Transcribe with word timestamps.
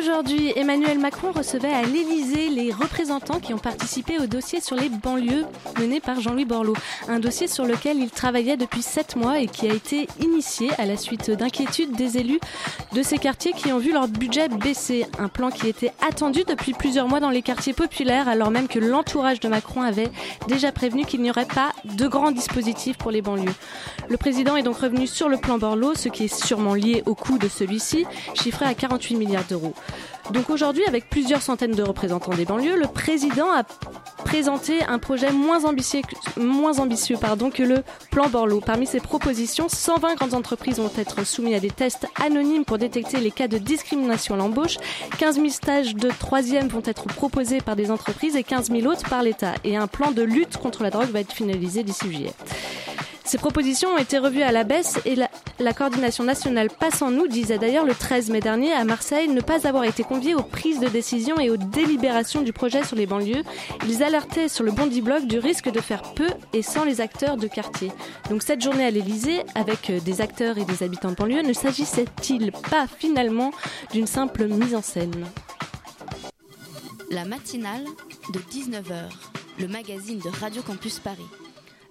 Aujourd'hui, 0.00 0.50
Emmanuel 0.56 0.98
Macron 0.98 1.30
recevait 1.30 1.72
à 1.72 1.82
l'Élysée 1.82 2.48
les 2.48 2.72
représentants 2.72 3.38
qui 3.38 3.52
ont 3.52 3.58
participé 3.58 4.18
au 4.18 4.26
dossier 4.26 4.62
sur 4.62 4.74
les 4.74 4.88
banlieues 4.88 5.44
mené 5.78 6.00
par 6.00 6.20
Jean-Louis 6.20 6.46
Borloo. 6.46 6.74
Un 7.06 7.20
dossier 7.20 7.48
sur 7.48 7.66
lequel 7.66 7.98
il 7.98 8.10
travaillait 8.10 8.56
depuis 8.56 8.80
sept 8.80 9.16
mois 9.16 9.40
et 9.40 9.46
qui 9.46 9.68
a 9.68 9.74
été 9.74 10.08
initié 10.18 10.70
à 10.78 10.86
la 10.86 10.96
suite 10.96 11.30
d'inquiétudes 11.30 11.92
des 11.92 12.16
élus 12.16 12.40
de 12.94 13.02
ces 13.02 13.18
quartiers 13.18 13.52
qui 13.52 13.72
ont 13.72 13.78
vu 13.78 13.92
leur 13.92 14.08
budget 14.08 14.48
baisser. 14.48 15.04
Un 15.18 15.28
plan 15.28 15.50
qui 15.50 15.68
était 15.68 15.92
attendu 16.08 16.44
depuis 16.48 16.72
plusieurs 16.72 17.06
mois 17.06 17.20
dans 17.20 17.28
les 17.28 17.42
quartiers 17.42 17.74
populaires 17.74 18.26
alors 18.26 18.50
même 18.50 18.68
que 18.68 18.78
l'entourage 18.78 19.40
de 19.40 19.48
Macron 19.48 19.82
avait 19.82 20.10
déjà 20.48 20.72
prévenu 20.72 21.04
qu'il 21.04 21.20
n'y 21.20 21.30
aurait 21.30 21.44
pas 21.44 21.72
de 21.84 22.08
grands 22.08 22.32
dispositifs 22.32 22.96
pour 22.96 23.10
les 23.10 23.20
banlieues. 23.20 23.54
Le 24.08 24.16
président 24.16 24.56
est 24.56 24.62
donc 24.62 24.78
revenu 24.78 25.06
sur 25.06 25.28
le 25.28 25.36
plan 25.36 25.58
Borloo, 25.58 25.94
ce 25.94 26.08
qui 26.08 26.24
est 26.24 26.34
sûrement 26.34 26.74
lié 26.74 27.02
au 27.04 27.14
coût 27.14 27.36
de 27.36 27.48
celui-ci, 27.48 28.06
chiffré 28.34 28.64
à 28.64 28.72
48 28.72 29.16
milliards 29.16 29.44
d'euros. 29.44 29.74
Donc 30.32 30.48
aujourd'hui, 30.48 30.84
avec 30.86 31.08
plusieurs 31.10 31.42
centaines 31.42 31.74
de 31.74 31.82
représentants 31.82 32.34
des 32.34 32.44
banlieues, 32.44 32.76
le 32.76 32.86
président 32.86 33.50
a 33.50 33.64
présenté 34.24 34.82
un 34.84 34.98
projet 34.98 35.32
moins 35.32 35.64
ambitieux, 35.64 37.16
pardon, 37.20 37.50
que 37.50 37.64
le 37.64 37.82
plan 38.10 38.28
Borloo. 38.28 38.60
Parmi 38.60 38.86
ses 38.86 39.00
propositions, 39.00 39.68
120 39.68 40.14
grandes 40.14 40.34
entreprises 40.34 40.78
vont 40.78 40.90
être 40.96 41.26
soumises 41.26 41.56
à 41.56 41.60
des 41.60 41.70
tests 41.70 42.06
anonymes 42.20 42.64
pour 42.64 42.78
détecter 42.78 43.18
les 43.18 43.32
cas 43.32 43.48
de 43.48 43.58
discrimination 43.58 44.34
à 44.34 44.38
l'embauche. 44.38 44.76
15 45.18 45.36
000 45.36 45.48
stages 45.48 45.94
de 45.96 46.10
troisième 46.10 46.68
vont 46.68 46.82
être 46.84 47.06
proposés 47.06 47.60
par 47.60 47.74
des 47.74 47.90
entreprises 47.90 48.36
et 48.36 48.44
15 48.44 48.70
000 48.70 48.86
autres 48.86 49.08
par 49.08 49.22
l'État. 49.22 49.54
Et 49.64 49.76
un 49.76 49.88
plan 49.88 50.12
de 50.12 50.22
lutte 50.22 50.58
contre 50.58 50.84
la 50.84 50.90
drogue 50.90 51.10
va 51.10 51.20
être 51.20 51.32
finalisé 51.32 51.82
d'ici 51.82 52.04
juillet. 52.06 52.32
Ces 53.30 53.38
propositions 53.38 53.90
ont 53.90 53.98
été 53.98 54.18
revues 54.18 54.42
à 54.42 54.50
la 54.50 54.64
baisse 54.64 54.98
et 55.04 55.14
la, 55.14 55.72
coordination 55.72 56.24
nationale 56.24 56.68
Passe 56.68 57.00
en 57.00 57.12
nous 57.12 57.28
disait 57.28 57.58
d'ailleurs 57.58 57.84
le 57.84 57.94
13 57.94 58.28
mai 58.28 58.40
dernier 58.40 58.72
à 58.72 58.82
Marseille 58.82 59.28
ne 59.28 59.40
pas 59.40 59.68
avoir 59.68 59.84
été 59.84 60.02
conviés 60.02 60.34
aux 60.34 60.42
prises 60.42 60.80
de 60.80 60.88
décision 60.88 61.38
et 61.38 61.48
aux 61.48 61.56
délibérations 61.56 62.42
du 62.42 62.52
projet 62.52 62.82
sur 62.82 62.96
les 62.96 63.06
banlieues. 63.06 63.44
Ils 63.86 64.02
alertaient 64.02 64.48
sur 64.48 64.64
le 64.64 64.72
bondi 64.72 65.00
bloc 65.00 65.28
du 65.28 65.38
risque 65.38 65.70
de 65.70 65.80
faire 65.80 66.02
peu 66.14 66.26
et 66.52 66.62
sans 66.62 66.82
les 66.82 67.00
acteurs 67.00 67.36
de 67.36 67.46
quartier. 67.46 67.92
Donc 68.30 68.42
cette 68.42 68.62
journée 68.62 68.84
à 68.84 68.90
l'Elysée, 68.90 69.44
avec 69.54 69.90
euh, 69.90 70.00
des 70.00 70.20
acteurs 70.20 70.58
et 70.58 70.64
des 70.64 70.82
habitants 70.82 71.12
de 71.12 71.14
banlieue, 71.14 71.42
ne 71.42 71.52
s'agissait-il 71.52 72.50
pas 72.50 72.88
finalement 72.88 73.52
d'une 73.92 74.08
simple 74.08 74.46
mise 74.46 74.74
en 74.74 74.82
scène? 74.82 75.24
La 77.12 77.24
matinale 77.24 77.84
de 78.34 78.40
19h, 78.40 79.08
le 79.60 79.68
magazine 79.68 80.18
de 80.18 80.30
Radio 80.40 80.62
Campus 80.62 80.98
Paris. 80.98 81.22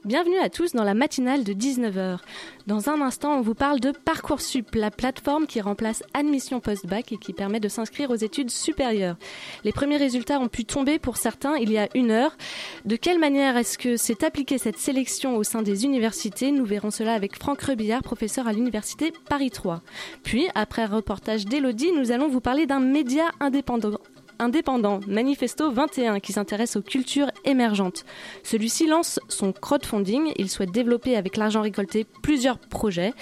Bienvenue 0.06 0.38
à 0.38 0.50
tous 0.50 0.72
dans 0.72 0.86
la 0.86 0.94
matinale 0.94 1.44
de 1.44 1.52
19h. 1.52 2.20
Dans 2.68 2.90
un 2.90 3.02
instant, 3.02 3.34
on 3.34 3.42
vous 3.42 3.54
parle 3.54 3.82
de 3.82 3.92
Parcoursup, 3.92 4.74
la 4.74 4.92
plateforme 4.92 5.46
qui 5.46 5.60
remplace 5.60 6.04
Admission 6.14 6.62
Post-Bac 6.62 7.12
et 7.12 7.18
qui 7.18 7.34
permet 7.34 7.60
de 7.60 7.68
s'inscrire 7.68 8.10
aux 8.10 8.16
études 8.16 8.50
supérieures. 8.50 9.18
Les 9.66 9.74
premiers 9.74 9.98
résultats 9.98 10.40
ont 10.40 10.48
pu 10.48 10.64
tomber 10.64 11.00
pour 11.00 11.18
certains 11.18 11.58
il 11.58 11.70
y 11.70 11.78
a 11.78 11.90
une 11.96 12.12
heure. 12.12 12.38
De 12.86 12.96
quelle 12.96 13.20
manière 13.20 13.58
est-ce 13.58 13.78
que 13.78 13.98
s'est 13.98 14.24
appliquée 14.24 14.58
cette 14.58 14.78
sélection 14.78 15.36
au 15.36 15.44
sein 15.44 15.64
des 15.64 15.84
universités? 15.84 16.54
Nous 16.54 16.66
verrons 16.66 16.92
cela 16.92 17.14
avec 17.14 17.38
Franck 17.38 17.62
Rebillard, 17.62 18.02
professeur 18.02 18.48
à 18.48 18.54
l'université 18.54 19.12
Paris 19.28 19.52
3. 19.52 19.82
Puis, 20.24 20.48
après 20.56 20.84
un 20.84 20.96
reportage 20.96 21.44
d'Elodie, 21.44 21.92
nous 21.92 22.12
allons 22.12 22.30
vous 22.30 22.42
parler 22.42 22.66
d'un 22.68 22.80
média 22.80 23.26
indépendant 23.42 24.00
indépendant, 24.40 25.00
Manifesto 25.08 25.72
21, 25.72 26.20
qui 26.20 26.34
s'intéresse 26.34 26.76
aux 26.76 26.82
cultures 26.82 27.30
émergentes. 27.46 28.06
Celui-ci 28.44 28.88
lance 28.88 29.20
son 29.28 29.52
crowdfunding. 29.52 30.32
Il 30.38 30.50
souhaite 30.50 30.72
développer 30.72 31.16
avec 31.16 31.38
l'argent 31.38 31.62
récolté 31.62 32.06
plusieurs 32.24 32.58
projets. 32.58 33.14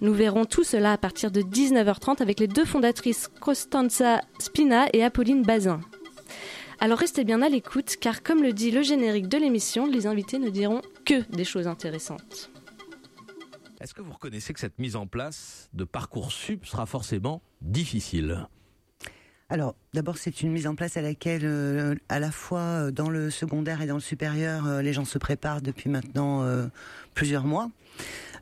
Nous 0.00 0.12
verrons 0.12 0.44
tout 0.44 0.64
cela 0.64 0.92
à 0.92 0.98
partir 0.98 1.30
de 1.30 1.42
19h30 1.42 2.22
avec 2.22 2.40
les 2.40 2.48
deux 2.48 2.64
fondatrices 2.64 3.28
Costanza 3.40 4.20
Spina 4.38 4.86
et 4.92 5.04
Apolline 5.04 5.42
Bazin. 5.42 5.80
Alors 6.80 6.98
restez 6.98 7.22
bien 7.22 7.42
à 7.42 7.48
l'écoute 7.48 7.96
car 8.00 8.24
comme 8.24 8.42
le 8.42 8.52
dit 8.52 8.72
le 8.72 8.82
générique 8.82 9.28
de 9.28 9.38
l'émission, 9.38 9.86
les 9.86 10.08
invités 10.08 10.38
ne 10.38 10.50
diront 10.50 10.82
que 11.04 11.22
des 11.30 11.44
choses 11.44 11.68
intéressantes. 11.68 12.50
Est-ce 13.80 13.94
que 13.94 14.02
vous 14.02 14.12
reconnaissez 14.12 14.52
que 14.52 14.60
cette 14.60 14.78
mise 14.78 14.96
en 14.96 15.06
place 15.06 15.68
de 15.74 15.84
Parcoursup 15.84 16.66
sera 16.66 16.86
forcément 16.86 17.42
difficile? 17.60 18.46
Alors, 19.52 19.74
d'abord, 19.92 20.16
c'est 20.16 20.40
une 20.40 20.50
mise 20.50 20.66
en 20.66 20.74
place 20.74 20.96
à 20.96 21.02
laquelle, 21.02 21.42
euh, 21.44 21.94
à 22.08 22.18
la 22.18 22.30
fois 22.30 22.60
euh, 22.60 22.90
dans 22.90 23.10
le 23.10 23.28
secondaire 23.28 23.82
et 23.82 23.86
dans 23.86 23.96
le 23.96 24.00
supérieur, 24.00 24.66
euh, 24.66 24.80
les 24.80 24.94
gens 24.94 25.04
se 25.04 25.18
préparent 25.18 25.60
depuis 25.60 25.90
maintenant 25.90 26.42
plusieurs 27.12 27.44
mois. 27.44 27.68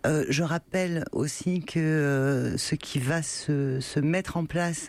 Euh, 0.07 0.25
je 0.31 0.43
rappelle 0.43 1.05
aussi 1.13 1.61
que 1.61 1.79
euh, 1.79 2.57
ce 2.57 2.75
qui 2.75 2.99
va 2.99 3.23
se, 3.23 3.81
se 3.81 4.01
mettre 4.01 4.39
en 4.39 4.47
place, 4.47 4.89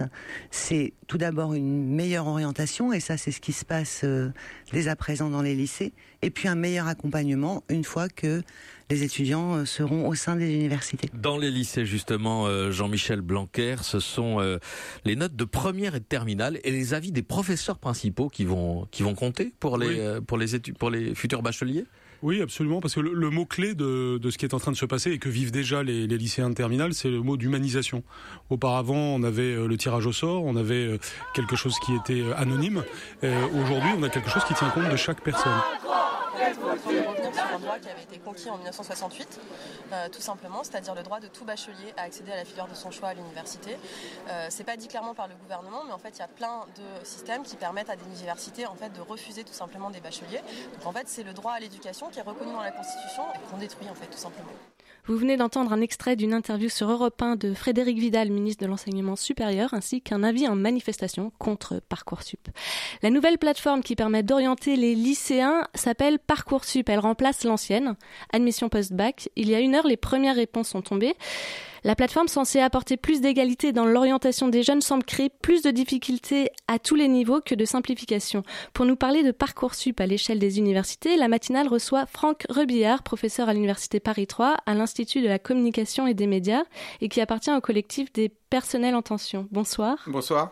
c'est 0.52 0.94
tout 1.08 1.18
d'abord 1.18 1.54
une 1.54 1.86
meilleure 1.94 2.28
orientation, 2.28 2.94
et 2.94 3.02
ça, 3.02 3.18
c'est 3.18 3.32
ce 3.32 3.42
qui 3.42 3.52
se 3.52 3.66
passe 3.66 4.02
euh, 4.06 4.30
dès 4.72 4.88
à 4.88 4.96
présent 4.96 5.30
dans 5.30 5.42
les 5.42 5.54
lycées, 5.54 5.92
et 6.22 6.30
puis 6.30 6.48
un 6.48 6.56
meilleur 6.56 6.88
accompagnement 6.88 7.64
une 7.68 7.84
fois 7.84 8.08
que 8.08 8.42
les 8.90 9.04
étudiants 9.04 9.56
euh, 9.58 9.66
seront 9.66 10.08
au 10.08 10.16
sein 10.16 10.38
des 10.38 10.54
universités. 10.54 11.10
Dans 11.14 11.38
les 11.38 11.52
lycées, 11.52 11.86
justement, 11.86 12.48
euh, 12.48 12.72
Jean-Michel 12.72 13.20
Blanquer, 13.20 13.76
ce 13.82 14.00
sont 14.00 14.40
euh, 14.40 14.60
les 15.04 15.18
notes 15.18 15.36
de 15.36 15.44
première 15.46 15.96
et 15.96 16.00
de 16.00 16.06
terminale 16.06 16.60
et 16.64 16.72
les 16.72 16.94
avis 16.94 17.12
des 17.12 17.22
professeurs 17.24 17.80
principaux 17.80 18.30
qui 18.30 18.46
vont, 18.46 18.88
qui 18.92 19.04
vont 19.04 19.16
compter 19.16 19.54
pour 19.60 19.78
les, 19.78 19.88
Oui. 19.88 19.96
euh, 20.00 20.22
pour 20.22 20.38
les, 20.38 20.56
études, 20.56 20.78
pour 20.78 20.90
les 20.90 21.16
futurs 21.16 21.42
bacheliers? 21.42 21.86
Oui, 22.24 22.40
absolument, 22.42 22.82
parce 22.82 22.94
que 22.94 23.00
le, 23.00 23.30
mot-clé 23.32 23.74
de, 23.74 24.20
de 24.20 24.30
ce 24.30 24.38
qui 24.38 24.46
est 24.46 24.54
en 24.54 24.60
train 24.60 24.72
de 24.72 24.78
se 24.78 24.86
passer 24.86 25.12
et 25.12 25.18
que 25.18 25.30
vivent 25.30 25.52
déjà 25.52 25.82
les, 25.82 26.06
les 26.06 26.18
lycéens 26.18 26.50
de 26.50 26.54
terminale, 26.54 26.94
c'est 26.94 27.10
le 27.10 27.22
mot 27.22 27.36
d'humanisation. 27.36 28.04
Auparavant, 28.52 28.96
on 28.96 29.24
avait 29.24 29.56
euh, 29.56 29.68
le 29.68 29.76
tirage 29.76 30.06
au 30.06 30.12
sort, 30.12 30.44
on 30.44 30.56
avait 30.56 30.86
euh, 30.86 30.98
quelque 31.34 31.56
chose 31.56 31.76
qui 31.80 31.96
était 31.96 32.22
euh, 32.22 32.38
anonyme. 32.38 32.84
Aujourd'hui, 33.24 33.92
on 33.98 34.04
a 34.04 34.10
quelque 34.10 34.30
chose 34.30 34.44
qui 34.46 34.54
tient 34.54 34.70
compte 34.70 34.90
de 34.90 34.96
chaque 34.96 35.22
personne. 35.24 35.52
Revenir 36.46 37.34
sur 37.34 37.56
un 37.56 37.60
droit 37.60 37.80
qui 37.80 37.90
avait 37.90 38.04
été 38.04 38.18
conquis 38.20 38.50
en 38.50 38.58
1968, 38.58 39.40
euh, 39.92 40.10
tout 40.10 40.22
simplement, 40.22 40.64
c'est-à-dire 40.64 40.96
le 40.96 41.04
droit 41.04 41.20
de 41.20 41.28
tout 41.28 41.46
bachelier 41.46 41.94
à 41.98 42.04
accéder 42.04 42.32
à 42.32 42.36
la 42.36 42.46
filière 42.46 42.68
de 42.68 42.76
son 42.76 42.92
choix 42.92 43.10
à 43.10 43.14
l'université. 43.14 43.78
Euh, 44.30 44.48
c'est 44.50 44.64
pas 44.64 44.78
dit 44.78 44.88
clairement 44.88 45.14
par 45.14 45.28
le 45.28 45.36
gouvernement, 45.36 45.84
mais 45.86 45.94
en 45.94 46.00
fait, 46.00 46.12
il 46.16 46.20
y 46.20 46.24
a 46.24 46.28
plein 46.28 46.66
de 46.76 47.06
systèmes 47.06 47.44
qui 47.44 47.56
permettent 47.56 47.90
à 47.90 47.96
des 47.96 48.06
universités 48.06 48.66
en 48.66 48.76
fait 48.76 48.90
de 48.90 49.02
refuser 49.02 49.44
tout 49.44 49.54
simplement 49.54 49.90
des 49.90 50.00
bacheliers. 50.00 50.42
Donc 50.74 50.86
en 50.86 50.92
fait, 50.92 51.08
c'est 51.08 51.24
le 51.24 51.34
droit 51.34 51.54
à 51.54 51.60
l'éducation 51.60 52.10
qui 52.10 52.20
est 52.20 52.24
reconnu 52.24 52.52
dans 52.52 52.62
la 52.62 52.72
Constitution 52.72 53.24
et 53.36 53.50
qu'on 53.50 53.58
détruit 53.58 53.90
en 53.90 53.96
fait 53.96 54.08
tout 54.08 54.18
simplement. 54.18 54.52
Vous 55.08 55.18
venez 55.18 55.36
d'entendre 55.36 55.74
un 55.74 55.82
extrait 55.82 56.16
d'une 56.16 56.34
interview 56.34 56.70
sur 56.70 56.90
Europe 56.92 57.20
1 57.20 57.36
de 57.36 57.56
Frédéric 57.56 57.98
Vidal, 57.98 58.30
ministre 58.30 58.64
de 58.64 58.70
l'Enseignement 58.70 59.16
supérieur, 59.16 59.74
ainsi 59.74 60.00
qu'un 60.00 60.22
avis 60.22 60.48
en 60.48 60.56
manifestation 60.56 61.32
contre 61.40 61.82
Parcoursup. 61.90 62.50
La 63.02 63.10
nouvelle 63.10 63.40
plateforme 63.40 63.82
qui 63.82 63.96
permet 63.96 64.22
d'orienter 64.22 64.76
les 64.76 64.94
lycéens 64.94 65.68
s'appelle 65.74 66.20
Parcoursup. 66.20 66.88
Elle 66.88 67.00
remplace 67.00 67.44
l'ancienne, 67.44 67.96
Admission 68.32 68.70
Post-Bac. 68.70 69.30
Il 69.36 69.50
y 69.50 69.56
a 69.56 69.60
une 69.60 69.74
heure, 69.74 69.88
les 69.88 69.98
premières 69.98 70.36
réponses 70.36 70.70
sont 70.70 70.84
tombées. 70.84 71.16
La 71.84 71.96
plateforme 71.96 72.28
censée 72.28 72.60
apporter 72.60 72.96
plus 72.96 73.22
d'égalité 73.22 73.72
dans 73.72 73.86
l'orientation 73.86 74.48
des 74.48 74.62
jeunes 74.62 74.82
semble 74.82 75.04
créer 75.04 75.30
plus 75.30 75.64
de 75.64 75.72
difficultés 75.72 76.52
à 76.68 76.78
tous 76.78 76.94
les 76.94 77.08
niveaux 77.08 77.42
que 77.42 77.56
de 77.56 77.66
simplification. 77.66 78.44
Pour 78.74 78.86
nous 78.86 78.96
parler 78.96 79.24
de 79.24 79.32
Parcoursup 79.32 80.00
à 80.00 80.06
l'échelle 80.06 80.38
des 80.38 80.60
universités, 80.60 81.16
la 81.16 81.28
matinale 81.28 81.68
reçoit 81.68 82.06
Franck 82.06 82.46
Rebillard, 82.50 83.02
professeur 83.02 83.50
à 83.50 83.54
l'Université 83.54 84.00
Paris 84.00 84.28
3, 84.28 84.58
à 84.64 84.74
l'Institut 84.76 85.22
de 85.22 85.28
la 85.28 85.40
communication 85.40 86.06
et 86.06 86.14
des 86.14 86.28
médias, 86.28 86.64
et 87.02 87.10
qui 87.10 87.20
appartient 87.20 87.52
au 87.52 87.62
collectif 87.62 88.14
des 88.14 88.30
personnels 88.30 88.94
en 88.94 89.02
tension. 89.02 89.48
Bonsoir. 89.52 89.98
Bonsoir. 90.06 90.52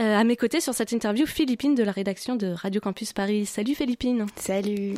Euh, 0.00 0.16
à 0.16 0.24
mes 0.24 0.34
côtés 0.34 0.60
sur 0.60 0.74
cette 0.74 0.90
interview, 0.90 1.26
Philippine 1.26 1.76
de 1.76 1.84
la 1.84 1.92
rédaction 1.92 2.34
de 2.34 2.48
Radio 2.48 2.80
Campus 2.80 3.12
Paris. 3.12 3.46
Salut 3.46 3.76
Philippine. 3.76 4.26
Salut. 4.34 4.94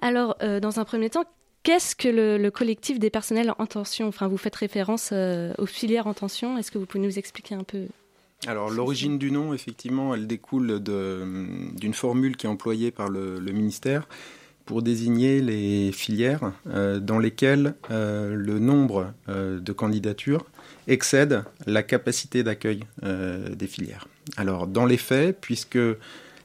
Alors, 0.00 0.36
euh, 0.42 0.60
dans 0.60 0.78
un 0.78 0.84
premier 0.84 1.10
temps, 1.10 1.24
qu'est-ce 1.62 1.94
que 1.96 2.08
le, 2.08 2.38
le 2.38 2.50
collectif 2.50 2.98
des 2.98 3.10
personnels 3.10 3.52
en 3.58 3.66
tension 3.66 4.08
Enfin, 4.08 4.28
vous 4.28 4.38
faites 4.38 4.56
référence 4.56 5.10
euh, 5.12 5.52
aux 5.58 5.66
filières 5.66 6.06
en 6.06 6.14
tension. 6.14 6.58
Est-ce 6.58 6.70
que 6.70 6.78
vous 6.78 6.86
pouvez 6.86 7.04
nous 7.04 7.18
expliquer 7.18 7.54
un 7.54 7.64
peu 7.64 7.86
Alors 8.46 8.70
l'origine 8.70 9.18
du 9.18 9.30
nom, 9.30 9.52
effectivement, 9.54 10.14
elle 10.14 10.26
découle 10.26 10.82
d'une 10.82 11.94
formule 11.94 12.36
qui 12.36 12.46
est 12.46 12.48
employée 12.48 12.90
par 12.90 13.08
le, 13.08 13.38
le 13.38 13.52
ministère 13.52 14.08
pour 14.64 14.82
désigner 14.82 15.40
les 15.40 15.92
filières 15.92 16.52
dans 16.66 17.18
lesquelles 17.18 17.74
le 17.88 18.58
nombre 18.58 19.14
de 19.26 19.72
candidatures 19.72 20.44
excède 20.88 21.42
la 21.66 21.82
capacité 21.82 22.42
d'accueil 22.42 22.80
des 23.02 23.66
filières. 23.66 24.08
Alors, 24.36 24.66
dans 24.66 24.84
les 24.84 24.98
faits, 24.98 25.38
puisque 25.40 25.78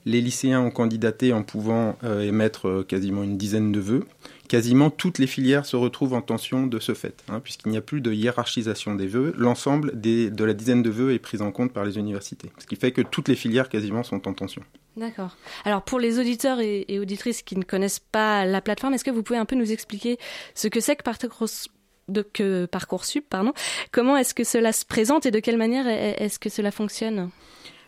les 0.06 0.22
lycéens 0.22 0.62
ont 0.62 0.72
candidaté 0.72 1.34
en 1.34 1.44
pouvant 1.44 1.98
émettre 2.22 2.86
quasiment 2.88 3.24
une 3.24 3.38
dizaine 3.38 3.74
de 3.74 3.82
vœux, 3.82 4.06
quasiment 4.54 4.92
toutes 4.92 5.18
les 5.18 5.26
filières 5.26 5.66
se 5.66 5.76
retrouvent 5.76 6.14
en 6.14 6.22
tension 6.22 6.68
de 6.68 6.80
ce 6.80 6.94
fait, 6.94 7.24
hein, 7.28 7.40
puisqu'il 7.40 7.70
n'y 7.70 7.78
a 7.78 7.82
plus 7.82 8.02
de 8.02 8.14
hiérarchisation 8.14 8.94
des 8.94 9.08
vœux. 9.08 9.34
L'ensemble 9.36 10.00
de 10.00 10.44
la 10.44 10.54
dizaine 10.54 10.84
de 10.84 10.92
vœux 10.92 11.12
est 11.12 11.18
pris 11.18 11.42
en 11.42 11.52
compte 11.52 11.74
par 11.74 11.84
les 11.86 11.98
universités, 11.98 12.52
ce 12.60 12.68
qui 12.68 12.76
fait 12.76 12.92
que 12.92 13.02
toutes 13.02 13.30
les 13.30 13.36
filières 13.36 13.68
quasiment 13.68 14.04
sont 14.04 14.28
en 14.28 14.34
tension. 14.34 14.62
D'accord. 14.96 15.38
Alors 15.66 15.82
pour 15.82 16.00
les 16.00 16.20
auditeurs 16.20 16.60
et, 16.60 17.00
auditrices 17.00 17.42
qui 17.42 17.58
ne 17.58 17.64
connaissent 17.64 17.98
pas 17.98 18.46
la 18.46 18.62
plateforme, 18.62 18.94
est-ce 18.94 19.04
que 19.04 19.10
vous 19.10 19.24
pouvez 19.24 19.40
un 19.40 19.46
peu 19.46 19.56
nous 19.56 19.72
expliquer 19.72 20.20
ce 20.54 20.68
que 20.68 20.82
c'est 20.82 20.96
que 20.96 22.66
Parcoursup, 22.68 23.26
pardon? 23.28 23.54
Comment 23.92 24.18
est-ce 24.18 24.36
que 24.36 24.44
cela 24.44 24.72
se 24.72 24.86
présente 24.86 25.26
et 25.26 25.32
de 25.32 25.40
quelle 25.40 25.58
manière 25.58 25.88
est-ce 25.88 26.38
que 26.38 26.50
cela 26.50 26.70
fonctionne? 26.70 27.32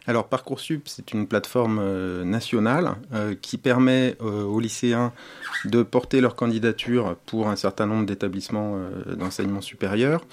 Alors 0.08 0.28
Parcoursup, 0.28 0.88
c'est 0.88 1.14
une 1.14 1.28
plateforme 1.28 1.80
euh, 1.82 2.24
nationale 2.24 2.96
euh, 3.14 3.34
qui 3.40 3.58
permet 3.58 4.16
euh, 4.22 4.44
aux 4.44 4.60
lycéens 4.60 5.14
de 5.66 5.82
porter 5.82 6.22
leur 6.22 6.36
candidature 6.36 7.16
pour 7.26 7.50
un 7.50 7.56
certain 7.56 7.88
nombre 7.88 8.06
d'établissements 8.06 8.78
d'enseignement 9.18 9.62
supérieur 9.62 10.26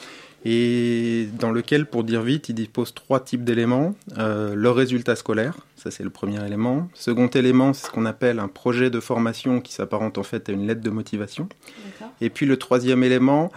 et 0.45 1.29
dans 1.39 1.53
lequel, 1.53 1.87
pour 1.87 2.05
dire 2.05 2.23
vite, 2.23 2.49
ils 2.49 2.55
disposent 2.55 2.93
trois 2.93 3.21
types 3.21 3.45
d'éléments. 3.45 3.95
leur 4.17 4.75
résultat 4.75 5.17
scolaire, 5.17 5.55
ça 5.77 5.91
c'est 5.91 6.03
le 6.03 6.11
premier 6.11 6.45
élément. 6.45 6.89
Second 6.95 7.29
élément, 7.29 7.73
c'est 7.73 7.87
ce 7.87 7.91
qu'on 7.93 8.05
appelle 8.05 8.41
un 8.41 8.49
projet 8.49 8.91
de 8.91 9.01
formation 9.01 9.61
qui 9.61 9.73
s'apparente 9.73 10.19
en 10.19 10.25
fait 10.25 10.49
à 10.49 10.53
une 10.53 10.67
lettre 10.67 10.81
de 10.81 10.91
motivation. 10.91 11.49
Et 12.21 12.29
puis 12.29 12.45
le 12.45 12.57
troisième 12.57 13.05
élément, 13.05 13.53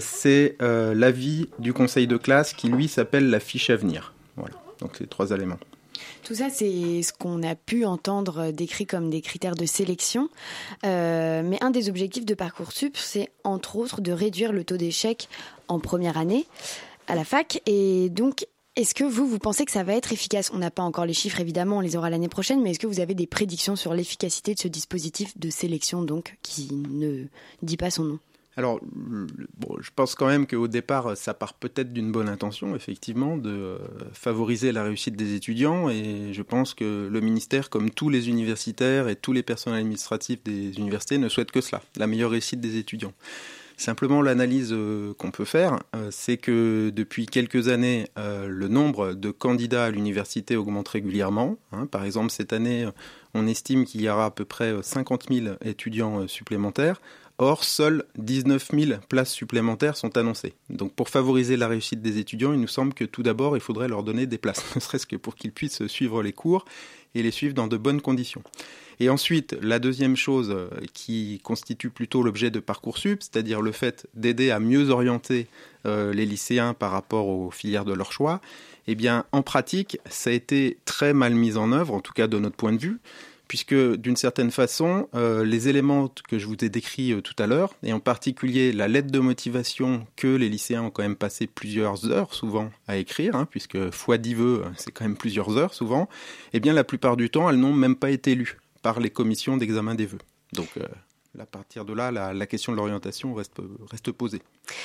c'est 0.00 0.56
l'avis 0.60 1.48
du 1.58 1.72
conseil 1.72 2.06
de 2.06 2.18
classe 2.18 2.52
qui 2.52 2.68
lui 2.68 2.86
s'appelle 2.86 3.30
la 3.30 3.40
fiche 3.40 3.70
à 3.70 3.76
venir. 3.76 4.12
Voilà. 4.36 4.54
Donc 4.80 4.96
ces 4.96 5.06
trois 5.06 5.30
éléments. 5.30 5.58
Tout 6.22 6.34
ça, 6.34 6.48
c'est 6.50 7.02
ce 7.02 7.12
qu'on 7.12 7.42
a 7.42 7.54
pu 7.54 7.84
entendre 7.84 8.52
décrit 8.52 8.86
comme 8.86 9.10
des 9.10 9.20
critères 9.20 9.54
de 9.54 9.66
sélection. 9.66 10.28
Euh, 10.84 11.42
mais 11.44 11.62
un 11.62 11.70
des 11.70 11.88
objectifs 11.88 12.24
de 12.24 12.34
Parcoursup, 12.34 12.96
c'est 12.96 13.30
entre 13.44 13.76
autres 13.76 14.00
de 14.00 14.12
réduire 14.12 14.52
le 14.52 14.64
taux 14.64 14.76
d'échec 14.76 15.28
en 15.68 15.78
première 15.78 16.16
année 16.16 16.46
à 17.06 17.14
la 17.14 17.24
fac. 17.24 17.60
Et 17.66 18.08
donc, 18.10 18.46
est-ce 18.76 18.94
que 18.94 19.04
vous, 19.04 19.26
vous 19.26 19.38
pensez 19.38 19.64
que 19.64 19.72
ça 19.72 19.82
va 19.82 19.94
être 19.94 20.12
efficace? 20.12 20.50
On 20.54 20.58
n'a 20.58 20.70
pas 20.70 20.82
encore 20.82 21.04
les 21.04 21.12
chiffres, 21.12 21.40
évidemment, 21.40 21.78
on 21.78 21.80
les 21.80 21.96
aura 21.96 22.08
l'année 22.08 22.28
prochaine, 22.28 22.62
mais 22.62 22.70
est-ce 22.70 22.78
que 22.78 22.86
vous 22.86 23.00
avez 23.00 23.14
des 23.14 23.26
prédictions 23.26 23.76
sur 23.76 23.94
l'efficacité 23.94 24.54
de 24.54 24.60
ce 24.60 24.68
dispositif 24.68 25.36
de 25.38 25.50
sélection, 25.50 26.02
donc, 26.02 26.36
qui 26.42 26.72
ne 26.72 27.24
dit 27.62 27.76
pas 27.76 27.90
son 27.90 28.04
nom? 28.04 28.18
Alors, 28.56 28.80
je 29.80 29.90
pense 29.94 30.14
quand 30.14 30.26
même 30.26 30.46
qu'au 30.46 30.66
départ, 30.66 31.16
ça 31.16 31.34
part 31.34 31.54
peut-être 31.54 31.92
d'une 31.92 32.10
bonne 32.10 32.28
intention, 32.28 32.74
effectivement, 32.74 33.36
de 33.36 33.50
euh, 33.50 33.78
favoriser 34.12 34.72
la 34.72 34.82
réussite 34.82 35.14
des 35.14 35.34
étudiants. 35.34 35.88
Et 35.88 36.32
je 36.32 36.42
pense 36.42 36.74
que 36.74 37.08
le 37.10 37.20
ministère, 37.20 37.70
comme 37.70 37.90
tous 37.90 38.08
les 38.08 38.28
universitaires 38.28 39.08
et 39.08 39.14
tous 39.14 39.32
les 39.32 39.44
personnels 39.44 39.80
administratifs 39.80 40.42
des 40.42 40.78
universités, 40.78 41.18
ne 41.18 41.28
souhaite 41.28 41.52
que 41.52 41.60
cela, 41.60 41.80
la 41.96 42.08
meilleure 42.08 42.32
réussite 42.32 42.60
des 42.60 42.76
étudiants. 42.76 43.12
Simplement, 43.76 44.20
l'analyse 44.20 44.72
euh, 44.72 45.14
qu'on 45.14 45.30
peut 45.30 45.46
faire, 45.46 45.78
euh, 45.94 46.08
c'est 46.10 46.36
que 46.36 46.90
depuis 46.94 47.26
quelques 47.26 47.68
années, 47.68 48.08
le 48.16 48.68
nombre 48.68 49.14
de 49.14 49.30
candidats 49.30 49.86
à 49.86 49.90
l'université 49.90 50.56
augmente 50.56 50.88
régulièrement. 50.88 51.56
Hein. 51.72 51.86
Par 51.86 52.04
exemple, 52.04 52.30
cette 52.30 52.52
année, 52.52 52.86
on 53.32 53.46
estime 53.46 53.84
qu'il 53.84 54.02
y 54.02 54.08
aura 54.08 54.26
à 54.26 54.30
peu 54.30 54.44
près 54.44 54.74
50 54.82 55.32
000 55.32 55.54
étudiants 55.64 56.26
supplémentaires. 56.26 57.00
Or, 57.42 57.64
seules 57.64 58.04
19 58.18 58.68
000 58.70 59.00
places 59.08 59.32
supplémentaires 59.32 59.96
sont 59.96 60.18
annoncées. 60.18 60.52
Donc 60.68 60.92
pour 60.92 61.08
favoriser 61.08 61.56
la 61.56 61.68
réussite 61.68 62.02
des 62.02 62.18
étudiants, 62.18 62.52
il 62.52 62.60
nous 62.60 62.68
semble 62.68 62.92
que 62.92 63.04
tout 63.04 63.22
d'abord, 63.22 63.56
il 63.56 63.62
faudrait 63.62 63.88
leur 63.88 64.02
donner 64.02 64.26
des 64.26 64.36
places, 64.36 64.62
ne 64.74 64.80
serait-ce 64.80 65.06
que 65.06 65.16
pour 65.16 65.36
qu'ils 65.36 65.52
puissent 65.52 65.86
suivre 65.86 66.22
les 66.22 66.34
cours 66.34 66.66
et 67.14 67.22
les 67.22 67.30
suivre 67.30 67.54
dans 67.54 67.66
de 67.66 67.78
bonnes 67.78 68.02
conditions. 68.02 68.42
Et 69.00 69.08
ensuite, 69.08 69.56
la 69.62 69.78
deuxième 69.78 70.16
chose 70.16 70.50
euh, 70.50 70.68
qui 70.92 71.40
constitue 71.42 71.88
plutôt 71.88 72.22
l'objet 72.22 72.50
de 72.50 72.60
Parcoursup, 72.60 73.22
c'est-à-dire 73.22 73.62
le 73.62 73.72
fait 73.72 74.06
d'aider 74.12 74.50
à 74.50 74.60
mieux 74.60 74.90
orienter 74.90 75.46
euh, 75.86 76.12
les 76.12 76.26
lycéens 76.26 76.74
par 76.74 76.90
rapport 76.90 77.26
aux 77.26 77.50
filières 77.50 77.86
de 77.86 77.94
leur 77.94 78.12
choix, 78.12 78.42
eh 78.86 78.94
bien, 78.94 79.24
en 79.32 79.40
pratique, 79.40 79.98
ça 80.10 80.28
a 80.28 80.34
été 80.34 80.76
très 80.84 81.14
mal 81.14 81.34
mis 81.34 81.56
en 81.56 81.72
œuvre, 81.72 81.94
en 81.94 82.00
tout 82.00 82.12
cas 82.12 82.26
de 82.26 82.38
notre 82.38 82.56
point 82.56 82.74
de 82.74 82.80
vue 82.80 82.98
puisque 83.50 83.74
d'une 83.74 84.14
certaine 84.14 84.52
façon, 84.52 85.08
euh, 85.16 85.44
les 85.44 85.68
éléments 85.68 86.08
que 86.28 86.38
je 86.38 86.46
vous 86.46 86.54
ai 86.62 86.68
décrits 86.68 87.12
euh, 87.12 87.20
tout 87.20 87.34
à 87.36 87.48
l'heure, 87.48 87.74
et 87.82 87.92
en 87.92 87.98
particulier 87.98 88.70
la 88.70 88.86
lettre 88.86 89.10
de 89.10 89.18
motivation 89.18 90.06
que 90.14 90.28
les 90.28 90.48
lycéens 90.48 90.82
ont 90.82 90.90
quand 90.90 91.02
même 91.02 91.16
passé 91.16 91.48
plusieurs 91.48 92.12
heures 92.12 92.32
souvent 92.32 92.70
à 92.86 92.96
écrire, 92.96 93.34
hein, 93.34 93.48
puisque 93.50 93.90
fois 93.90 94.18
10 94.18 94.34
vœux, 94.34 94.64
c'est 94.76 94.92
quand 94.92 95.04
même 95.04 95.16
plusieurs 95.16 95.56
heures 95.56 95.74
souvent, 95.74 96.08
eh 96.52 96.60
bien 96.60 96.72
la 96.72 96.84
plupart 96.84 97.16
du 97.16 97.28
temps, 97.28 97.50
elles 97.50 97.58
n'ont 97.58 97.72
même 97.72 97.96
pas 97.96 98.12
été 98.12 98.36
lues 98.36 98.56
par 98.82 99.00
les 99.00 99.10
commissions 99.10 99.56
d'examen 99.56 99.96
des 99.96 100.06
vœux. 100.06 100.20
Donc 100.52 100.68
euh, 100.76 100.86
à 101.38 101.46
partir 101.46 101.84
de 101.84 101.92
là, 101.92 102.10
la, 102.10 102.46
question 102.46 102.72
de 102.72 102.76
l'orientation 102.76 103.34
reste, 103.34 103.60
reste 103.90 104.10
posée. 104.12 104.42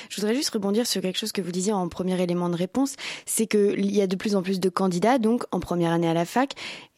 Je 0.09 0.21
voudrais 0.21 0.35
juste 0.35 0.49
rebondir 0.49 0.85
sur 0.85 1.01
quelque 1.01 1.17
chose 1.17 1.31
que 1.31 1.41
vous 1.41 1.51
disiez 1.51 1.73
en 1.73 1.87
premier 1.87 2.21
élément 2.21 2.49
de 2.49 2.55
réponse, 2.55 2.95
c'est 3.25 3.47
qu'il 3.47 3.91
y 3.91 4.01
a 4.01 4.07
de 4.07 4.15
plus 4.15 4.35
en 4.35 4.41
plus 4.41 4.59
de 4.59 4.69
candidats, 4.69 5.17
donc 5.17 5.43
en 5.51 5.59
première 5.59 5.91
année 5.91 6.07
à 6.07 6.13
la 6.13 6.25
fac. 6.25 6.53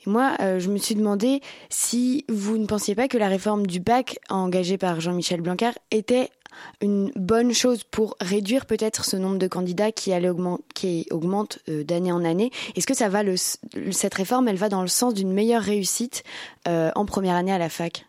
Moi, 0.07 0.37
euh, 0.39 0.57
je 0.57 0.69
me 0.69 0.77
suis 0.77 0.95
demandé 0.95 1.41
si 1.69 2.23
vous 2.29 2.57
ne 2.57 2.65
pensiez 2.65 2.95
pas 2.95 3.09
que 3.09 3.17
la 3.17 3.27
réforme 3.27 3.67
du 3.67 3.81
bac 3.81 4.17
engagée 4.29 4.77
par 4.77 5.01
Jean-Michel 5.01 5.41
Blanquer 5.41 5.71
était 5.91 6.29
une 6.81 7.11
bonne 7.17 7.53
chose 7.53 7.83
pour 7.83 8.15
réduire 8.21 8.65
peut-être 8.65 9.03
ce 9.03 9.17
nombre 9.17 9.37
de 9.37 9.47
candidats 9.47 9.91
qui, 9.91 10.13
allait 10.13 10.31
qui 10.73 11.05
augmente 11.11 11.59
euh, 11.67 11.83
d'année 11.83 12.13
en 12.13 12.23
année. 12.23 12.51
Est-ce 12.77 12.87
que 12.87 12.93
ça 12.93 13.09
va 13.09 13.21
le, 13.21 13.35
cette 13.35 14.13
réforme, 14.13 14.47
elle 14.47 14.55
va 14.55 14.69
dans 14.69 14.81
le 14.81 14.87
sens 14.87 15.13
d'une 15.13 15.33
meilleure 15.33 15.61
réussite 15.61 16.23
euh, 16.69 16.89
en 16.95 17.05
première 17.05 17.35
année 17.35 17.51
à 17.51 17.57
la 17.57 17.69
fac? 17.69 18.05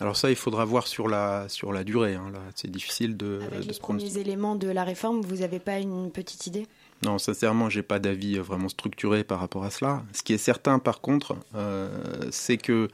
Alors 0.00 0.16
ça, 0.16 0.30
il 0.30 0.36
faudra 0.36 0.64
voir 0.64 0.88
sur 0.88 1.06
la, 1.06 1.48
sur 1.48 1.72
la 1.72 1.84
durée. 1.84 2.16
Hein, 2.16 2.32
c'est 2.56 2.70
difficile 2.70 3.16
de, 3.16 3.40
Avec 3.52 3.66
les 3.68 3.78
premiers 3.78 4.18
éléments 4.18 4.56
de 4.56 4.66
la 4.66 4.82
réforme, 4.82 5.20
vous 5.20 5.36
n'avez 5.36 5.60
pas 5.60 5.78
une 5.78 6.10
petite 6.10 6.48
idée? 6.48 6.66
Non, 7.04 7.18
sincèrement, 7.18 7.68
j'ai 7.68 7.82
pas 7.82 7.98
d'avis 7.98 8.38
euh, 8.38 8.42
vraiment 8.42 8.68
structuré 8.68 9.24
par 9.24 9.40
rapport 9.40 9.64
à 9.64 9.70
cela. 9.70 10.02
Ce 10.12 10.22
qui 10.22 10.32
est 10.32 10.38
certain, 10.38 10.78
par 10.78 11.00
contre, 11.00 11.36
euh, 11.54 11.88
c'est 12.30 12.58
que 12.58 12.88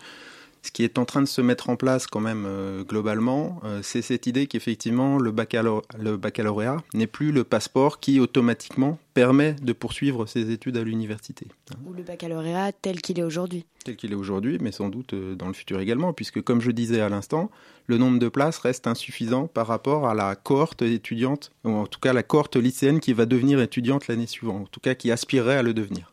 ce 0.68 0.70
qui 0.70 0.84
est 0.84 0.98
en 0.98 1.06
train 1.06 1.22
de 1.22 1.26
se 1.26 1.40
mettre 1.40 1.70
en 1.70 1.76
place 1.76 2.06
quand 2.06 2.20
même 2.20 2.44
euh, 2.46 2.84
globalement, 2.84 3.58
euh, 3.64 3.80
c'est 3.82 4.02
cette 4.02 4.26
idée 4.26 4.46
qu'effectivement 4.46 5.16
le, 5.16 5.32
baccalauréat 5.32 6.76
n'est 6.92 7.06
plus 7.06 7.32
le 7.32 7.42
passeport 7.42 8.00
qui 8.00 8.20
automatiquement 8.20 8.98
permet 9.14 9.54
de 9.54 9.72
poursuivre 9.72 10.26
ses 10.26 10.50
études 10.50 10.76
à 10.76 10.84
l'université. 10.84 11.46
Ou 11.86 11.94
le 11.94 12.02
baccalauréat 12.02 12.72
tel 12.72 13.00
qu'il 13.00 13.18
est 13.18 13.22
aujourd'hui. 13.22 13.64
Tel 13.82 13.96
qu'il 13.96 14.12
est 14.12 14.14
aujourd'hui, 14.14 14.58
mais 14.60 14.70
sans 14.70 14.90
doute 14.90 15.14
euh, 15.14 15.34
dans 15.34 15.46
le 15.46 15.54
futur 15.54 15.80
également, 15.80 16.12
puisque 16.12 16.42
comme 16.42 16.60
je 16.60 16.70
disais 16.70 17.00
à 17.00 17.08
l'instant, 17.08 17.50
le 17.86 17.96
nombre 17.96 18.18
de 18.18 18.28
places 18.28 18.58
reste 18.58 18.86
insuffisant 18.86 19.46
par 19.46 19.68
rapport 19.68 20.06
à 20.06 20.12
la 20.12 20.36
cohorte 20.36 20.82
étudiante, 20.82 21.50
ou 21.64 21.70
en 21.70 21.86
tout 21.86 21.98
cas 21.98 22.12
la 22.12 22.22
cohorte 22.22 22.56
lycéenne 22.56 23.00
qui 23.00 23.14
va 23.14 23.24
devenir 23.24 23.58
étudiante 23.62 24.06
l'année 24.06 24.26
suivante, 24.26 24.64
en 24.64 24.66
tout 24.70 24.80
cas 24.80 24.94
qui 24.94 25.10
aspirerait 25.10 25.56
à 25.56 25.62
le 25.62 25.72
devenir. 25.72 26.12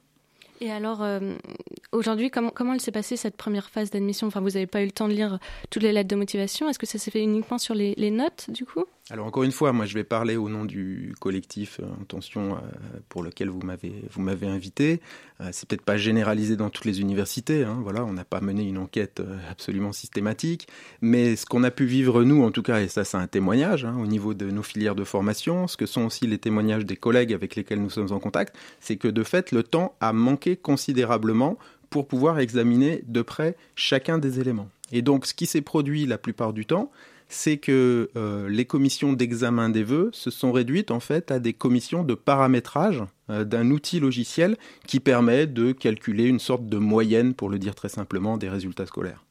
Et 0.61 0.71
alors, 0.71 1.03
euh, 1.03 1.35
aujourd'hui, 1.91 2.29
comment, 2.29 2.49
comment 2.49 2.73
elle 2.73 2.81
s'est 2.81 2.91
passée 2.91 3.17
cette 3.17 3.35
première 3.35 3.69
phase 3.69 3.89
d'admission? 3.89 4.27
Enfin, 4.27 4.41
vous 4.41 4.51
n'avez 4.51 4.67
pas 4.67 4.81
eu 4.81 4.85
le 4.85 4.91
temps 4.91 5.07
de 5.07 5.13
lire 5.13 5.39
toutes 5.69 5.83
les 5.83 5.91
lettres 5.91 6.09
de 6.09 6.15
motivation. 6.15 6.69
Est-ce 6.69 6.79
que 6.79 6.85
ça 6.85 6.97
s'est 6.97 7.11
fait 7.11 7.21
uniquement 7.21 7.57
sur 7.57 7.75
les, 7.75 7.93
les 7.97 8.11
notes, 8.11 8.45
du 8.49 8.65
coup? 8.65 8.85
Alors 9.11 9.27
encore 9.27 9.43
une 9.43 9.51
fois, 9.51 9.71
moi 9.71 9.85
je 9.85 9.93
vais 9.93 10.03
parler 10.03 10.35
au 10.35 10.49
nom 10.49 10.65
du 10.65 11.13
collectif 11.19 11.79
euh, 11.79 11.85
euh, 11.85 12.55
pour 13.07 13.21
lequel 13.21 13.49
vous 13.49 13.59
m'avez 13.59 13.93
vous 14.11 14.21
m'avez 14.21 14.47
invité. 14.47 14.99
Euh, 15.41 15.49
c'est 15.51 15.69
peut-être 15.69 15.83
pas 15.83 15.95
généralisé 15.95 16.55
dans 16.55 16.71
toutes 16.71 16.85
les 16.85 17.01
universités. 17.01 17.63
Hein, 17.63 17.77
voilà, 17.83 18.03
on 18.03 18.13
n'a 18.13 18.25
pas 18.25 18.41
mené 18.41 18.67
une 18.67 18.79
enquête 18.79 19.21
absolument 19.47 19.91
systématique, 19.91 20.67
mais 21.01 21.35
ce 21.35 21.45
qu'on 21.45 21.63
a 21.63 21.69
pu 21.69 21.85
vivre 21.85 22.23
nous, 22.23 22.43
en 22.43 22.49
tout 22.49 22.63
cas, 22.63 22.81
et 22.81 22.87
ça 22.87 23.03
c'est 23.03 23.17
un 23.17 23.27
témoignage 23.27 23.85
hein, 23.85 23.95
au 24.01 24.07
niveau 24.07 24.33
de 24.33 24.49
nos 24.49 24.63
filières 24.63 24.95
de 24.95 25.03
formation, 25.03 25.67
ce 25.67 25.77
que 25.77 25.85
sont 25.85 26.05
aussi 26.05 26.25
les 26.25 26.39
témoignages 26.39 26.85
des 26.85 26.97
collègues 26.97 27.31
avec 27.31 27.55
lesquels 27.55 27.83
nous 27.83 27.91
sommes 27.91 28.11
en 28.11 28.19
contact, 28.19 28.55
c'est 28.79 28.95
que 28.95 29.07
de 29.07 29.23
fait 29.23 29.51
le 29.51 29.61
temps 29.61 29.95
a 29.99 30.13
manqué 30.13 30.57
considérablement 30.57 31.59
pour 31.91 32.07
pouvoir 32.07 32.39
examiner 32.39 33.03
de 33.07 33.21
près 33.21 33.55
chacun 33.75 34.17
des 34.17 34.39
éléments. 34.39 34.67
Et 34.91 35.03
donc 35.03 35.27
ce 35.27 35.35
qui 35.35 35.45
s'est 35.45 35.61
produit 35.61 36.07
la 36.07 36.17
plupart 36.17 36.53
du 36.53 36.65
temps, 36.65 36.91
c'est 37.27 37.57
que 37.57 38.09
euh, 38.15 38.49
les 38.49 38.65
commissions 38.65 39.13
d'examen 39.13 39.69
des 39.69 39.83
vœux 39.83 40.09
se 40.13 40.29
sont 40.29 40.51
réduites 40.51 40.91
en 40.91 40.99
fait 40.99 41.31
à 41.31 41.39
des 41.39 41.53
commissions 41.53 42.03
de 42.03 42.13
paramétrage 42.13 43.03
euh, 43.29 43.43
d'un 43.43 43.71
outil 43.71 43.99
logiciel 43.99 44.57
qui 44.87 44.99
permet 44.99 45.47
de 45.47 45.71
calculer 45.71 46.25
une 46.25 46.39
sorte 46.39 46.65
de 46.67 46.77
moyenne, 46.77 47.33
pour 47.33 47.49
le 47.49 47.59
dire 47.59 47.75
très 47.75 47.89
simplement, 47.89 48.37
des 48.37 48.49
résultats 48.49 48.85
scolaires. 48.85 49.23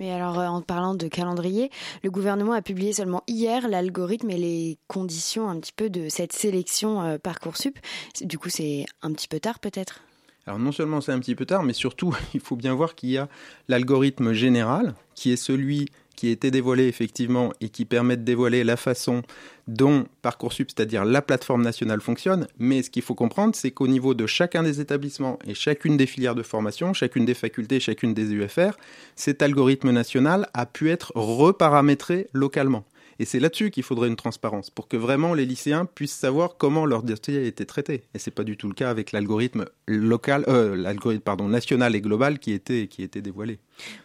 Mais 0.00 0.10
alors, 0.10 0.40
euh, 0.40 0.46
en 0.46 0.60
parlant 0.60 0.94
de 0.94 1.06
calendrier, 1.06 1.70
le 2.02 2.10
gouvernement 2.10 2.52
a 2.52 2.62
publié 2.62 2.92
seulement 2.92 3.22
hier 3.28 3.68
l'algorithme 3.68 4.30
et 4.30 4.38
les 4.38 4.78
conditions 4.88 5.48
un 5.48 5.60
petit 5.60 5.72
peu 5.72 5.88
de 5.88 6.08
cette 6.08 6.32
sélection 6.32 7.18
Parcoursup. 7.22 7.78
Du 8.20 8.38
coup, 8.38 8.48
c'est 8.48 8.86
un 9.02 9.12
petit 9.12 9.28
peu 9.28 9.38
tard 9.38 9.60
peut-être? 9.60 10.00
Alors 10.46 10.58
non 10.58 10.72
seulement 10.72 11.00
c'est 11.00 11.12
un 11.12 11.20
petit 11.20 11.34
peu 11.34 11.46
tard, 11.46 11.62
mais 11.62 11.72
surtout 11.72 12.14
il 12.34 12.40
faut 12.40 12.56
bien 12.56 12.74
voir 12.74 12.94
qu'il 12.94 13.10
y 13.10 13.18
a 13.18 13.28
l'algorithme 13.68 14.32
général, 14.32 14.94
qui 15.14 15.32
est 15.32 15.36
celui 15.36 15.86
qui 16.16 16.28
été 16.28 16.50
dévoilé 16.50 16.86
effectivement 16.86 17.52
et 17.60 17.68
qui 17.68 17.84
permet 17.84 18.16
de 18.16 18.22
dévoiler 18.22 18.64
la 18.64 18.76
façon 18.76 19.22
dont 19.66 20.04
Parcoursup, 20.22 20.70
c'est-à-dire 20.70 21.04
la 21.04 21.22
plateforme 21.22 21.62
nationale, 21.62 22.00
fonctionne. 22.00 22.46
Mais 22.58 22.82
ce 22.82 22.90
qu'il 22.90 23.02
faut 23.02 23.14
comprendre, 23.14 23.54
c'est 23.54 23.70
qu'au 23.70 23.88
niveau 23.88 24.14
de 24.14 24.26
chacun 24.26 24.62
des 24.62 24.80
établissements 24.80 25.38
et 25.46 25.54
chacune 25.54 25.96
des 25.96 26.06
filières 26.06 26.34
de 26.34 26.42
formation, 26.42 26.92
chacune 26.92 27.24
des 27.24 27.34
facultés, 27.34 27.80
chacune 27.80 28.14
des 28.14 28.32
UFR, 28.32 28.72
cet 29.16 29.42
algorithme 29.42 29.90
national 29.90 30.48
a 30.54 30.66
pu 30.66 30.90
être 30.90 31.12
reparamétré 31.14 32.28
localement. 32.32 32.84
Et 33.18 33.24
c'est 33.24 33.40
là-dessus 33.40 33.70
qu'il 33.70 33.82
faudrait 33.82 34.08
une 34.08 34.16
transparence, 34.16 34.70
pour 34.70 34.88
que 34.88 34.96
vraiment 34.96 35.34
les 35.34 35.46
lycéens 35.46 35.84
puissent 35.84 36.16
savoir 36.16 36.56
comment 36.56 36.86
leur 36.86 37.02
dossier 37.02 37.38
a 37.38 37.42
été 37.42 37.66
traité. 37.66 38.04
Et 38.14 38.18
c'est 38.18 38.30
pas 38.30 38.44
du 38.44 38.56
tout 38.56 38.68
le 38.68 38.74
cas 38.74 38.90
avec 38.90 39.12
l'algorithme 39.12 39.66
local, 39.86 40.44
euh, 40.48 40.76
l'algorithme 40.76 41.22
pardon 41.22 41.48
national 41.48 41.94
et 41.94 42.00
global 42.00 42.38
qui 42.38 42.52
était 42.52 42.88
qui 42.88 43.02
était 43.02 43.22
dévoilé. 43.22 43.58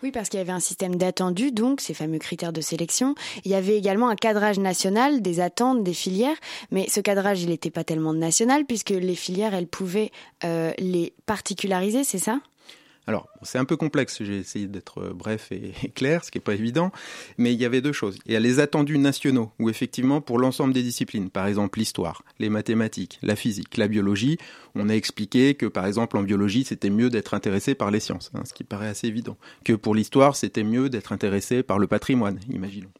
Oui, 0.04 0.12
parce 0.12 0.30
qu'il 0.30 0.40
y 0.40 0.42
avait 0.42 0.52
un 0.52 0.60
système 0.60 0.96
d'attendus, 0.96 1.52
donc 1.52 1.82
ces 1.82 1.94
fameux 1.94 2.18
critères 2.18 2.54
de 2.54 2.62
sélection. 2.62 3.16
Il 3.46 3.52
y 3.52 3.56
avait 3.56 3.78
également 3.78 4.10
un 4.10 4.16
cadrage 4.16 4.60
national 4.60 5.22
des 5.22 5.40
attentes 5.40 5.84
des 5.84 5.94
filières, 5.94 6.38
mais 6.72 6.88
ce 6.90 7.00
cadrage, 7.00 7.42
il 7.44 7.50
n'était 7.50 7.70
pas 7.70 7.84
tellement 7.84 8.14
national 8.14 8.66
puisque 8.66 8.90
les 8.90 9.16
filières, 9.16 9.54
elles 9.54 9.68
pouvaient 9.68 10.12
euh, 10.44 10.72
les 10.78 11.14
particulariser, 11.26 12.04
c'est 12.04 12.20
ça? 12.20 12.40
Alors, 13.08 13.28
c'est 13.44 13.58
un 13.58 13.66
peu 13.66 13.78
complexe, 13.78 14.24
j'ai 14.24 14.38
essayé 14.38 14.68
d'être 14.68 15.00
euh, 15.00 15.14
bref 15.14 15.52
et, 15.52 15.74
clair, 15.96 16.24
ce 16.24 16.32
qui 16.32 16.38
n'est 16.38 16.44
pas 16.44 16.54
évident, 16.54 16.92
mais 17.38 17.54
il 17.54 17.60
y 17.60 17.66
avait 17.66 17.82
deux 17.82 17.94
choses. 17.94 18.18
Il 18.26 18.34
y 18.34 18.36
a 18.36 18.40
les 18.40 18.60
attendus 18.60 18.98
nationaux, 18.98 19.52
où 19.60 19.70
effectivement, 19.70 20.22
pour 20.22 20.40
l'ensemble 20.40 20.74
des 20.74 20.84
disciplines, 20.84 21.30
par 21.30 21.48
exemple 21.48 21.80
l'histoire, 21.80 22.24
les 22.40 22.50
mathématiques, 22.50 23.20
la 23.22 23.36
physique, 23.36 23.78
la 23.78 23.88
biologie, 23.88 24.38
on 24.76 24.90
a 24.90 24.94
expliqué 24.94 25.56
que, 25.56 25.66
par 25.66 25.86
exemple, 25.86 26.18
en 26.18 26.24
biologie, 26.24 26.64
c'était 26.64 26.90
mieux 26.90 27.10
d'être 27.10 27.34
intéressé 27.34 27.76
par 27.76 27.92
les 27.92 28.00
sciences, 28.00 28.32
hein, 28.34 28.44
ce 28.46 28.54
qui 28.54 28.64
paraît 28.64 28.88
assez 28.88 29.08
évident, 29.08 29.38
que 29.64 29.74
pour 29.74 29.96
l'histoire, 29.96 30.36
c'était 30.36 30.64
mieux 30.64 30.90
d'être 30.90 31.12
intéressé 31.12 31.64
par 31.64 31.80
le 31.80 31.88
patrimoine, 31.88 32.40
imaginons. 32.50 32.92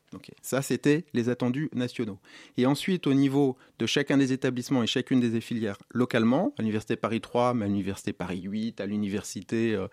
Ça, 0.42 0.62
c'était 0.62 1.06
les 1.14 1.30
attendus 1.30 1.70
nationaux. 1.74 2.18
Et 2.58 2.66
ensuite, 2.66 3.08
au 3.08 3.14
niveau 3.14 3.58
de 3.78 3.86
chacun 3.86 4.18
des 4.18 4.34
établissements 4.34 4.84
et 4.84 4.88
chacune 4.88 5.20
des 5.20 5.40
filières 5.42 5.78
localement, 5.92 6.54
à 6.58 6.62
l'Université 6.62 6.96
Paris 6.96 7.22
3, 7.22 7.54
mais 7.54 7.66
à 7.66 7.68
l'Université 7.68 8.14
Paris 8.14 8.42
8, 8.42 8.82
à 8.82 8.86
l'Université 8.86 9.76
euh, 9.76 9.88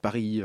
Paris 0.00 0.42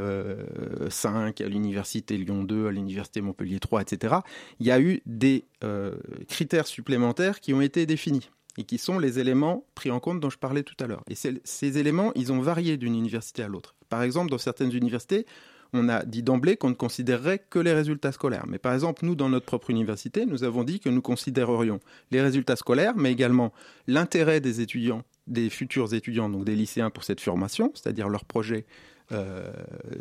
5, 0.89 1.41
euh, 1.41 1.45
à 1.45 1.50
l'Université 1.50 2.17
Lyon 2.17 2.43
2, 2.43 2.67
à 2.67 2.71
l'Université 2.71 3.21
Montpellier 3.21 3.59
3, 3.59 3.81
etc., 3.81 4.15
il 4.59 4.67
y 4.67 4.71
a 4.71 4.79
eu 4.79 5.01
des 5.05 5.45
euh, 5.63 5.95
critères 6.27 6.67
supplémentaires 6.67 7.39
qui 7.39 7.53
ont 7.53 7.62
été 7.62 7.85
définis 7.85 8.29
et 8.57 8.63
qui 8.63 8.77
sont 8.77 9.00
les 9.00 9.19
éléments 9.19 9.65
pris 9.75 9.91
en 9.91 10.00
compte 10.00 10.19
dont 10.19 10.29
je 10.29 10.38
parlais 10.38 10.63
tout 10.63 10.75
à 10.79 10.88
l'heure. 10.88 11.03
Et 11.09 11.15
ces 11.15 11.77
éléments, 11.77 12.12
ils 12.15 12.31
ont 12.31 12.39
varié 12.39 12.77
d'une 12.77 12.95
université 12.95 13.43
à 13.43 13.47
l'autre. 13.47 13.75
Par 13.89 14.01
exemple, 14.01 14.31
dans 14.31 14.38
certaines 14.38 14.74
universités, 14.74 15.25
on 15.74 15.89
a 15.89 16.05
dit 16.05 16.24
d'emblée 16.24 16.55
qu'on 16.57 16.69
ne 16.69 16.75
considérerait 16.75 17.39
que 17.50 17.59
les 17.59 17.74
résultats 17.74 18.12
scolaires. 18.12 18.45
Mais 18.47 18.59
par 18.59 18.74
exemple, 18.74 19.05
nous, 19.05 19.15
dans 19.15 19.29
notre 19.29 19.45
propre 19.45 19.69
université, 19.69 20.25
nous 20.25 20.43
avons 20.43 20.63
dit 20.63 20.79
que 20.79 20.89
nous 20.89 21.01
considérerions 21.01 21.79
les 22.12 22.21
résultats 22.21 22.55
scolaires, 22.55 22.93
mais 22.95 23.12
également 23.12 23.51
l'intérêt 23.88 24.39
des 24.39 24.62
étudiants, 24.62 25.03
des 25.27 25.50
futurs 25.50 25.93
étudiants, 25.93 26.29
donc 26.29 26.45
des 26.45 26.55
lycéens 26.55 26.89
pour 26.89 27.03
cette 27.03 27.21
formation, 27.21 27.71
c'est-à-dire 27.74 28.09
leur 28.09 28.25
projet 28.25 28.65
euh, 29.12 29.51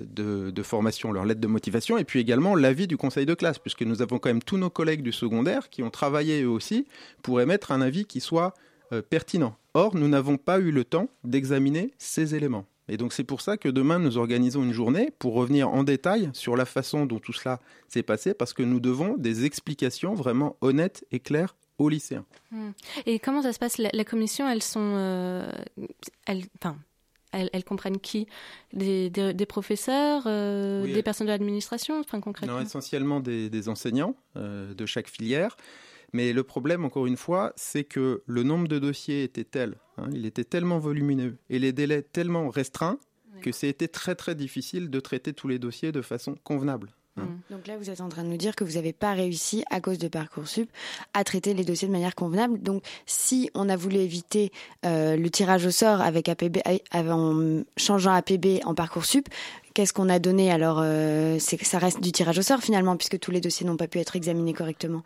de, 0.06 0.62
formation, 0.62 1.12
leur 1.12 1.26
lettre 1.26 1.40
de 1.40 1.46
motivation, 1.46 1.98
et 1.98 2.04
puis 2.04 2.20
également 2.20 2.54
l'avis 2.54 2.86
du 2.86 2.96
conseil 2.96 3.26
de 3.26 3.34
classe, 3.34 3.58
puisque 3.58 3.82
nous 3.82 4.00
avons 4.00 4.18
quand 4.18 4.30
même 4.30 4.42
tous 4.42 4.56
nos 4.56 4.70
collègues 4.70 5.02
du 5.02 5.12
secondaire 5.12 5.68
qui 5.68 5.82
ont 5.82 5.90
travaillé 5.90 6.42
eux 6.42 6.48
aussi 6.48 6.86
pour 7.22 7.40
émettre 7.40 7.70
un 7.70 7.82
avis 7.82 8.06
qui 8.06 8.20
soit 8.20 8.54
euh, 8.92 9.02
pertinent. 9.02 9.56
Or, 9.74 9.94
nous 9.94 10.08
n'avons 10.08 10.38
pas 10.38 10.58
eu 10.58 10.70
le 10.70 10.84
temps 10.84 11.08
d'examiner 11.22 11.92
ces 11.98 12.34
éléments. 12.34 12.64
Et 12.88 12.96
donc 12.96 13.12
c'est 13.12 13.24
pour 13.24 13.40
ça 13.40 13.56
que 13.56 13.68
demain 13.68 13.98
nous 13.98 14.18
organisons 14.18 14.62
une 14.62 14.72
journée 14.72 15.10
pour 15.18 15.34
revenir 15.34 15.68
en 15.68 15.84
détail 15.84 16.30
sur 16.32 16.56
la 16.56 16.64
façon 16.64 17.06
dont 17.06 17.18
tout 17.18 17.32
cela 17.32 17.60
s'est 17.88 18.02
passé, 18.02 18.34
parce 18.34 18.52
que 18.52 18.62
nous 18.62 18.80
devons 18.80 19.16
des 19.18 19.44
explications 19.44 20.14
vraiment 20.14 20.56
honnêtes 20.60 21.04
et 21.12 21.20
claires 21.20 21.56
aux 21.78 21.88
lycéens. 21.88 22.24
Hmm. 22.52 22.70
Et 23.06 23.18
comment 23.18 23.42
ça 23.42 23.52
se 23.52 23.58
passe? 23.58 23.78
La, 23.78 24.04
commission, 24.04 24.48
elles 24.48 24.62
sont, 24.62 24.94
euh, 24.94 25.50
elles, 26.26 26.44
elles, 27.52 27.64
comprennent 27.64 28.00
qui? 28.00 28.26
Des, 28.72 29.10
professeurs, 29.48 30.24
euh, 30.26 30.92
des 30.92 31.02
personnes 31.02 31.26
de 31.26 31.32
l'administration, 31.32 32.00
enfin 32.00 32.20
concrètement? 32.20 32.56
Non, 32.56 32.62
essentiellement 32.62 33.20
des, 33.20 33.68
enseignants 33.68 34.16
euh, 34.36 34.74
de 34.74 34.86
chaque 34.86 35.08
filière. 35.08 35.56
Mais 36.12 36.32
le 36.32 36.44
problème, 36.44 36.84
encore 36.84 37.06
une 37.06 37.16
fois, 37.16 37.52
c'est 37.56 37.82
que 37.82 38.22
le 38.26 38.42
nombre 38.44 38.68
de 38.68 38.78
dossiers 38.78 39.24
était 39.24 39.44
tel, 39.44 39.76
hein, 39.98 40.08
il 40.12 40.26
était 40.26 40.44
tellement 40.44 40.78
volumineux 40.78 41.38
et 41.50 41.58
les 41.58 41.72
délais 41.72 42.02
tellement 42.02 42.48
restreints 42.50 42.98
que 43.42 43.50
c'était 43.50 43.88
très 43.88 44.14
très 44.14 44.34
difficile 44.34 44.90
de 44.90 45.00
traiter 45.00 45.32
tous 45.32 45.48
les 45.48 45.58
dossiers 45.58 45.92
de 45.92 46.02
façon 46.02 46.36
convenable. 46.44 46.94
Hein. 47.16 47.22
Mmh. 47.22 47.54
Donc 47.54 47.66
là, 47.66 47.76
vous 47.76 47.90
êtes 47.90 48.00
en 48.00 48.08
train 48.08 48.24
de 48.24 48.28
nous 48.28 48.36
dire 48.36 48.56
que 48.56 48.64
vous 48.64 48.74
n'avez 48.74 48.92
pas 48.92 49.12
réussi, 49.12 49.64
à 49.70 49.80
cause 49.80 49.98
de 49.98 50.08
Parcoursup, 50.08 50.70
à 51.12 51.24
traiter 51.24 51.54
les 51.54 51.64
dossiers 51.64 51.88
de 51.88 51.92
manière 51.92 52.14
convenable. 52.14 52.60
Donc, 52.60 52.82
si 53.06 53.50
on 53.54 53.68
a 53.68 53.76
voulu 53.76 53.96
éviter 53.96 54.52
euh, 54.84 55.16
le 55.16 55.30
tirage 55.30 55.66
au 55.66 55.70
sort 55.70 56.00
avec 56.00 56.28
APB, 56.28 56.58
en 56.94 57.62
changeant 57.76 58.12
APB 58.12 58.60
en 58.64 58.74
Parcoursup, 58.74 59.28
qu'est-ce 59.74 59.92
qu'on 59.92 60.08
a 60.08 60.18
donné 60.18 60.50
Alors, 60.50 60.80
euh, 60.82 61.38
ça 61.38 61.78
reste 61.78 62.00
du 62.00 62.12
tirage 62.12 62.38
au 62.38 62.42
sort 62.42 62.60
finalement, 62.60 62.96
puisque 62.96 63.18
tous 63.18 63.30
les 63.30 63.40
dossiers 63.40 63.66
n'ont 63.66 63.76
pas 63.76 63.88
pu 63.88 63.98
être 63.98 64.16
examinés 64.16 64.52
correctement. 64.52 65.02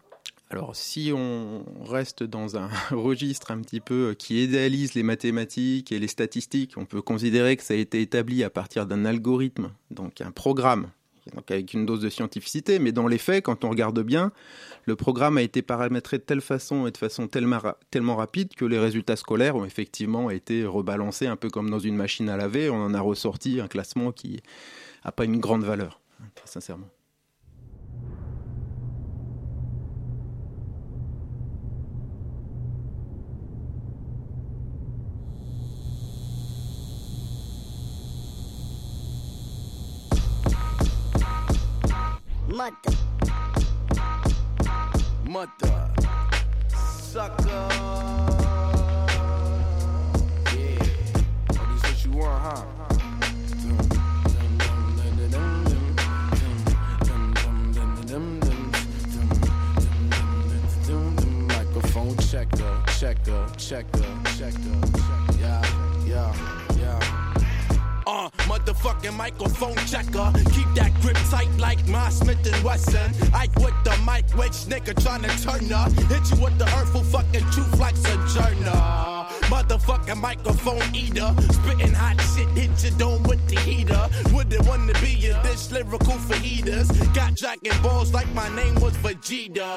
Alors, 0.51 0.75
si 0.75 1.13
on 1.15 1.63
reste 1.85 2.23
dans 2.23 2.57
un 2.57 2.71
registre 2.91 3.51
un 3.51 3.61
petit 3.61 3.81
peu 3.81 4.15
qui 4.19 4.43
idéalise 4.45 4.95
les 4.95 5.03
mathématiques 5.03 5.93
et 5.93 5.99
les 5.99 6.09
statistiques, 6.09 6.75
on 6.79 6.87
peut 6.87 7.03
considérer 7.03 7.57
que 7.57 7.63
ça 7.63 7.75
a 7.75 7.77
été 7.77 8.01
établi 8.01 8.43
à 8.43 8.49
partir 8.49 8.87
d'un 8.87 9.05
algorithme, 9.05 9.71
donc 9.91 10.23
un 10.23 10.31
programme, 10.31 10.89
donc 11.35 11.51
avec 11.51 11.73
une 11.75 11.87
dose 11.87 12.01
de 12.01 12.09
scientificité, 12.09 12.79
mais 12.79 12.93
dans 12.93 13.07
les 13.07 13.19
faits, 13.19 13.45
quand 13.45 13.65
on 13.65 13.71
regarde 13.71 14.01
bien, 14.01 14.33
le 14.85 14.97
programme 14.97 15.39
a 15.39 15.43
été 15.43 15.63
paramétré 15.63 16.19
de 16.19 16.23
telle 16.23 16.41
façon 16.41 16.87
et 16.87 16.91
de 16.91 16.97
façon 16.97 17.29
tellement, 17.29 17.61
tellement 17.91 18.17
rapide 18.17 18.55
que 18.55 18.65
les 18.65 18.79
résultats 18.79 19.17
scolaires 19.17 19.57
ont 19.57 19.65
effectivement 19.65 20.31
été 20.31 20.65
rebalancés 20.65 21.27
un 21.27 21.37
peu 21.37 21.51
comme 21.51 21.71
dans 21.71 21.79
une 21.79 21.97
machine 21.97 22.29
à 22.29 22.37
laver. 22.37 22.71
On 22.71 22.83
en 22.83 22.95
a 22.95 23.01
ressorti 23.01 23.61
un 23.61 23.69
classement 23.69 24.13
qui 24.13 24.41
n'a 25.05 25.13
pas 25.13 25.25
une 25.25 25.39
grande 25.39 25.65
valeur, 25.65 26.01
très 26.35 26.47
sincèrement. 26.47 26.89
Mother. 42.59 42.75
Mother. 45.25 45.91
Sucker. 46.75 47.69
Yeah. 50.53 50.83
Oh, 51.53 51.67
this 51.71 51.83
what 51.85 52.05
you 52.05 52.11
want, 52.19 52.43
huh? 52.43 52.65
Microphone 61.47 62.17
checker, 62.17 62.83
checker, 62.99 63.47
checker, 63.57 64.21
checker. 64.37 64.77
Yeah, 65.39 65.63
yeah. 66.05 66.58
Uh, 68.19 68.29
motherfucking 68.51 69.15
microphone 69.15 69.77
checker. 69.87 70.33
Keep 70.51 70.75
that 70.75 70.93
grip 71.01 71.17
tight 71.31 71.49
like 71.57 71.87
my 71.87 72.09
Smith 72.09 72.45
and 72.53 72.65
Wesson. 72.65 73.13
Ike 73.33 73.55
with 73.61 73.75
the 73.85 73.97
mic, 74.05 74.29
which 74.37 74.67
nigga 74.67 74.93
tryna 74.95 75.31
turn 75.41 75.73
up. 75.73 75.93
Hit 76.11 76.29
you 76.37 76.43
with 76.43 76.59
the 76.59 76.67
hurtful 76.67 77.05
fucking 77.05 77.49
truth 77.53 77.79
like 77.79 77.97
Sojourner. 77.97 79.18
Motherfucking 79.49 80.21
microphone 80.21 80.83
eater. 80.95 81.35
Spitting 81.51 81.95
hot 81.95 82.21
shit, 82.35 82.49
hit 82.51 82.85
your 82.85 82.93
dome 82.99 83.23
with 83.25 83.47
the 83.49 83.59
heater. 83.61 84.09
Wouldn't 84.33 84.67
wanna 84.67 84.93
be 85.01 85.27
in 85.27 85.37
this 85.43 85.71
lyrical 85.73 86.19
for. 86.29 86.89
Got 87.15 87.35
dragon 87.37 87.83
balls 87.83 88.13
like 88.13 88.29
my 88.35 88.49
name 88.55 88.75
was 88.77 88.95
Vegeta. 88.99 89.77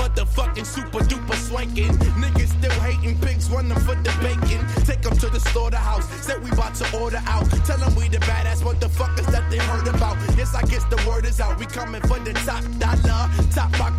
Motherfucking 0.00 0.66
super 0.66 1.00
duper 1.00 1.36
swanking. 1.48 1.92
Niggas 2.16 2.48
still 2.58 2.80
hating 2.80 3.18
pigs, 3.20 3.50
running 3.50 3.78
for 3.80 3.94
the 3.96 4.12
bacon. 4.22 4.64
Take 4.84 5.02
them 5.02 5.16
to 5.18 5.28
the 5.28 5.40
slaughterhouse. 5.40 6.08
Said 6.24 6.42
we 6.42 6.50
about 6.50 6.74
to 6.76 6.98
order 6.98 7.22
out. 7.26 7.44
Tell 7.66 7.78
them 7.78 7.94
we 7.96 8.08
the 8.08 8.18
badass 8.18 8.62
motherfuckers 8.62 9.26
that 9.30 9.50
they 9.50 9.58
heard 9.58 9.88
about. 9.88 10.16
Yes, 10.36 10.54
I 10.54 10.62
guess 10.62 10.84
the 10.84 10.96
word 11.08 11.26
is 11.26 11.40
out. 11.40 11.58
We 11.58 11.66
coming 11.66 12.00
for 12.02 12.18
the 12.20 12.32
top 12.48 12.64
dollar, 12.78 13.28
top 13.52 13.78
rock. 13.78 13.92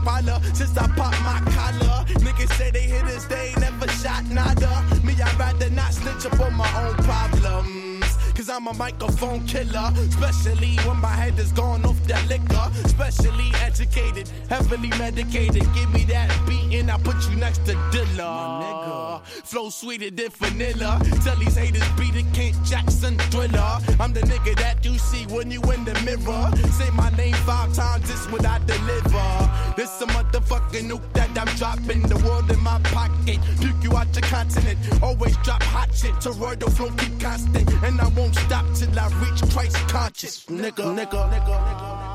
Since 0.53 0.77
I 0.77 0.87
pop 0.87 1.13
my 1.21 1.36
I'm 8.67 8.73
I'm 8.73 8.75
a 8.75 8.79
microphone 8.79 9.45
killer, 9.45 9.93
especially 10.09 10.75
when 10.85 10.97
my 10.97 11.07
head 11.07 11.39
is 11.39 11.53
gone 11.53 11.85
off 11.85 12.01
that 12.07 12.27
liquor. 12.27 12.69
Specially 12.89 13.49
educated, 13.61 14.29
heavily 14.49 14.89
medicated. 14.99 15.63
Give 15.73 15.89
me 15.93 16.03
that 16.05 16.29
beat 16.45 16.77
and 16.77 16.91
I 16.91 16.97
put 16.97 17.15
you 17.29 17.37
next 17.37 17.65
to 17.65 17.75
Dilla. 17.91 19.21
Flow 19.45 19.69
sweeter 19.69 20.11
than 20.11 20.31
vanilla. 20.31 20.99
Tell 21.23 21.37
these 21.37 21.55
haters 21.55 21.87
beat 21.97 22.15
it, 22.15 22.25
Kent 22.33 22.61
Jackson 22.65 23.17
thriller. 23.31 23.79
I'm 24.01 24.11
the 24.11 24.21
nigga 24.21 24.57
that 24.57 24.83
you 24.83 24.97
see 24.97 25.25
when 25.27 25.49
you 25.49 25.61
in 25.71 25.85
the 25.85 25.93
mirror. 26.01 26.51
Say 26.71 26.89
my 26.91 27.09
name 27.11 27.35
five 27.45 27.73
times, 27.73 28.07
this 28.09 28.29
what 28.29 28.45
I 28.45 28.59
deliver. 28.65 29.73
This 29.77 30.01
a 30.01 30.07
motherfucking 30.07 30.89
nuke 30.89 31.13
that 31.13 31.29
I'm 31.37 31.47
dropping. 31.55 32.01
The 32.01 32.17
world 32.25 32.49
in 32.51 32.59
my 32.61 32.79
pocket. 32.81 33.39
Puke 33.61 33.83
you 33.83 33.95
out 33.95 34.13
your 34.13 34.23
continent. 34.23 34.79
Always 35.01 35.37
drop 35.37 35.63
hot 35.63 35.93
shit. 35.93 36.13
Toroidal 36.15 36.71
flow 36.71 36.91
keep 36.97 37.19
constant. 37.19 37.71
And 37.83 38.01
I 38.01 38.07
won't 38.09 38.35
stop 38.35 38.56
till 38.75 38.99
I 38.99 39.07
reach 39.21 39.41
Christ 39.51 39.77
conscious. 39.89 40.45
Nigga, 40.45 40.85
nigga, 40.95 41.29
nigga, 41.29 41.55
nigga, 41.67 42.06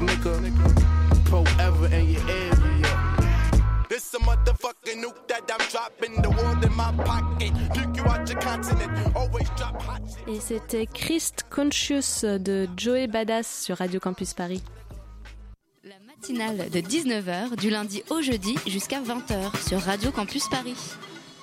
Beast 0.00 0.22
Coast, 0.22 0.40
nigga. 0.42 1.28
Forever 1.28 1.86
in 1.94 2.10
your 2.10 2.22
area. 2.28 2.86
This 3.88 4.14
a 4.14 4.18
motherfucking 4.18 5.02
nuke 5.02 5.26
that 5.28 5.50
I'm 5.50 5.66
dropping. 5.70 6.22
The 6.22 6.30
world 6.30 6.64
in 6.64 6.74
my 6.76 6.92
pocket. 7.04 7.52
Pick 7.72 7.96
you 7.96 8.04
out 8.04 8.28
your 8.28 8.40
continent. 8.40 8.90
Always 9.14 9.48
drop 9.56 9.80
hot 9.82 10.02
shit. 10.06 10.28
Et 10.28 10.40
c'était 10.40 10.86
Christ 10.86 11.46
Conscious 11.50 12.24
de 12.24 12.68
Joey 12.76 13.06
Badass 13.06 13.62
sur 13.64 13.78
Radio 13.78 14.00
Campus 14.00 14.34
Paris. 14.34 14.62
Matinale 16.06 16.70
de 16.70 16.80
19h 16.80 17.56
du 17.56 17.70
lundi 17.70 18.02
au 18.10 18.20
jeudi 18.20 18.56
jusqu'à 18.66 19.00
20h 19.00 19.68
sur 19.68 19.80
Radio 19.80 20.10
Campus 20.10 20.48
Paris. 20.48 20.76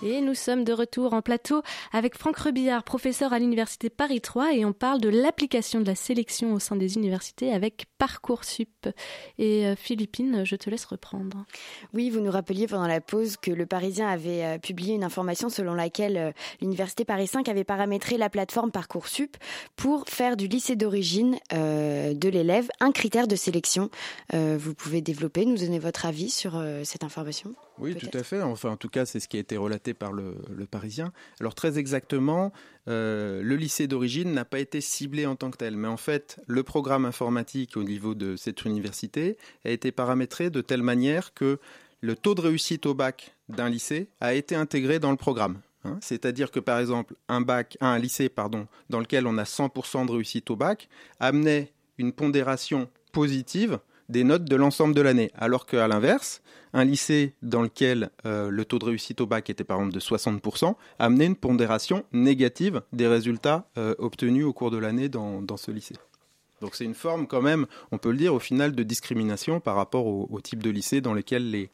Et 0.05 0.19
nous 0.19 0.33
sommes 0.33 0.65
de 0.65 0.74
retour 0.74 1.13
en 1.13 1.22
plateau 1.22 1.62
avec 1.93 2.17
Franck 2.17 2.36
Rebillard, 2.36 2.83
professeur 2.83 3.31
à 3.31 3.39
l'Université 3.39 3.89
Paris 3.89 4.19
3, 4.19 4.53
et 4.53 4.65
on 4.65 4.74
parle 4.74 5.00
de 5.00 5.07
l'application 5.07 5.79
de 5.79 5.86
la 5.86 5.95
sélection 5.95 6.53
au 6.53 6.60
sein 6.60 6.75
des 6.75 6.98
universités 6.98 7.53
avec 7.53 7.86
Parcoursup. 8.00 8.89
Et 9.38 9.65
euh, 9.65 9.77
Philippine, 9.77 10.43
je 10.43 10.57
te 10.57 10.69
laisse 10.69 10.83
reprendre. 10.83 11.45
Oui, 11.93 12.10
vous 12.10 12.19
nous 12.19 12.31
rappeliez 12.31 12.67
pendant 12.67 12.86
la 12.86 13.00
pause 13.00 13.38
que 13.38 13.50
le 13.50 13.65
Parisien 13.65 14.10
avait 14.10 14.43
euh, 14.43 14.57
publié 14.57 14.93
une 14.93 15.05
information 15.05 15.48
selon 15.48 15.74
laquelle 15.74 16.17
euh, 16.17 16.31
l'Université 16.60 17.05
Paris 17.05 17.27
5 17.27 17.48
avait 17.48 17.63
paramétré 17.63 18.17
la 18.17 18.29
plateforme 18.29 18.72
Parcoursup 18.72 19.38
pour 19.77 20.10
faire 20.10 20.36
du 20.36 20.50
lycée 20.50 20.75
d'origine 20.75 21.38
de 21.51 22.29
l'élève 22.29 22.67
un 22.79 22.91
critère 22.91 23.27
de 23.27 23.36
sélection. 23.36 23.89
Vous 24.33 24.74
pouvez 24.74 25.01
développer, 25.01 25.45
nous 25.45 25.57
donner 25.57 25.79
votre 25.79 26.05
avis 26.05 26.29
sur 26.29 26.62
cette 26.83 27.03
information 27.03 27.55
Oui, 27.80 27.96
tout 27.96 28.10
à 28.18 28.24
fait. 28.24 28.42
Enfin, 28.42 28.70
en 28.70 28.77
tout 28.77 28.89
cas, 28.89 29.06
c'est 29.06 29.20
ce 29.20 29.27
qui 29.27 29.38
a 29.38 29.39
été 29.39 29.58
relaté 29.58 29.94
par 29.94 30.13
le, 30.13 30.36
le 30.56 30.65
Parisien. 30.65 31.12
Alors, 31.39 31.56
très 31.56 31.80
exactement, 31.80 32.53
euh, 32.88 33.42
le 33.42 33.56
lycée 33.56 33.88
d'origine 33.88 34.32
n'a 34.32 34.46
pas 34.46 34.60
été 34.60 34.80
ciblé 34.82 35.25
en 35.25 35.36
tant 35.36 35.50
que 35.51 35.58
tel. 35.58 35.75
Mais 35.75 35.88
en 35.88 35.98
fait, 35.98 36.39
le 36.48 36.63
programme 36.63 37.06
informatique 37.06 37.75
au 37.77 37.84
niveau 37.84 38.13
de 38.15 38.36
cette 38.36 38.63
université 38.65 39.38
a 39.65 39.70
été 39.72 39.92
paramétré 39.92 40.50
de 40.50 40.62
telle 40.62 40.84
manière 40.84 41.34
que 41.34 41.60
le 42.01 42.15
taux 42.15 42.36
de 42.36 42.42
réussite 42.42 42.86
au 42.86 42.94
bac 42.94 43.36
d'un 43.50 43.70
lycée 43.70 44.10
a 44.20 44.34
été 44.34 44.56
intégré 44.56 45.00
dans 45.00 45.12
le 45.12 45.18
programme. 45.18 45.60
hein. 45.84 45.98
C'est-à-dire 46.01 46.51
que, 46.51 46.60
par 46.60 46.80
exemple, 46.80 47.15
un, 47.27 47.42
bac, 47.42 47.77
un 47.82 47.98
lycée 47.98 48.30
pardon, 48.30 48.68
dans 48.89 49.00
lequel 49.00 49.25
on 49.25 49.38
a 49.38 49.44
100% 49.46 50.06
de 50.06 50.12
réussite 50.12 50.50
au 50.51 50.56
bac 50.56 50.89
amenait 51.20 51.72
une 51.98 52.12
pondération 52.12 52.89
positive 53.13 53.80
des 54.10 54.24
notes 54.24 54.45
de 54.45 54.55
l'ensemble 54.55 54.93
de 54.93 55.01
l'année. 55.01 55.31
Alors 55.36 55.65
qu'à 55.65 55.88
l'inverse, 55.88 56.41
un 56.74 56.83
lycée 56.86 57.33
dans 57.41 57.62
lequel 57.62 58.10
euh, 58.25 58.50
le 58.50 58.65
taux 58.65 58.79
de 58.79 58.86
réussite 58.86 59.22
au 59.22 59.25
bac 59.25 59.50
était 59.50 59.63
par 59.63 59.77
exemple 59.77 59.93
de 59.93 60.00
60% 60.00 60.75
amenait 61.00 61.25
une 61.25 61.36
pondération 61.36 62.03
négative 62.12 62.81
des 62.91 63.07
résultats 63.07 63.69
euh, 63.77 63.96
obtenus 64.00 64.46
au 64.46 64.53
cours 64.53 64.72
de 64.72 64.77
l'année 64.77 65.09
dans, 65.09 65.57
ce 65.57 65.72
lycée. 65.72 65.96
Donc 66.61 66.75
c'est 66.75 66.85
une 66.85 66.94
forme 66.96 67.27
quand 67.27 67.42
même, 67.42 67.66
on 67.92 67.98
peut 67.98 68.11
le 68.11 68.18
dire, 68.18 68.33
au 68.33 68.39
final 68.39 68.74
de 68.74 68.83
discrimination 68.83 69.59
par 69.59 69.75
rapport 69.75 70.07
au 70.07 70.42
type 70.42 70.63
de 70.63 70.70
lycée 70.70 71.01
dans 71.01 71.13
lequel 71.13 71.51
les, 71.51 71.70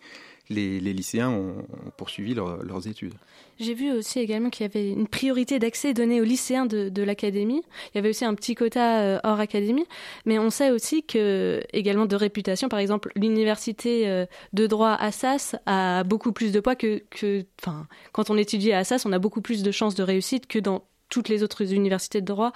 les, 0.49 0.79
lycéens 0.79 1.29
ont, 1.29 1.65
poursuivi 1.97 2.33
leur- 2.33 2.63
leurs 2.63 2.87
études. 2.87 3.13
J'ai 3.59 3.73
vu 3.73 3.91
aussi 3.91 4.19
également 4.19 4.49
qu'il 4.49 4.65
y 4.65 4.69
avait 4.69 4.89
une 4.89 5.07
priorité 5.07 5.59
d'accès 5.59 5.93
donnée 5.93 6.21
aux 6.21 6.23
lycéens 6.23 6.65
de, 6.65 7.03
l'académie. 7.03 7.61
Il 7.93 7.95
y 7.95 7.99
avait 7.99 8.09
aussi 8.09 8.25
un 8.25 8.33
petit 8.33 8.55
quota 8.55 9.01
euh, 9.01 9.19
hors 9.23 9.39
académie. 9.39 9.85
Mais 10.25 10.39
on 10.39 10.49
sait 10.49 10.71
aussi 10.71 11.03
que, 11.03 11.61
également 11.73 12.05
de 12.05 12.15
réputation, 12.15 12.69
par 12.69 12.79
exemple, 12.79 13.11
l'université 13.15 14.07
euh, 14.07 14.25
de 14.53 14.65
droit 14.65 14.93
Assas 14.93 15.55
a 15.65 16.03
beaucoup 16.03 16.31
plus 16.31 16.51
de 16.51 16.59
poids 16.59 16.75
que, 16.75 17.03
quand 18.11 18.29
on 18.29 18.37
étudie 18.37 18.71
à 18.71 18.79
Assas, 18.79 19.05
on 19.05 19.11
a 19.11 19.19
beaucoup 19.19 19.41
plus 19.41 19.61
de 19.61 19.71
chances 19.71 19.95
de 19.95 20.03
réussite 20.03 20.47
que 20.47 20.59
dans 20.59 20.85
toutes 21.09 21.27
les 21.27 21.43
autres 21.43 21.73
universités 21.73 22.21
de 22.21 22.25
droit, 22.25 22.53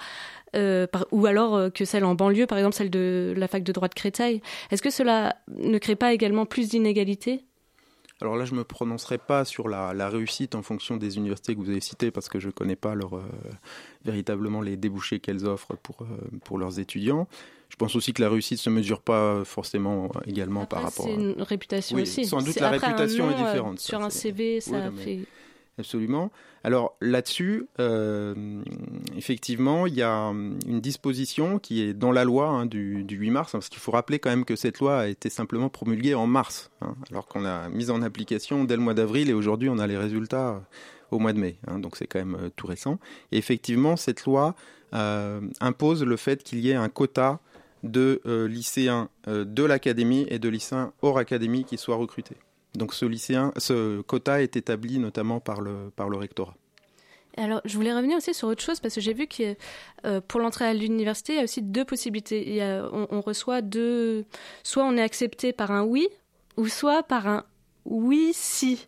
euh, 0.54 0.86
ou 1.10 1.26
alors 1.26 1.72
que 1.72 1.84
celle 1.84 2.04
en 2.04 2.14
banlieue, 2.14 2.46
par 2.46 2.56
exemple 2.56 2.76
celle 2.76 2.90
de 2.90 3.34
la 3.36 3.48
fac 3.48 3.62
de 3.64 3.72
droit 3.72 3.88
de 3.88 3.94
Créteil. 3.94 4.40
Est-ce 4.70 4.80
que 4.80 4.90
cela 4.90 5.36
ne 5.48 5.76
crée 5.78 5.96
pas 5.96 6.12
également 6.12 6.46
plus 6.46 6.68
d'inégalités? 6.68 7.44
Alors 8.24 8.36
là, 8.36 8.46
je 8.46 8.52
ne 8.52 8.58
me 8.58 8.64
prononcerai 8.64 9.18
pas 9.18 9.44
sur 9.44 9.68
la, 9.68 9.92
la 9.92 10.08
réussite 10.08 10.54
en 10.54 10.62
fonction 10.62 10.96
des 10.96 11.18
universités 11.18 11.54
que 11.54 11.60
vous 11.60 11.68
avez 11.68 11.80
citées 11.80 12.10
parce 12.10 12.30
que 12.30 12.40
je 12.40 12.46
ne 12.46 12.52
connais 12.52 12.74
pas 12.74 12.94
leur, 12.94 13.16
euh, 13.16 13.22
véritablement 14.06 14.62
les 14.62 14.78
débouchés 14.78 15.20
qu'elles 15.20 15.44
offrent 15.46 15.76
pour, 15.76 15.96
euh, 16.02 16.06
pour 16.42 16.56
leurs 16.56 16.80
étudiants. 16.80 17.28
Je 17.68 17.76
pense 17.76 17.94
aussi 17.96 18.14
que 18.14 18.22
la 18.22 18.30
réussite 18.30 18.58
ne 18.58 18.62
se 18.62 18.70
mesure 18.70 19.02
pas 19.02 19.44
forcément 19.44 20.10
également 20.26 20.64
par 20.64 20.82
rapport 20.84 21.04
C'est 21.04 21.12
à... 21.12 21.14
une 21.16 21.34
réputation 21.42 21.96
Oui, 21.96 22.02
aussi. 22.02 22.24
sans 22.24 22.38
doute 22.38 22.54
C'est- 22.54 22.60
la 22.60 22.70
réputation 22.70 23.30
est 23.30 23.34
nom, 23.34 23.42
euh, 23.44 23.46
différente, 23.46 23.78
ça, 23.80 23.86
Sur 23.88 24.00
un 24.02 24.08
c'est- 24.10 24.20
CV, 24.20 24.60
ça 24.60 24.90
fait. 24.92 25.20
Absolument. 25.76 26.30
Alors 26.62 26.96
là-dessus, 27.00 27.66
euh, 27.80 28.62
effectivement, 29.16 29.88
il 29.88 29.94
y 29.94 30.02
a 30.02 30.12
une 30.12 30.80
disposition 30.80 31.58
qui 31.58 31.82
est 31.82 31.94
dans 31.94 32.12
la 32.12 32.24
loi 32.24 32.46
hein, 32.48 32.66
du, 32.66 33.02
du 33.02 33.16
8 33.16 33.30
mars, 33.30 33.54
hein, 33.54 33.58
parce 33.58 33.68
qu'il 33.68 33.80
faut 33.80 33.90
rappeler 33.90 34.20
quand 34.20 34.30
même 34.30 34.44
que 34.44 34.54
cette 34.54 34.78
loi 34.78 35.00
a 35.00 35.06
été 35.08 35.30
simplement 35.30 35.68
promulguée 35.68 36.14
en 36.14 36.28
mars, 36.28 36.70
hein, 36.80 36.94
alors 37.10 37.26
qu'on 37.26 37.44
a 37.44 37.68
mis 37.70 37.90
en 37.90 38.02
application 38.02 38.62
dès 38.62 38.76
le 38.76 38.82
mois 38.82 38.94
d'avril 38.94 39.28
et 39.28 39.32
aujourd'hui 39.32 39.68
on 39.68 39.78
a 39.78 39.86
les 39.88 39.96
résultats 39.96 40.50
euh, 40.50 40.58
au 41.10 41.18
mois 41.18 41.32
de 41.32 41.40
mai, 41.40 41.58
hein, 41.66 41.80
donc 41.80 41.96
c'est 41.96 42.06
quand 42.06 42.20
même 42.20 42.36
euh, 42.40 42.50
tout 42.54 42.68
récent. 42.68 43.00
Et 43.32 43.38
effectivement, 43.38 43.96
cette 43.96 44.24
loi 44.24 44.54
impose 45.60 46.04
le 46.04 46.16
fait 46.16 46.44
qu'il 46.44 46.60
y 46.60 46.70
ait 46.70 46.76
un 46.76 46.88
quota 46.88 47.40
de 47.82 48.20
lycéens 48.48 49.08
de 49.26 49.64
l'académie 49.64 50.24
et 50.28 50.38
de 50.38 50.48
lycéens 50.48 50.92
hors 51.02 51.18
académie 51.18 51.64
qui 51.64 51.78
soient 51.78 51.96
recrutés. 51.96 52.36
Donc 52.74 52.94
ce 52.94 53.04
lycéen, 53.04 53.52
ce 53.56 54.00
quota 54.02 54.42
est 54.42 54.56
établi 54.56 54.98
notamment 54.98 55.40
par 55.40 55.60
le, 55.60 55.90
par 55.94 56.08
le 56.08 56.16
rectorat. 56.16 56.54
Alors, 57.36 57.60
je 57.64 57.74
voulais 57.74 57.92
revenir 57.92 58.16
aussi 58.16 58.32
sur 58.32 58.46
autre 58.46 58.62
chose 58.62 58.78
parce 58.78 58.94
que 58.94 59.00
j'ai 59.00 59.12
vu 59.12 59.26
que 59.26 59.56
euh, 60.06 60.20
pour 60.20 60.38
l'entrée 60.40 60.66
à 60.66 60.74
l'université, 60.74 61.32
il 61.32 61.36
y 61.36 61.40
a 61.40 61.44
aussi 61.44 61.62
deux 61.62 61.84
possibilités. 61.84 62.46
Il 62.46 62.54
y 62.54 62.60
a, 62.60 62.88
on, 62.92 63.08
on 63.10 63.20
reçoit 63.20 63.60
deux. 63.60 64.24
Soit 64.62 64.84
on 64.84 64.96
est 64.96 65.02
accepté 65.02 65.52
par 65.52 65.72
un 65.72 65.82
oui, 65.82 66.08
ou 66.56 66.68
soit 66.68 67.02
par 67.02 67.26
un 67.26 67.44
oui 67.84 68.30
si. 68.32 68.86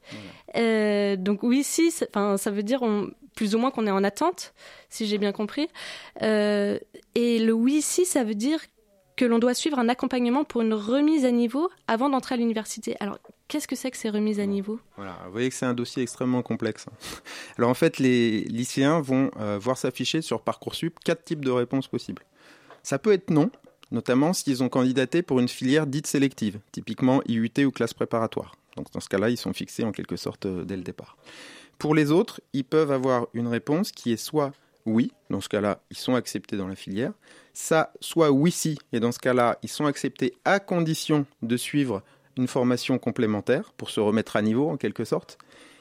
Euh, 0.57 1.16
donc 1.16 1.42
oui 1.42 1.64
si, 1.64 1.92
enfin 2.09 2.37
ça 2.37 2.51
veut 2.51 2.62
dire 2.62 2.83
on, 2.83 3.11
plus 3.35 3.55
ou 3.55 3.59
moins 3.59 3.70
qu'on 3.70 3.87
est 3.87 3.90
en 3.90 4.05
attente, 4.05 4.55
si 4.88 5.07
j'ai 5.07 5.18
bien 5.18 5.33
compris. 5.33 5.68
Euh, 6.22 6.79
et 7.14 7.38
le 7.38 7.53
oui 7.53 7.83
si, 7.83 8.07
ça 8.07 8.25
veut 8.25 8.35
dire 8.35 8.61
que 9.16 9.25
l'on 9.25 9.38
doit 9.38 9.55
suivre 9.55 9.79
un 9.79 9.88
accompagnement 9.88 10.44
pour 10.44 10.62
une 10.62 10.75
remise 10.75 11.25
à 11.25 11.31
niveau 11.31 11.68
avant 11.88 12.09
d'entrer 12.09 12.35
à 12.37 12.38
l'université. 12.38 12.96
Alors, 13.01 13.18
qu'est-ce 13.49 13.69
que 13.69 13.77
c'est 13.77 13.91
que 13.91 13.97
ces 13.97 14.11
remises 14.11 14.41
à 14.41 14.47
niveau? 14.47 14.81
Voilà, 14.97 15.19
vous 15.27 15.33
voyez 15.33 15.49
que 15.49 15.55
c'est 15.55 15.67
un 15.67 15.75
dossier 15.75 16.03
extrêmement 16.03 16.43
complexe. 16.43 16.87
Alors 17.59 17.71
en 17.71 17.75
fait, 17.75 17.99
les 17.99 18.41
lycéens 18.45 19.01
vont 19.01 19.31
euh, 19.39 19.59
voir 19.61 19.79
s'afficher 19.79 20.23
sur 20.23 20.41
Parcoursup 20.41 20.99
quatre 21.05 21.25
types 21.25 21.45
de 21.45 21.51
réponses 21.51 21.89
possibles. 21.89 22.23
Ça 22.83 22.99
peut 22.99 23.13
être 23.13 23.31
non, 23.31 23.51
notamment 23.91 24.33
s'ils 24.33 24.63
ont 24.63 24.69
candidaté 24.69 25.23
pour 25.23 25.41
une 25.41 25.49
filière 25.49 25.87
dite 25.87 26.07
sélective, 26.07 26.59
typiquement 26.73 27.23
IUT 27.27 27.65
ou 27.65 27.71
classe 27.71 27.95
préparatoire. 27.95 28.57
Donc 28.77 28.91
dans 28.93 29.01
ce 29.01 29.09
cas-là, 29.09 29.31
ils 29.31 29.39
sont 29.39 29.53
fixés 29.53 29.85
en 29.85 29.93
quelque 29.93 30.17
sorte 30.17 30.47
euh, 30.47 30.65
dès 30.65 30.77
le 30.77 30.83
départ. 30.83 31.17
Pour 31.79 31.95
les 31.95 32.11
autres, 32.11 32.41
ils 32.53 32.65
peuvent 32.65 32.91
avoir 32.91 33.27
une 33.35 33.49
réponse 33.49 33.93
qui 33.93 34.13
est 34.13 34.17
soit 34.17 34.53
oui, 34.87 35.11
dans 35.31 35.41
ce 35.41 35.49
cas-là, 35.49 35.81
ils 35.91 35.97
sont 35.97 36.15
acceptés 36.15 36.57
dans 36.57 36.69
la 36.69 36.77
filière, 36.77 37.13
ça, 37.53 37.93
soit 38.01 38.31
oui 38.31 38.53
si, 38.53 38.79
et 38.93 39.01
dans 39.01 39.11
ce 39.11 39.19
cas-là, 39.19 39.59
ils 39.63 39.69
sont 39.69 39.87
acceptés 39.87 40.35
à 40.45 40.61
condition 40.61 41.27
de 41.43 41.57
suivre 41.57 42.03
une 42.37 42.49
formation 42.49 42.99
complémentaire 42.99 43.72
pour 43.77 43.90
se 43.90 44.01
remettre 44.01 44.37
à 44.37 44.42
niveau 44.42 44.68
en 44.68 44.77
quelque 44.77 45.05
sorte. 45.05 45.38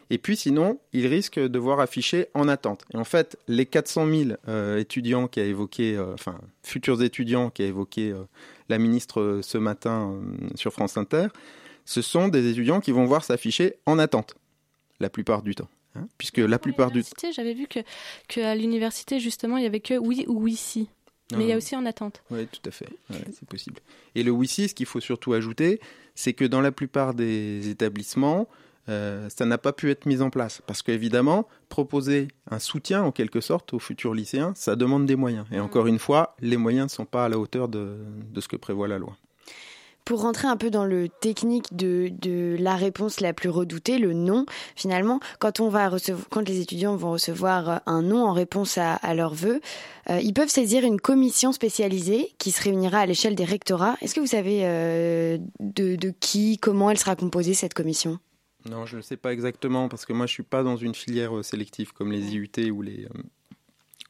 Et 0.09 0.17
puis 0.17 0.37
sinon, 0.37 0.79
ils 0.93 1.07
risquent 1.07 1.39
de 1.39 1.59
voir 1.59 1.79
afficher 1.79 2.27
en 2.33 2.47
attente. 2.47 2.85
Et 2.93 2.97
en 2.97 3.03
fait, 3.03 3.37
les 3.47 3.65
400 3.65 4.07
000 4.07 4.29
euh, 4.47 4.77
étudiants 4.77 5.27
qui 5.27 5.39
a 5.39 5.45
évoqué, 5.45 5.95
euh, 5.95 6.13
enfin 6.13 6.39
futurs 6.63 7.01
étudiants 7.01 7.49
qui 7.49 7.63
a 7.63 7.65
évoqué 7.65 8.11
euh, 8.11 8.23
la 8.69 8.77
ministre 8.77 9.39
ce 9.41 9.57
matin 9.57 10.19
sur 10.53 10.73
France 10.73 10.97
Inter, 10.97 11.27
ce 11.85 12.01
sont 12.01 12.27
des 12.27 12.49
étudiants 12.49 12.81
qui 12.81 12.91
vont 12.91 13.05
voir 13.05 13.23
s'afficher 13.23 13.75
en 13.85 13.97
attente 13.97 14.35
la 14.99 15.09
plupart 15.09 15.41
du 15.41 15.55
temps. 15.55 15.69
Hein, 15.95 16.07
puisque 16.17 16.37
la 16.37 16.59
plupart 16.59 16.91
du 16.91 17.03
temps. 17.03 17.31
J'avais 17.31 17.53
vu 17.53 17.67
que, 17.67 17.79
que 18.27 18.41
à 18.41 18.53
l'université, 18.53 19.19
justement, 19.19 19.57
il 19.57 19.63
y 19.63 19.67
avait 19.67 19.79
que 19.79 19.97
oui 19.97 20.25
ou 20.27 20.41
oui 20.41 20.55
si. 20.55 20.89
Mais 21.31 21.45
il 21.45 21.49
y 21.49 21.53
a 21.53 21.57
aussi 21.57 21.75
en 21.75 21.85
attente. 21.85 22.21
Oui, 22.29 22.47
tout 22.47 22.67
à 22.67 22.71
fait. 22.71 22.89
c'est 23.09 23.47
possible. 23.47 23.79
Et 24.13 24.23
le 24.23 24.45
si, 24.45 24.69
ce 24.69 24.75
qu'il 24.75 24.85
faut 24.85 24.99
surtout 24.99 25.33
ajouter, 25.33 25.79
c'est 26.13 26.33
que 26.33 26.45
dans 26.45 26.61
la 26.61 26.71
plupart 26.71 27.13
des 27.13 27.67
établissements, 27.69 28.47
euh, 28.89 29.27
ça 29.29 29.45
n'a 29.45 29.57
pas 29.57 29.73
pu 29.73 29.89
être 29.89 30.05
mis 30.05 30.21
en 30.21 30.29
place. 30.29 30.61
Parce 30.67 30.83
qu'évidemment, 30.83 31.47
proposer 31.69 32.27
un 32.49 32.59
soutien 32.59 33.01
en 33.01 33.11
quelque 33.11 33.41
sorte 33.41 33.73
aux 33.73 33.79
futurs 33.79 34.13
lycéens, 34.13 34.53
ça 34.55 34.75
demande 34.75 35.07
des 35.07 35.15
moyens. 35.15 35.47
Et 35.51 35.59
encore 35.59 35.87
une 35.87 35.99
fois, 35.99 36.35
les 36.41 36.57
moyens 36.57 36.91
ne 36.91 36.95
sont 36.95 37.05
pas 37.05 37.25
à 37.25 37.29
la 37.29 37.39
hauteur 37.39 37.67
de, 37.69 37.97
de 38.31 38.41
ce 38.41 38.47
que 38.47 38.55
prévoit 38.55 38.87
la 38.87 38.99
loi. 38.99 39.17
Pour 40.05 40.21
rentrer 40.21 40.47
un 40.47 40.55
peu 40.55 40.69
dans 40.69 40.85
le 40.85 41.09
technique 41.09 41.75
de, 41.75 42.09
de, 42.21 42.55
la 42.59 42.75
réponse 42.75 43.19
la 43.19 43.33
plus 43.33 43.49
redoutée, 43.49 43.97
le 43.97 44.13
non, 44.13 44.45
finalement, 44.75 45.19
quand, 45.39 45.59
on 45.59 45.69
va 45.69 45.89
recevoir, 45.89 46.27
quand 46.29 46.47
les 46.47 46.61
étudiants 46.61 46.95
vont 46.95 47.11
recevoir 47.11 47.81
un 47.85 48.03
non 48.03 48.23
en 48.25 48.33
réponse 48.33 48.77
à, 48.77 48.93
à 48.93 49.13
leurs 49.15 49.33
vœux, 49.33 49.61
euh, 50.09 50.19
ils 50.21 50.33
peuvent 50.33 50.49
saisir 50.49 50.83
une 50.83 51.01
commission 51.01 51.51
spécialisée 51.51 52.35
qui 52.37 52.51
se 52.51 52.61
réunira 52.61 52.99
à 52.99 53.05
l'échelle 53.05 53.35
des 53.35 53.45
rectorats. 53.45 53.97
Est-ce 54.01 54.13
que 54.13 54.19
vous 54.19 54.27
savez 54.27 54.61
euh, 54.63 55.37
de, 55.59 55.95
de 55.95 56.13
qui, 56.19 56.59
comment 56.59 56.91
elle 56.91 56.99
sera 56.99 57.15
composée, 57.15 57.55
cette 57.55 57.73
commission? 57.73 58.19
Non, 58.69 58.85
je 58.85 58.97
ne 58.97 59.01
sais 59.01 59.17
pas 59.17 59.31
exactement 59.31 59.89
parce 59.89 60.05
que 60.05 60.13
moi 60.13 60.25
je 60.25 60.33
suis 60.33 60.43
pas 60.43 60.63
dans 60.63 60.75
une 60.75 60.95
filière 60.95 61.37
euh, 61.37 61.43
sélective 61.43 61.93
comme 61.93 62.11
les 62.11 62.33
IUT 62.33 62.71
ou 62.71 62.81
les 62.81 63.05
euh, 63.05 63.23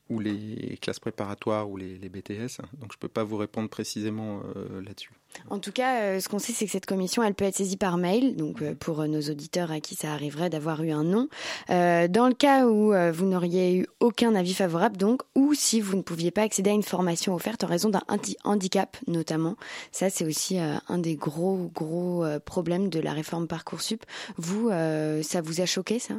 ou 0.10 0.20
les 0.20 0.78
classes 0.82 1.00
préparatoires 1.00 1.70
ou 1.70 1.78
les, 1.78 1.98
BTS. 2.10 2.62
Donc 2.80 2.92
je 2.92 2.98
ne 2.98 3.00
peux 3.00 3.08
pas 3.08 3.24
vous 3.24 3.38
répondre 3.38 3.68
précisément 3.68 4.42
euh, 4.56 4.82
là-dessus. 4.82 5.12
En 5.50 5.60
tout 5.60 5.72
cas, 5.72 6.02
euh, 6.02 6.20
ce 6.20 6.30
qu'on 6.30 6.40
sait, 6.40 6.54
c'est 6.54 6.66
que 6.66 6.72
cette 6.72 6.86
commission, 6.86 7.24
elle 7.24 7.34
peut 7.34 7.46
être 7.46 7.56
saisie 7.56 7.78
par 7.78 7.98
mail, 7.98 8.36
donc 8.36 8.62
euh, 8.62 8.76
pour 8.76 9.06
nos 9.08 9.22
auditeurs 9.22 9.72
à 9.72 9.80
qui 9.80 9.96
ça 9.96 10.14
arriverait 10.14 10.50
d'avoir 10.50 10.84
eu 10.84 10.92
un 10.92 11.04
nom. 11.04 11.28
dans 11.68 12.28
le 12.28 12.34
cas 12.34 12.68
où 12.68 12.94
vous 13.14 13.26
n'auriez 13.26 13.76
eu 13.76 13.88
aucun 14.00 14.36
avis 14.36 14.54
favorable, 14.54 14.98
donc, 14.98 15.24
ou 15.34 15.54
si 15.54 15.82
vous 15.82 15.98
ne 15.98 16.02
pouviez 16.02 16.32
pas 16.32 16.44
accéder 16.44 16.70
à 16.70 16.74
une 16.74 16.84
formation 16.84 17.34
offerte 17.34 17.64
en 17.64 17.68
raison 17.68 17.90
d'un 17.90 18.04
handicap, 18.44 18.98
notamment. 19.08 19.56
Ça, 19.92 20.10
c'est 20.10 20.26
aussi 20.26 20.58
un 20.60 20.98
des 20.98 21.16
gros, 21.16 21.72
gros 21.74 22.26
problèmes 22.46 22.90
de 22.90 23.00
la 23.00 23.14
réforme 23.14 23.48
Parcoursup. 23.48 24.04
Vous, 24.38 24.70
ça 24.70 25.42
vous 25.42 25.62
a 25.62 25.66
choqué, 25.66 26.00
ça? 26.00 26.16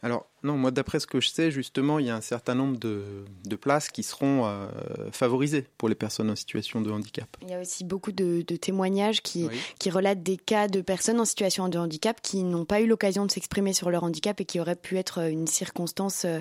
Alors, 0.00 0.26
non, 0.44 0.56
moi, 0.56 0.70
d'après 0.70 1.00
ce 1.00 1.08
que 1.08 1.20
je 1.20 1.28
sais, 1.28 1.50
justement, 1.50 1.98
il 1.98 2.06
y 2.06 2.10
a 2.10 2.14
un 2.14 2.20
certain 2.20 2.54
nombre 2.54 2.78
de, 2.78 3.24
de 3.44 3.56
places 3.56 3.88
qui 3.88 4.04
seront 4.04 4.46
euh, 4.46 4.68
favorisées 5.10 5.66
pour 5.76 5.88
les 5.88 5.96
personnes 5.96 6.30
en 6.30 6.36
situation 6.36 6.80
de 6.80 6.90
handicap. 6.90 7.28
Il 7.42 7.50
y 7.50 7.54
a 7.54 7.60
aussi 7.60 7.82
beaucoup 7.82 8.12
de, 8.12 8.44
de 8.46 8.56
témoignages 8.56 9.22
qui, 9.22 9.48
qui 9.80 9.90
relatent 9.90 10.22
des 10.22 10.36
cas 10.36 10.68
de 10.68 10.82
personnes 10.82 11.18
en 11.18 11.24
situation 11.24 11.68
de 11.68 11.78
handicap 11.78 12.20
qui 12.22 12.44
n'ont 12.44 12.64
pas 12.64 12.80
eu 12.80 12.86
l'occasion 12.86 13.26
de 13.26 13.30
s'exprimer 13.32 13.72
sur 13.72 13.90
leur 13.90 14.04
handicap 14.04 14.40
et 14.40 14.44
qui 14.44 14.60
aurait 14.60 14.76
pu 14.76 14.98
être 14.98 15.28
une 15.28 15.48
circonstance 15.48 16.24
euh, 16.24 16.38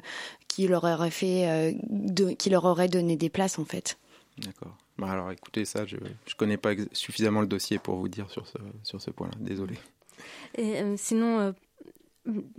qui 0.48 0.68
leur 0.68 0.84
aurait 0.84 1.10
fait, 1.10 1.48
euh, 1.48 1.72
de, 1.90 2.32
qui 2.34 2.52
leur 2.52 2.66
aurait 2.66 2.90
donné 2.90 3.18
des 3.18 3.30
places, 3.30 3.58
en 3.58 3.66
fait. 3.66 3.98
D'accord. 4.38 4.78
Bah, 5.00 5.10
alors, 5.10 5.32
écoutez, 5.32 5.66
ça, 5.66 5.88
je 5.88 5.96
ne 5.96 6.34
connais 6.38 6.58
pas 6.58 6.74
suffisamment 6.92 7.42
le 7.42 7.48
dossier 7.48 7.80
pour 7.80 7.96
vous 7.96 8.08
dire 8.08 8.30
sur 8.30 8.46
ce, 8.46 8.58
sur 8.84 9.02
ce 9.02 9.10
point-là. 9.10 9.34
Désolé. 9.40 9.76
Et 10.56 10.82
sinon, 10.96 11.54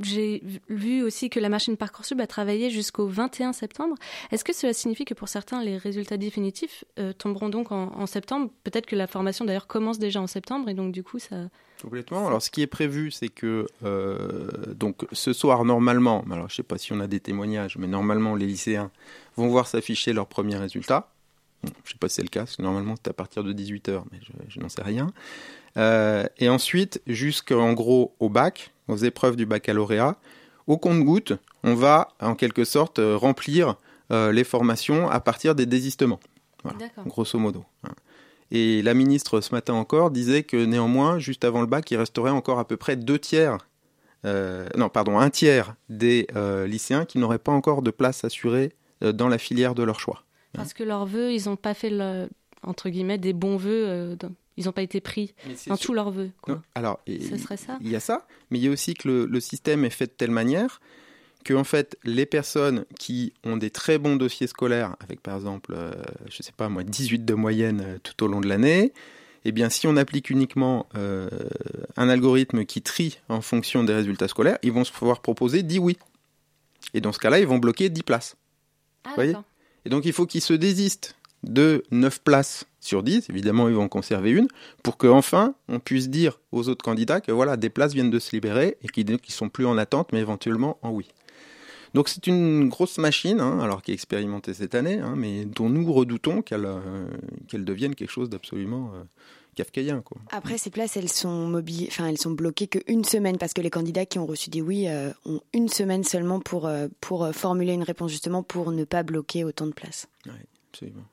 j'ai 0.00 0.42
vu 0.68 1.02
aussi 1.02 1.30
que 1.30 1.40
la 1.40 1.48
machine 1.48 1.76
Parcoursup 1.76 2.20
a 2.20 2.26
travaillé 2.26 2.70
jusqu'au 2.70 3.06
21 3.06 3.52
septembre. 3.52 3.96
Est-ce 4.30 4.44
que 4.44 4.54
cela 4.54 4.72
signifie 4.72 5.04
que 5.04 5.14
pour 5.14 5.28
certains, 5.28 5.62
les 5.62 5.76
résultats 5.76 6.16
définitifs 6.16 6.84
euh, 6.98 7.12
tomberont 7.12 7.48
donc 7.48 7.72
en, 7.72 8.06
septembre? 8.06 8.50
Peut-être 8.64 8.86
que 8.86 8.96
la 8.96 9.06
formation 9.06 9.44
d'ailleurs 9.44 9.66
commence 9.66 9.98
déjà 9.98 10.20
en 10.20 10.26
septembre 10.26 10.68
et 10.68 10.74
donc 10.74 10.92
du 10.92 11.02
coup 11.02 11.18
ça... 11.18 11.36
Complètement. 11.82 12.26
Alors 12.26 12.42
ce 12.42 12.50
qui 12.50 12.62
est 12.62 12.66
prévu, 12.66 13.10
c'est 13.10 13.28
que 13.28 13.66
euh, 13.84 14.48
donc 14.74 15.06
ce 15.12 15.32
soir 15.32 15.64
normalement, 15.64 16.24
alors 16.30 16.48
je 16.48 16.54
ne 16.54 16.56
sais 16.56 16.62
pas 16.64 16.78
si 16.78 16.92
on 16.92 17.00
a 17.00 17.06
des 17.06 17.20
témoignages, 17.20 17.76
mais 17.76 17.86
normalement 17.86 18.34
les 18.34 18.46
lycéens 18.46 18.90
vont 19.36 19.48
voir 19.48 19.68
s'afficher 19.68 20.12
leurs 20.12 20.26
premiers 20.26 20.56
résultats. 20.56 21.12
Je 21.64 21.68
ne 21.70 21.88
sais 21.88 21.98
pas 21.98 22.08
si 22.08 22.16
c'est 22.16 22.22
le 22.22 22.28
cas, 22.28 22.40
parce 22.40 22.56
que 22.56 22.62
normalement 22.62 22.94
c'est 22.96 23.08
à 23.08 23.12
partir 23.12 23.42
de 23.42 23.52
18h, 23.52 24.02
mais 24.12 24.20
je, 24.48 24.60
n'en 24.60 24.68
sais 24.68 24.82
rien. 24.82 25.08
Euh, 25.76 26.24
et 26.38 26.48
ensuite, 26.48 27.02
jusqu'en 27.06 27.72
gros 27.72 28.14
au 28.20 28.28
bac, 28.28 28.72
aux 28.86 28.96
épreuves 28.96 29.36
du 29.36 29.46
baccalauréat, 29.46 30.16
au 30.66 30.76
compte-goutte, 30.76 31.32
on 31.64 31.74
va 31.74 32.08
en 32.20 32.34
quelque 32.34 32.64
sorte 32.64 32.98
euh, 32.98 33.16
remplir 33.16 33.76
euh, 34.12 34.32
les 34.32 34.44
formations 34.44 35.08
à 35.08 35.20
partir 35.20 35.54
des 35.54 35.66
désistements. 35.66 36.20
grosso 37.06 37.38
modo. 37.38 37.64
Hein. 37.84 37.92
Et 38.50 38.82
la 38.82 38.94
ministre, 38.94 39.40
ce 39.40 39.54
matin 39.54 39.74
encore, 39.74 40.10
disait 40.10 40.42
que 40.42 40.56
néanmoins, 40.56 41.18
juste 41.18 41.44
avant 41.44 41.60
le 41.60 41.66
bac, 41.66 41.90
il 41.90 41.96
resterait 41.96 42.30
encore 42.30 42.58
à 42.58 42.66
peu 42.66 42.76
près 42.76 42.96
deux 42.96 43.18
tiers, 43.18 43.58
euh, 44.24 44.66
non, 44.76 44.88
pardon, 44.88 45.18
un 45.18 45.30
tiers 45.30 45.74
des 45.88 46.26
lycéens 46.66 47.04
qui 47.04 47.18
n'auraient 47.18 47.38
pas 47.38 47.52
encore 47.52 47.82
de 47.82 47.90
place 47.90 48.24
assurée 48.24 48.72
dans 49.00 49.28
la 49.28 49.38
filière 49.38 49.74
de 49.74 49.82
leur 49.82 50.00
choix. 50.00 50.24
Parce 50.52 50.72
que 50.72 50.82
leurs 50.82 51.06
vœux, 51.06 51.32
ils 51.32 51.44
n'ont 51.46 51.56
pas 51.56 51.74
fait, 51.74 51.90
le, 51.90 52.28
entre 52.62 52.88
guillemets, 52.88 53.18
des 53.18 53.32
bons 53.32 53.56
vœux 53.56 54.16
ils 54.58 54.64
n'ont 54.64 54.72
pas 54.72 54.82
été 54.82 55.00
pris 55.00 55.34
dans 55.68 55.76
tous 55.76 55.94
leurs 55.94 56.10
vœux. 56.10 56.30
alors, 56.74 57.00
serait 57.38 57.56
ça 57.56 57.78
Il 57.80 57.88
y 57.88 57.96
a 57.96 58.00
ça, 58.00 58.26
mais 58.50 58.58
il 58.58 58.64
y 58.64 58.68
a 58.68 58.70
aussi 58.70 58.94
que 58.94 59.08
le, 59.08 59.40
système 59.40 59.84
est 59.84 59.90
fait 59.90 60.06
de 60.06 60.10
telle 60.10 60.32
manière 60.32 60.80
que 61.44 61.54
en 61.54 61.64
fait, 61.64 61.96
les 62.04 62.26
personnes 62.26 62.84
qui 62.98 63.32
ont 63.44 63.56
des 63.56 63.70
très 63.70 63.96
bons 63.96 64.16
dossiers 64.16 64.48
scolaires, 64.48 64.96
avec 65.00 65.22
par 65.22 65.36
exemple, 65.36 65.72
je 65.72 65.80
euh, 65.80 66.02
je 66.28 66.42
sais 66.42 66.52
pas 66.52 66.68
moi, 66.68 66.82
18 66.82 67.24
de 67.24 67.34
moyenne 67.34 67.80
euh, 67.80 67.98
tout 68.02 68.24
au 68.24 68.26
long 68.26 68.40
de 68.40 68.48
l'année, 68.48 68.92
eh 69.44 69.52
bien, 69.52 69.70
si 69.70 69.86
on 69.86 69.96
applique 69.96 70.28
uniquement 70.28 70.86
euh, 70.96 71.30
un 71.96 72.08
algorithme 72.08 72.64
qui 72.64 72.82
trie 72.82 73.20
en 73.28 73.40
fonction 73.40 73.84
des 73.84 73.94
résultats 73.94 74.28
scolaires, 74.28 74.58
ils 74.62 74.72
vont 74.72 74.84
se 74.84 74.92
pouvoir 74.92 75.22
proposer 75.22 75.62
10 75.62 75.78
oui. 75.78 75.96
Et 76.92 77.00
dans 77.00 77.12
ce 77.12 77.20
cas-là, 77.20 77.38
ils 77.38 77.46
vont 77.46 77.58
bloquer 77.58 77.88
10 77.88 78.02
places. 78.02 78.36
Ah, 79.04 79.12
voyez? 79.14 79.34
Et 79.84 79.90
donc, 79.90 80.04
il 80.04 80.12
faut 80.12 80.26
qu'ils 80.26 80.42
se 80.42 80.54
désistent 80.54 81.14
de 81.44 81.82
9 81.90 82.20
places 82.20 82.66
sur 82.80 83.02
10, 83.02 83.30
évidemment 83.30 83.68
ils 83.68 83.74
vont 83.74 83.88
conserver 83.88 84.30
une, 84.30 84.48
pour 84.82 84.96
qu'enfin 84.96 85.54
on 85.68 85.78
puisse 85.78 86.08
dire 86.08 86.40
aux 86.52 86.68
autres 86.68 86.84
candidats 86.84 87.20
que 87.20 87.32
voilà, 87.32 87.56
des 87.56 87.70
places 87.70 87.92
viennent 87.92 88.10
de 88.10 88.18
se 88.18 88.32
libérer 88.32 88.76
et 88.82 88.88
qu'ils 88.88 89.10
ne 89.10 89.16
sont 89.28 89.48
plus 89.48 89.66
en 89.66 89.78
attente, 89.78 90.12
mais 90.12 90.20
éventuellement 90.20 90.78
en 90.82 90.90
oui. 90.90 91.08
Donc 91.94 92.08
c'est 92.08 92.26
une 92.26 92.68
grosse 92.68 92.98
machine, 92.98 93.40
hein, 93.40 93.60
alors 93.60 93.82
qui 93.82 93.92
est 93.92 93.94
expérimentée 93.94 94.52
cette 94.52 94.74
année, 94.74 94.98
hein, 94.98 95.14
mais 95.16 95.44
dont 95.44 95.70
nous 95.70 95.90
redoutons 95.92 96.42
qu'elle 96.42 96.66
euh, 96.66 97.08
devienne 97.52 97.94
quelque 97.94 98.10
chose 98.10 98.28
d'absolument 98.28 98.92
euh, 98.94 99.02
kafkaïen. 99.58 100.00
Quoi. 100.02 100.18
Après, 100.30 100.58
ces 100.58 100.70
places, 100.70 100.96
elles 100.96 101.08
sont, 101.08 101.52
enfin, 101.86 102.06
elles 102.06 102.18
sont 102.18 102.30
bloquées 102.30 102.66
qu'une 102.68 103.04
semaine, 103.04 103.38
parce 103.38 103.52
que 103.52 103.60
les 103.60 103.70
candidats 103.70 104.06
qui 104.06 104.18
ont 104.18 104.26
reçu 104.26 104.50
des 104.50 104.62
oui 104.62 104.88
euh, 104.88 105.10
ont 105.26 105.40
une 105.52 105.68
semaine 105.68 106.04
seulement 106.04 106.40
pour, 106.40 106.70
pour 107.00 107.28
formuler 107.34 107.72
une 107.72 107.82
réponse, 107.82 108.10
justement 108.10 108.42
pour 108.42 108.72
ne 108.72 108.84
pas 108.84 109.02
bloquer 109.02 109.44
autant 109.44 109.66
de 109.66 109.72
places. 109.72 110.08
Oui, 110.26 110.32
absolument. 110.72 111.04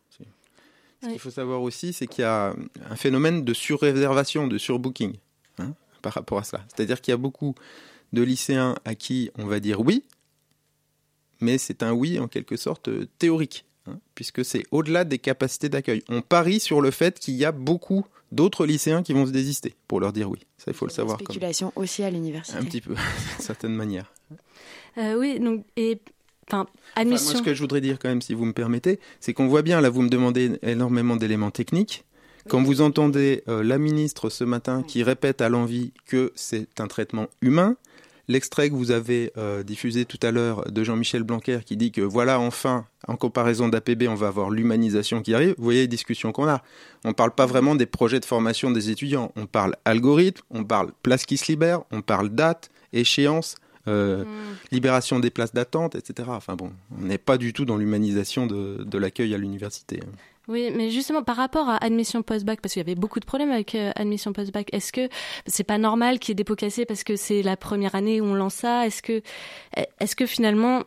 Ce 1.05 1.09
qu'il 1.09 1.19
faut 1.19 1.31
savoir 1.31 1.61
aussi, 1.61 1.93
c'est 1.93 2.07
qu'il 2.07 2.23
y 2.23 2.25
a 2.25 2.55
un 2.89 2.95
phénomène 2.95 3.43
de 3.43 3.53
surréservation, 3.53 4.47
de 4.47 4.57
surbooking 4.57 5.15
hein, 5.59 5.73
par 6.01 6.13
rapport 6.13 6.39
à 6.39 6.43
ça. 6.43 6.65
C'est-à-dire 6.67 7.01
qu'il 7.01 7.11
y 7.11 7.13
a 7.13 7.17
beaucoup 7.17 7.55
de 8.13 8.21
lycéens 8.21 8.75
à 8.85 8.95
qui 8.95 9.29
on 9.37 9.45
va 9.45 9.59
dire 9.59 9.81
oui, 9.81 10.03
mais 11.41 11.57
c'est 11.57 11.83
un 11.83 11.91
oui 11.91 12.19
en 12.19 12.27
quelque 12.27 12.57
sorte 12.57 12.89
théorique, 13.19 13.65
hein, 13.87 13.99
puisque 14.15 14.43
c'est 14.43 14.63
au-delà 14.71 15.03
des 15.03 15.19
capacités 15.19 15.69
d'accueil. 15.69 16.03
On 16.09 16.21
parie 16.21 16.59
sur 16.59 16.81
le 16.81 16.91
fait 16.91 17.19
qu'il 17.19 17.35
y 17.35 17.45
a 17.45 17.51
beaucoup 17.51 18.05
d'autres 18.31 18.65
lycéens 18.65 19.03
qui 19.03 19.13
vont 19.13 19.25
se 19.25 19.31
désister 19.31 19.75
pour 19.87 19.99
leur 19.99 20.13
dire 20.13 20.29
oui. 20.29 20.39
Ça, 20.57 20.65
il 20.67 20.73
faut 20.73 20.85
le 20.85 20.91
savoir. 20.91 21.19
Spéculation 21.19 21.71
aussi 21.75 22.03
à 22.03 22.09
l'université. 22.09 22.57
Un 22.57 22.63
petit 22.63 22.81
peu, 22.81 22.93
d'une 23.35 23.45
certaine 23.45 23.73
manière. 23.73 24.13
Euh, 24.97 25.17
oui, 25.17 25.39
donc, 25.39 25.65
et 25.75 25.99
Enfin, 26.47 26.67
moi, 27.03 27.17
ce 27.17 27.41
que 27.41 27.55
je 27.55 27.61
voudrais 27.61 27.81
dire 27.81 27.97
quand 27.97 28.09
même, 28.09 28.21
si 28.21 28.33
vous 28.35 28.45
me 28.45 28.53
permettez, 28.53 28.99
c'est 29.19 29.33
qu'on 29.33 29.47
voit 29.47 29.63
bien, 29.63 29.81
là, 29.81 29.89
vous 29.89 30.03
me 30.03 30.09
demandez 30.09 30.59
énormément 30.61 31.15
d'éléments 31.15 31.51
techniques. 31.51 32.05
Quand 32.47 32.61
vous 32.61 32.81
entendez 32.81 33.43
euh, 33.47 33.63
la 33.63 33.79
ministre 33.79 34.29
ce 34.29 34.43
matin 34.43 34.83
qui 34.83 35.01
répète 35.01 35.41
à 35.41 35.49
l'envie 35.49 35.93
que 36.05 36.31
c'est 36.35 36.79
un 36.79 36.87
traitement 36.87 37.25
humain, 37.41 37.75
l'extrait 38.27 38.69
que 38.69 38.75
vous 38.75 38.91
avez 38.91 39.31
euh, 39.37 39.63
diffusé 39.63 40.05
tout 40.05 40.19
à 40.21 40.31
l'heure 40.31 40.71
de 40.71 40.83
Jean-Michel 40.83 41.23
Blanquer 41.23 41.59
qui 41.65 41.77
dit 41.77 41.91
que 41.91 42.01
voilà, 42.01 42.39
enfin, 42.39 42.85
en 43.07 43.15
comparaison 43.15 43.69
d'APB, 43.69 44.07
on 44.07 44.15
va 44.15 44.27
avoir 44.27 44.49
l'humanisation 44.49 45.21
qui 45.21 45.33
arrive, 45.33 45.55
vous 45.57 45.63
voyez 45.63 45.81
les 45.81 45.87
discussions 45.87 46.31
qu'on 46.31 46.47
a. 46.47 46.61
On 47.03 47.09
ne 47.09 47.13
parle 47.13 47.31
pas 47.31 47.45
vraiment 47.45 47.75
des 47.75 47.85
projets 47.85 48.19
de 48.19 48.25
formation 48.25 48.71
des 48.71 48.89
étudiants, 48.89 49.31
on 49.35 49.45
parle 49.45 49.75
algorithme, 49.85 50.41
on 50.49 50.63
parle 50.63 50.91
place 51.03 51.25
qui 51.25 51.37
se 51.37 51.51
libère, 51.51 51.81
on 51.91 52.01
parle 52.01 52.29
date, 52.29 52.69
échéance, 52.93 53.55
euh, 53.87 54.23
libération 54.71 55.19
des 55.19 55.29
places 55.29 55.53
d'attente, 55.53 55.95
etc. 55.95 56.29
Enfin 56.31 56.55
bon, 56.55 56.71
on 56.97 57.05
n'est 57.05 57.19
pas 57.19 57.37
du 57.37 57.53
tout 57.53 57.65
dans 57.65 57.77
l'humanisation 57.77 58.47
de, 58.47 58.83
de 58.83 58.97
l'accueil 58.97 59.33
à 59.35 59.37
l'université. 59.37 59.99
Oui, 60.47 60.71
mais 60.75 60.91
justement 60.91 61.23
par 61.23 61.37
rapport 61.37 61.69
à 61.69 61.83
admission 61.83 62.21
post-bac, 62.21 62.61
parce 62.61 62.73
qu'il 62.73 62.79
y 62.81 62.85
avait 62.85 62.95
beaucoup 62.95 63.19
de 63.19 63.25
problèmes 63.25 63.51
avec 63.51 63.73
euh, 63.73 63.91
admission 63.95 64.31
post-bac, 64.31 64.69
est-ce 64.73 64.93
que 64.93 65.09
c'est 65.47 65.63
pas 65.63 65.77
normal 65.77 66.19
qu'il 66.19 66.29
y 66.29 66.33
ait 66.33 66.35
des 66.35 66.43
pots 66.43 66.55
cassés 66.55 66.85
parce 66.85 67.03
que 67.03 67.15
c'est 67.15 67.41
la 67.41 67.57
première 67.57 67.95
année 67.95 68.21
où 68.21 68.25
on 68.25 68.35
lance 68.35 68.55
ça? 68.55 68.85
Est-ce 68.85 69.01
que, 69.01 69.21
est-ce 69.99 70.15
que 70.15 70.25
finalement, 70.25 70.83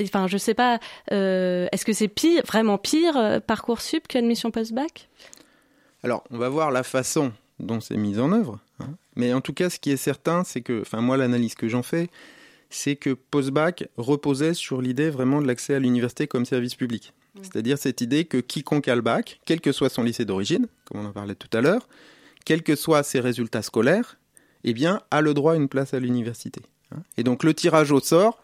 enfin 0.00 0.26
je 0.28 0.38
sais 0.38 0.54
pas, 0.54 0.80
euh, 1.12 1.68
est-ce 1.72 1.84
que 1.84 1.92
c'est 1.92 2.08
pire, 2.08 2.42
vraiment 2.46 2.78
pire 2.78 3.16
euh, 3.16 3.40
parcoursup 3.40 4.08
qu'admission 4.08 4.50
post-bac? 4.50 5.08
Alors, 6.02 6.24
on 6.30 6.38
va 6.38 6.48
voir 6.48 6.70
la 6.70 6.82
façon 6.82 7.32
dont 7.60 7.80
c'est 7.80 7.96
mis 7.96 8.18
en 8.18 8.32
œuvre. 8.32 8.58
hein. 8.80 8.94
Mais 9.14 9.34
en 9.34 9.40
tout 9.40 9.52
cas, 9.52 9.70
ce 9.70 9.78
qui 9.78 9.90
est 9.90 9.96
certain, 9.96 10.42
c'est 10.42 10.62
que, 10.62 10.80
enfin 10.80 11.00
moi, 11.00 11.16
l'analyse 11.16 11.54
que 11.54 11.68
j'en 11.68 11.82
fais, 11.82 12.08
c'est 12.70 12.96
que 12.96 13.10
post-bac 13.10 13.88
reposait 13.96 14.54
sur 14.54 14.80
l'idée 14.80 15.10
vraiment 15.10 15.42
de 15.42 15.46
l'accès 15.46 15.74
à 15.74 15.78
l'université 15.78 16.26
comme 16.26 16.46
service 16.46 16.74
public. 16.74 17.12
C'est-à-dire 17.40 17.78
cette 17.78 18.00
idée 18.00 18.24
que 18.24 18.38
quiconque 18.38 18.88
a 18.88 18.94
le 18.94 19.00
bac, 19.00 19.40
quel 19.46 19.60
que 19.60 19.72
soit 19.72 19.88
son 19.88 20.02
lycée 20.02 20.24
d'origine, 20.24 20.66
comme 20.84 21.00
on 21.00 21.06
en 21.06 21.12
parlait 21.12 21.34
tout 21.34 21.48
à 21.56 21.60
l'heure, 21.60 21.88
quels 22.44 22.62
que 22.62 22.76
soient 22.76 23.02
ses 23.02 23.20
résultats 23.20 23.62
scolaires, 23.62 24.18
eh 24.64 24.74
bien, 24.74 25.00
a 25.10 25.20
le 25.20 25.32
droit 25.34 25.54
à 25.54 25.56
une 25.56 25.68
place 25.68 25.94
à 25.94 26.00
l'université. 26.00 26.60
hein. 26.94 27.02
Et 27.16 27.24
donc 27.24 27.42
le 27.42 27.54
tirage 27.54 27.90
au 27.90 28.00
sort 28.00 28.38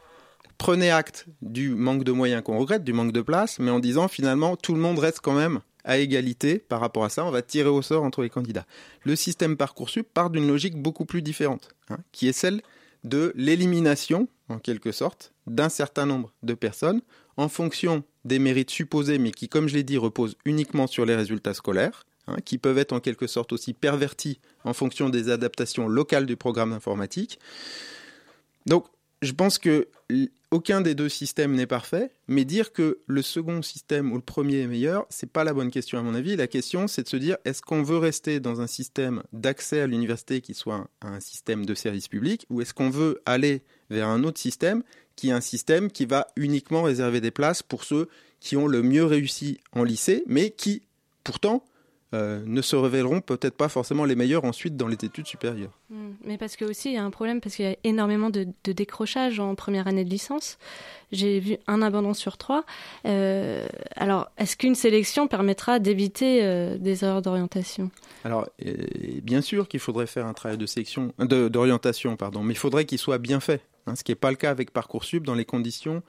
prenait 0.56 0.90
acte 0.90 1.26
du 1.42 1.70
manque 1.74 2.02
de 2.02 2.12
moyens 2.12 2.42
qu'on 2.42 2.58
regrette, 2.58 2.82
du 2.82 2.92
manque 2.92 3.12
de 3.12 3.20
place, 3.20 3.58
mais 3.58 3.70
en 3.70 3.78
disant 3.78 4.08
finalement 4.08 4.56
tout 4.56 4.74
le 4.74 4.80
monde 4.80 4.98
reste 4.98 5.20
quand 5.20 5.34
même 5.34 5.60
à 5.84 5.98
égalité 5.98 6.58
par 6.58 6.80
rapport 6.80 7.04
à 7.04 7.08
ça, 7.08 7.24
on 7.24 7.30
va 7.30 7.42
tirer 7.42 7.68
au 7.68 7.82
sort 7.82 8.02
entre 8.02 8.22
les 8.22 8.30
candidats. 8.30 8.66
Le 9.04 9.16
système 9.16 9.56
Parcoursup 9.56 10.06
part 10.12 10.30
d'une 10.30 10.48
logique 10.48 10.76
beaucoup 10.76 11.04
plus 11.04 11.22
différente, 11.22 11.74
hein, 11.88 11.98
qui 12.12 12.28
est 12.28 12.32
celle 12.32 12.60
de 13.04 13.32
l'élimination, 13.36 14.28
en 14.48 14.58
quelque 14.58 14.92
sorte, 14.92 15.32
d'un 15.46 15.68
certain 15.68 16.04
nombre 16.04 16.32
de 16.42 16.54
personnes 16.54 17.00
en 17.36 17.48
fonction 17.48 18.02
des 18.28 18.38
mérites 18.38 18.70
supposés, 18.70 19.18
mais 19.18 19.32
qui, 19.32 19.48
comme 19.48 19.68
je 19.68 19.74
l'ai 19.74 19.82
dit, 19.82 19.96
reposent 19.96 20.36
uniquement 20.44 20.86
sur 20.86 21.04
les 21.04 21.16
résultats 21.16 21.54
scolaires, 21.54 22.04
hein, 22.28 22.36
qui 22.44 22.58
peuvent 22.58 22.78
être 22.78 22.92
en 22.92 23.00
quelque 23.00 23.26
sorte 23.26 23.52
aussi 23.52 23.72
pervertis 23.72 24.38
en 24.64 24.72
fonction 24.72 25.08
des 25.08 25.30
adaptations 25.30 25.88
locales 25.88 26.26
du 26.26 26.36
programme 26.36 26.72
informatique. 26.72 27.40
Donc, 28.66 28.86
je 29.22 29.32
pense 29.32 29.58
que 29.58 29.88
aucun 30.50 30.80
des 30.80 30.94
deux 30.94 31.08
systèmes 31.08 31.54
n'est 31.54 31.66
parfait, 31.66 32.10
mais 32.28 32.44
dire 32.44 32.72
que 32.72 33.00
le 33.06 33.20
second 33.20 33.60
système 33.62 34.12
ou 34.12 34.14
le 34.14 34.22
premier 34.22 34.60
est 34.60 34.66
meilleur, 34.66 35.06
c'est 35.10 35.30
pas 35.30 35.44
la 35.44 35.52
bonne 35.52 35.70
question 35.70 35.98
à 35.98 36.02
mon 36.02 36.14
avis. 36.14 36.36
La 36.36 36.46
question, 36.46 36.86
c'est 36.86 37.02
de 37.02 37.08
se 37.08 37.16
dire 37.16 37.36
est-ce 37.44 37.60
qu'on 37.60 37.82
veut 37.82 37.98
rester 37.98 38.40
dans 38.40 38.60
un 38.60 38.66
système 38.66 39.22
d'accès 39.32 39.80
à 39.80 39.86
l'université 39.86 40.40
qui 40.40 40.54
soit 40.54 40.88
un, 41.02 41.14
un 41.14 41.20
système 41.20 41.66
de 41.66 41.74
service 41.74 42.08
public, 42.08 42.46
ou 42.48 42.60
est-ce 42.60 42.72
qu'on 42.72 42.90
veut 42.90 43.20
aller 43.26 43.62
vers 43.90 44.08
un 44.08 44.22
autre 44.24 44.40
système 44.40 44.82
qui 45.18 45.30
est 45.30 45.32
un 45.32 45.40
système 45.40 45.90
qui 45.90 46.06
va 46.06 46.28
uniquement 46.36 46.84
réserver 46.84 47.20
des 47.20 47.32
places 47.32 47.64
pour 47.64 47.82
ceux 47.82 48.08
qui 48.38 48.56
ont 48.56 48.68
le 48.68 48.84
mieux 48.84 49.04
réussi 49.04 49.58
en 49.72 49.82
lycée, 49.82 50.22
mais 50.28 50.50
qui 50.50 50.82
pourtant 51.24 51.64
euh, 52.14 52.42
ne 52.46 52.62
se 52.62 52.74
révéleront 52.74 53.20
peut-être 53.20 53.54
pas 53.54 53.68
forcément 53.68 54.06
les 54.06 54.14
meilleurs 54.14 54.44
ensuite 54.44 54.76
dans 54.78 54.88
les 54.88 54.96
études 55.02 55.26
supérieures. 55.26 55.78
Hmm, 55.90 56.12
Mais 56.24 56.38
parce 56.38 56.56
que 56.56 56.64
aussi 56.64 56.88
il 56.88 56.94
y 56.94 56.96
a 56.96 57.04
un 57.04 57.10
problème 57.10 57.42
parce 57.42 57.54
qu'il 57.56 57.66
y 57.66 57.68
a 57.68 57.76
énormément 57.84 58.30
de, 58.30 58.46
de 58.64 58.72
décrochage 58.72 59.40
en 59.40 59.54
première 59.54 59.86
année 59.86 60.04
de 60.04 60.08
licence. 60.08 60.56
J'ai 61.12 61.38
vu 61.38 61.58
un 61.66 61.82
abandon 61.82 62.14
sur 62.14 62.38
trois. 62.38 62.64
Euh, 63.04 63.66
alors, 63.96 64.30
est-ce 64.38 64.56
qu'une 64.56 64.74
sélection 64.74 65.28
permettra 65.28 65.78
d'éviter 65.80 66.40
euh, 66.44 66.78
des 66.78 67.04
erreurs 67.04 67.20
d'orientation? 67.20 67.90
Alors, 68.24 68.48
bien 69.22 69.42
sûr 69.42 69.68
qu'il 69.68 69.80
faudrait 69.80 70.06
faire 70.06 70.26
un 70.26 70.32
travail 70.34 70.56
de 70.56 70.66
sélection, 70.66 71.12
d'orientation, 71.18 72.16
pardon, 72.16 72.42
mais 72.42 72.54
il 72.54 72.58
faudrait 72.58 72.86
qu'il 72.86 72.98
soit 72.98 73.18
bien 73.18 73.40
fait, 73.40 73.60
hein, 73.86 73.94
ce 73.96 74.02
qui 74.02 74.12
n'est 74.12 74.16
pas 74.16 74.30
le 74.30 74.36
cas 74.36 74.50
avec 74.50 74.70
Parcoursup 74.70 75.24
dans 75.24 75.34
les 75.34 75.44
conditions 75.44 76.02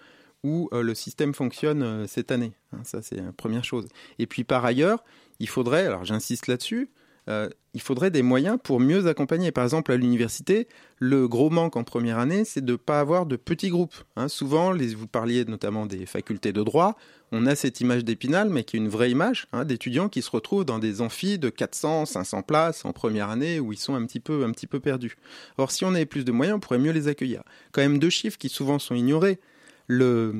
où 0.43 0.69
le 0.71 0.95
système 0.95 1.33
fonctionne 1.33 2.07
cette 2.07 2.31
année. 2.31 2.53
hein, 2.71 2.79
ça, 2.83 3.01
c'est 3.01 3.17
la 3.17 3.33
première 3.33 3.65
chose. 3.65 3.87
Et 4.19 4.25
puis, 4.25 4.45
par 4.45 4.63
ailleurs, 4.63 5.03
il 5.39 5.49
faudrait, 5.49 5.85
alors 5.85 6.05
j'insiste 6.05 6.47
là-dessus, 6.47 6.89
euh, 7.29 7.49
il 7.75 7.81
faudrait 7.81 8.09
des 8.09 8.23
moyens 8.23 8.57
pour 8.61 8.79
mieux 8.79 9.05
accompagner. 9.07 9.51
Par 9.51 9.63
exemple, 9.63 9.91
à 9.91 9.97
l'université, 9.97 10.67
le 10.97 11.27
gros 11.27 11.51
manque 11.51 11.75
en 11.75 11.83
première 11.83 12.17
année, 12.17 12.43
c'est 12.43 12.65
de 12.65 12.71
ne 12.71 12.77
pas 12.77 12.99
avoir 12.99 13.27
de 13.27 13.35
petits 13.35 13.69
groupes. 13.69 13.95
hein. 14.15 14.27
souvent, 14.27 14.73
vous 14.73 15.07
parliez 15.07 15.45
notamment 15.45 15.85
des 15.85 16.07
facultés 16.07 16.51
de 16.51 16.63
droit, 16.63 16.97
on 17.31 17.45
a 17.45 17.55
cette 17.55 17.79
image 17.79 18.03
d'Épinal, 18.03 18.49
mais 18.49 18.63
qui 18.63 18.75
est 18.75 18.79
une 18.79 18.89
vraie 18.89 19.11
image 19.11 19.45
hein, 19.53 19.63
d'étudiants 19.63 20.09
qui 20.09 20.23
se 20.23 20.31
retrouvent 20.31 20.65
dans 20.65 20.79
des 20.79 21.01
amphis 21.01 21.37
de 21.37 21.49
400, 21.49 22.07
500 22.07 22.41
places 22.41 22.85
en 22.85 22.91
première 22.91 23.29
année 23.29 23.59
où 23.59 23.71
ils 23.71 23.77
sont 23.77 23.93
un 23.93 24.03
petit 24.07 24.19
peu, 24.19 24.43
un 24.43 24.51
peu 24.51 24.79
perdus. 24.79 25.15
Or, 25.59 25.69
si 25.69 25.85
on 25.85 25.93
avait 25.93 26.07
plus 26.07 26.25
de 26.25 26.31
moyens, 26.31 26.57
on 26.57 26.59
pourrait 26.59 26.79
mieux 26.79 26.91
les 26.91 27.07
accueillir. 27.07 27.43
Quand 27.71 27.81
même 27.81 27.99
deux 27.99 28.09
chiffres 28.09 28.39
qui 28.39 28.49
souvent 28.49 28.79
sont 28.79 28.95
ignorés. 28.95 29.39
Le 29.87 30.33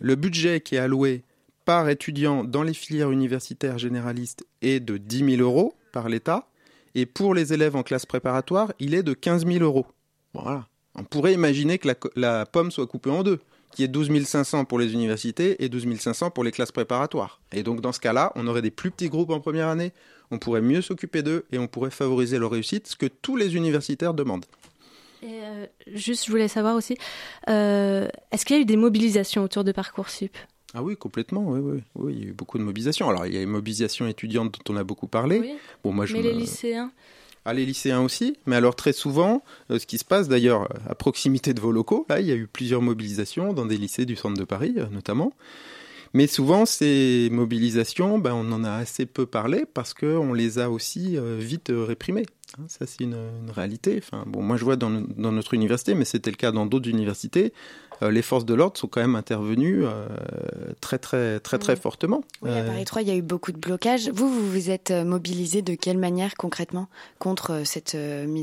budget 0.00 0.60
qui 0.62 0.76
est 0.76 0.78
alloué 0.78 1.24
par 1.70 1.88
étudiant 1.88 2.42
dans 2.42 2.64
les 2.64 2.74
filières 2.74 3.12
universitaires 3.12 3.78
généralistes 3.78 4.44
est 4.60 4.80
de 4.80 4.96
10 4.96 5.36
000 5.36 5.40
euros 5.40 5.76
par 5.92 6.08
l'État. 6.08 6.48
Et 6.96 7.06
pour 7.06 7.32
les 7.32 7.52
élèves 7.52 7.76
en 7.76 7.84
classe 7.84 8.06
préparatoire, 8.06 8.72
il 8.80 8.92
est 8.92 9.04
de 9.04 9.12
15 9.12 9.46
000 9.46 9.62
euros. 9.62 9.86
Voilà. 10.34 10.66
On 10.96 11.04
pourrait 11.04 11.32
imaginer 11.32 11.78
que 11.78 11.88
la, 12.16 12.44
pomme 12.44 12.72
soit 12.72 12.88
coupée 12.88 13.10
en 13.10 13.22
deux, 13.22 13.38
qui 13.70 13.84
est 13.84 13.88
12 13.88 14.24
500 14.24 14.64
pour 14.64 14.80
les 14.80 14.94
universités 14.94 15.62
et 15.62 15.68
12 15.68 15.96
500 15.96 16.32
pour 16.32 16.42
les 16.42 16.50
classes 16.50 16.72
préparatoires. 16.72 17.40
Et 17.52 17.62
donc 17.62 17.80
dans 17.80 17.92
ce 17.92 18.00
cas-là, 18.00 18.32
on 18.34 18.48
aurait 18.48 18.62
des 18.62 18.72
plus 18.72 18.90
petits 18.90 19.08
groupes 19.08 19.30
en 19.30 19.38
première 19.38 19.68
année, 19.68 19.92
on 20.32 20.38
pourrait 20.38 20.62
mieux 20.62 20.82
s'occuper 20.82 21.22
d'eux 21.22 21.46
et 21.52 21.58
on 21.58 21.68
pourrait 21.68 21.92
favoriser 21.92 22.40
leur 22.40 22.50
réussite, 22.50 22.88
ce 22.88 22.96
que 22.96 23.06
tous 23.06 23.36
les 23.36 23.54
universitaires 23.54 24.12
demandent. 24.12 24.46
Euh, 25.22 25.66
juste, 25.86 26.26
je 26.26 26.32
voulais 26.32 26.48
savoir 26.48 26.74
aussi, 26.74 26.96
euh, 27.48 28.08
est-ce 28.32 28.44
qu'il 28.44 28.56
y 28.56 28.58
a 28.58 28.62
eu 28.62 28.66
des 28.66 28.76
mobilisations 28.76 29.44
autour 29.44 29.62
de 29.62 29.70
Parcoursup? 29.70 30.36
Ah 30.74 30.82
oui, 30.82 30.96
complètement, 30.96 31.42
oui, 31.48 31.58
oui, 31.60 31.82
oui, 31.96 32.12
il 32.16 32.22
y 32.22 32.26
a 32.26 32.30
eu 32.30 32.32
beaucoup 32.32 32.58
de 32.58 32.62
mobilisation. 32.62 33.08
Alors 33.08 33.26
il 33.26 33.34
y 33.34 33.38
a 33.38 33.42
une 33.42 33.48
mobilisation 33.50 34.06
étudiante 34.06 34.52
dont 34.64 34.74
on 34.74 34.76
a 34.76 34.84
beaucoup 34.84 35.08
parlé. 35.08 35.40
Oui. 35.40 35.52
Bon, 35.82 35.92
moi, 35.92 36.06
je 36.06 36.12
Mais 36.14 36.20
me- 36.22 36.28
les 36.28 36.34
lycéens 36.34 36.92
Ah, 37.44 37.54
les 37.54 37.64
lycéens 37.66 38.02
aussi, 38.02 38.36
mais 38.46 38.56
alors 38.56 38.76
très 38.76 38.92
souvent, 38.92 39.42
euh, 39.70 39.78
ce 39.78 39.86
qui 39.86 39.98
se 39.98 40.04
passe 40.04 40.28
d'ailleurs 40.28 40.68
à 40.88 40.94
proximité 40.94 41.54
de 41.54 41.60
vos 41.60 41.72
locaux, 41.72 42.06
là, 42.08 42.20
il 42.20 42.26
y 42.26 42.32
a 42.32 42.36
eu 42.36 42.46
plusieurs 42.46 42.82
mobilisations 42.82 43.52
dans 43.52 43.66
des 43.66 43.78
lycées 43.78 44.04
du 44.04 44.14
centre 44.14 44.38
de 44.38 44.44
Paris, 44.44 44.74
euh, 44.76 44.86
notamment. 44.90 45.32
Mais 46.12 46.26
souvent, 46.26 46.66
ces 46.66 47.28
mobilisations, 47.32 48.18
ben, 48.18 48.34
on 48.34 48.50
en 48.52 48.64
a 48.64 48.72
assez 48.72 49.06
peu 49.06 49.26
parlé 49.26 49.64
parce 49.72 49.94
qu'on 49.94 50.32
les 50.34 50.58
a 50.58 50.68
aussi 50.70 51.16
euh, 51.16 51.38
vite 51.40 51.72
réprimées. 51.74 52.26
Hein, 52.58 52.64
ça, 52.68 52.84
c'est 52.86 53.04
une, 53.04 53.14
une 53.14 53.50
réalité. 53.50 53.98
Enfin, 54.02 54.24
bon, 54.26 54.42
moi, 54.42 54.56
je 54.56 54.64
vois 54.64 54.74
dans, 54.76 54.90
dans 54.90 55.30
notre 55.32 55.54
université, 55.54 55.94
mais 55.94 56.04
c'était 56.04 56.32
le 56.32 56.36
cas 56.36 56.50
dans 56.50 56.66
d'autres 56.66 56.88
universités, 56.90 57.52
euh, 58.02 58.10
les 58.10 58.22
forces 58.22 58.44
de 58.44 58.54
l'ordre 58.54 58.78
sont 58.78 58.88
quand 58.88 59.00
même 59.00 59.16
intervenues 59.16 59.84
euh, 59.84 60.06
très, 60.80 60.98
très, 60.98 61.40
très, 61.40 61.58
très 61.58 61.76
fortement. 61.76 62.22
Oui, 62.42 62.50
à 62.50 62.62
Paris 62.62 62.84
3, 62.84 63.02
il 63.02 63.08
y 63.08 63.10
a 63.10 63.16
eu 63.16 63.22
beaucoup 63.22 63.52
de 63.52 63.58
blocages. 63.58 64.08
Vous, 64.10 64.28
vous 64.28 64.50
vous 64.50 64.70
êtes 64.70 64.90
euh, 64.90 65.04
mobilisé 65.04 65.62
de 65.62 65.74
quelle 65.74 65.98
manière 65.98 66.34
concrètement 66.36 66.88
contre 67.18 67.62
cette, 67.64 67.96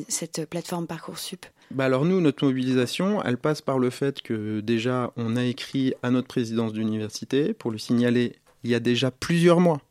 cette 0.08 0.46
plateforme 0.50 0.88
Parcoursup? 0.88 1.46
Bah 1.72 1.86
alors 1.86 2.06
nous, 2.06 2.22
notre 2.22 2.46
mobilisation, 2.46 3.22
elle 3.24 3.38
passe 3.38 3.62
par 3.62 3.78
le 3.78 3.90
fait 3.90 4.22
que 4.22 4.62
déjà, 4.62 5.12
on 5.18 5.36
a 5.36 5.44
écrit 5.44 5.94
à 6.02 6.12
notre 6.12 6.28
présidence 6.28 6.72
d'université 6.72 7.54
pour 7.54 7.72
lui 7.72 7.80
signaler 7.80 8.36
il 8.64 8.70
y 8.70 8.76
a 8.76 8.80
déjà 8.80 9.12
plusieurs 9.12 9.60
mois 9.60 9.82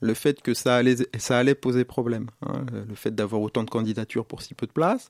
le 0.00 0.14
fait 0.14 0.40
que 0.42 0.54
ça 0.54 0.76
allait, 0.76 0.96
ça 1.18 1.38
allait 1.38 1.54
poser 1.54 1.84
problème, 1.84 2.26
hein, 2.46 2.64
le- 2.88 2.94
fait 2.94 3.14
d'avoir 3.14 3.42
autant 3.42 3.64
de 3.64 3.70
candidatures 3.70 4.24
pour 4.26 4.42
si 4.42 4.54
peu 4.54 4.66
de 4.66 4.72
place, 4.72 5.08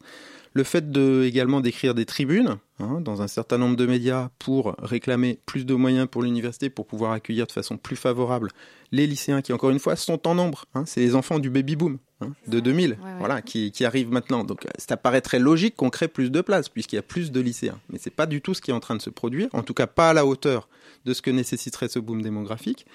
le 0.54 0.64
fait 0.64 0.90
de 0.90 1.24
également 1.24 1.60
d'écrire 1.60 1.94
des 1.94 2.06
tribunes 2.06 2.56
hein, 2.80 3.00
dans 3.02 3.20
un 3.22 3.28
certain 3.28 3.58
nombre 3.58 3.76
de 3.76 3.86
médias 3.86 4.30
pour 4.38 4.74
réclamer 4.78 5.38
plus 5.46 5.66
de 5.66 5.74
moyens 5.74 6.08
pour 6.10 6.22
l'université 6.22 6.70
pour 6.70 6.86
pouvoir 6.86 7.12
accueillir 7.12 7.46
de 7.46 7.52
façon 7.52 7.76
plus 7.76 7.96
favorable 7.96 8.50
les 8.90 9.06
lycéens 9.06 9.42
qui 9.42 9.52
encore 9.52 9.68
une 9.70 9.78
fois 9.78 9.94
sont 9.96 10.26
en 10.26 10.34
nombre. 10.34 10.64
hein, 10.74 10.84
c'est 10.86 11.00
les 11.00 11.14
enfants 11.14 11.38
du 11.38 11.50
baby 11.50 11.76
boom 11.76 11.98
hein, 12.22 12.32
de 12.46 12.58
2000, 12.58 12.96
voilà, 13.18 13.42
qui, 13.42 13.70
qui 13.70 13.84
arrivent 13.84 14.10
maintenant. 14.10 14.42
Donc 14.42 14.64
euh, 14.64 14.70
ça 14.78 14.96
paraîtrait 14.96 15.38
logique 15.38 15.76
qu'on 15.76 15.90
crée 15.90 16.08
plus 16.08 16.30
de 16.30 16.40
places 16.40 16.70
puisqu'il 16.70 16.96
y 16.96 16.98
a 16.98 17.02
plus 17.02 17.30
de 17.30 17.40
lycéens. 17.40 17.78
Mais 17.90 17.98
c'est 18.00 18.08
pas 18.14 18.24
du 18.24 18.40
tout 18.40 18.54
ce 18.54 18.62
qui 18.62 18.70
est 18.70 18.74
en 18.74 18.80
train 18.80 18.96
de 18.96 19.02
se 19.02 19.10
produire, 19.10 19.50
en 19.52 19.62
tout 19.62 19.74
cas 19.74 19.86
pas 19.86 20.08
à 20.10 20.12
la 20.14 20.24
hauteur 20.24 20.66
de 21.04 21.12
ce 21.12 21.20
que 21.20 21.30
nécessiterait 21.30 21.88
ce 21.88 21.98
boom 21.98 22.22
démographique. 22.22 22.86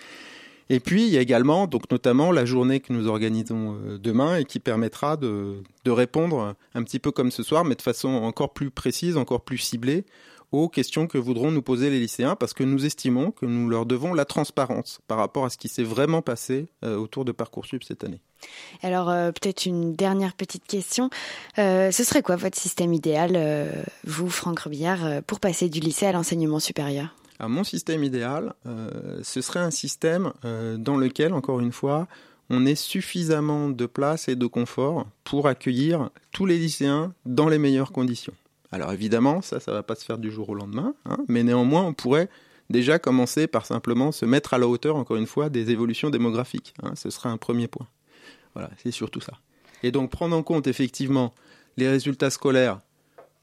Et 0.69 0.79
puis, 0.79 1.05
il 1.05 1.09
y 1.09 1.17
a 1.17 1.21
également, 1.21 1.67
donc 1.67 1.89
notamment, 1.91 2.31
la 2.31 2.45
journée 2.45 2.79
que 2.79 2.93
nous 2.93 3.07
organisons 3.07 3.77
euh, 3.85 3.97
demain 3.97 4.37
et 4.37 4.45
qui 4.45 4.59
permettra 4.59 5.17
de, 5.17 5.63
répondre 5.85 6.55
un 6.73 6.83
petit 6.83 6.99
peu 6.99 7.11
comme 7.11 7.31
ce 7.31 7.43
soir, 7.43 7.65
mais 7.65 7.75
de 7.75 7.81
façon 7.81 8.09
encore 8.09 8.53
plus 8.53 8.71
précise, 8.71 9.17
encore 9.17 9.41
plus 9.41 9.57
ciblée 9.57 10.05
aux 10.53 10.69
questions 10.69 11.07
que 11.07 11.17
voudront 11.17 11.49
nous 11.49 11.63
poser 11.63 11.89
les 11.89 11.99
lycéens, 11.99 12.35
parce 12.35 12.53
que 12.53 12.63
nous 12.63 12.85
estimons 12.85 13.31
que 13.31 13.47
nous 13.47 13.67
leur 13.69 13.87
devons 13.87 14.13
la 14.13 14.23
transparence 14.23 14.99
par 15.07 15.17
rapport 15.17 15.45
à 15.45 15.49
ce 15.49 15.57
qui 15.57 15.67
s'est 15.67 15.83
vraiment 15.83 16.21
passé 16.21 16.67
euh, 16.85 16.95
autour 16.95 17.25
de 17.25 17.31
Parcoursup 17.31 17.83
cette 17.83 18.03
année. 18.03 18.21
Alors, 18.83 19.09
euh, 19.09 19.31
peut-être 19.31 19.65
une 19.65 19.93
dernière 19.93 20.33
petite 20.33 20.65
question. 20.67 21.09
Ce 21.57 21.91
serait 21.91 22.21
quoi 22.21 22.35
votre 22.35 22.57
système 22.57 22.93
idéal, 22.93 23.35
vous, 24.05 24.29
Franck 24.29 24.59
Robillard, 24.59 25.05
euh, 25.05 25.21
pour 25.25 25.39
passer 25.39 25.69
du 25.69 25.79
lycée 25.79 26.05
à 26.05 26.11
l'enseignement 26.11 26.59
supérieur? 26.59 27.15
À 27.39 27.47
mon 27.47 27.63
système 27.63 28.03
idéal, 28.03 28.53
euh, 28.65 29.19
ce 29.23 29.41
serait 29.41 29.59
un 29.59 29.71
système 29.71 30.33
euh, 30.45 30.77
dans 30.77 30.97
lequel, 30.97 31.33
encore 31.33 31.59
une 31.59 31.71
fois, 31.71 32.07
on 32.49 32.65
ait 32.65 32.75
suffisamment 32.75 33.69
de 33.69 33.85
place 33.85 34.27
et 34.27 34.35
de 34.35 34.45
confort 34.45 35.07
pour 35.23 35.47
accueillir 35.47 36.09
tous 36.31 36.45
les 36.45 36.57
lycéens 36.57 37.13
dans 37.25 37.49
les 37.49 37.57
meilleures 37.57 37.91
conditions. 37.91 38.33
Alors 38.71 38.91
évidemment, 38.91 39.41
ça, 39.41 39.59
ça 39.59 39.71
va 39.71 39.83
pas 39.83 39.95
se 39.95 40.03
faire 40.03 40.17
du 40.17 40.31
jour 40.31 40.49
au 40.49 40.55
lendemain, 40.55 40.95
hein, 41.05 41.17
mais 41.27 41.43
néanmoins, 41.43 41.83
on 41.83 41.93
pourrait 41.93 42.29
déjà 42.69 42.99
commencer 42.99 43.47
par 43.47 43.65
simplement 43.65 44.11
se 44.11 44.25
mettre 44.25 44.53
à 44.53 44.57
la 44.57 44.67
hauteur, 44.67 44.95
encore 44.95 45.17
une 45.17 45.27
fois, 45.27 45.49
des 45.49 45.71
évolutions 45.71 46.09
démographiques. 46.09 46.73
Hein, 46.81 46.93
ce 46.95 47.09
sera 47.09 47.29
un 47.29 47.37
premier 47.37 47.67
point. 47.67 47.87
Voilà, 48.53 48.69
c'est 48.81 48.91
surtout 48.91 49.21
ça. 49.21 49.33
Et 49.83 49.91
donc 49.91 50.09
prendre 50.09 50.35
en 50.35 50.43
compte 50.43 50.67
effectivement 50.67 51.33
les 51.77 51.89
résultats 51.89 52.29
scolaires, 52.29 52.79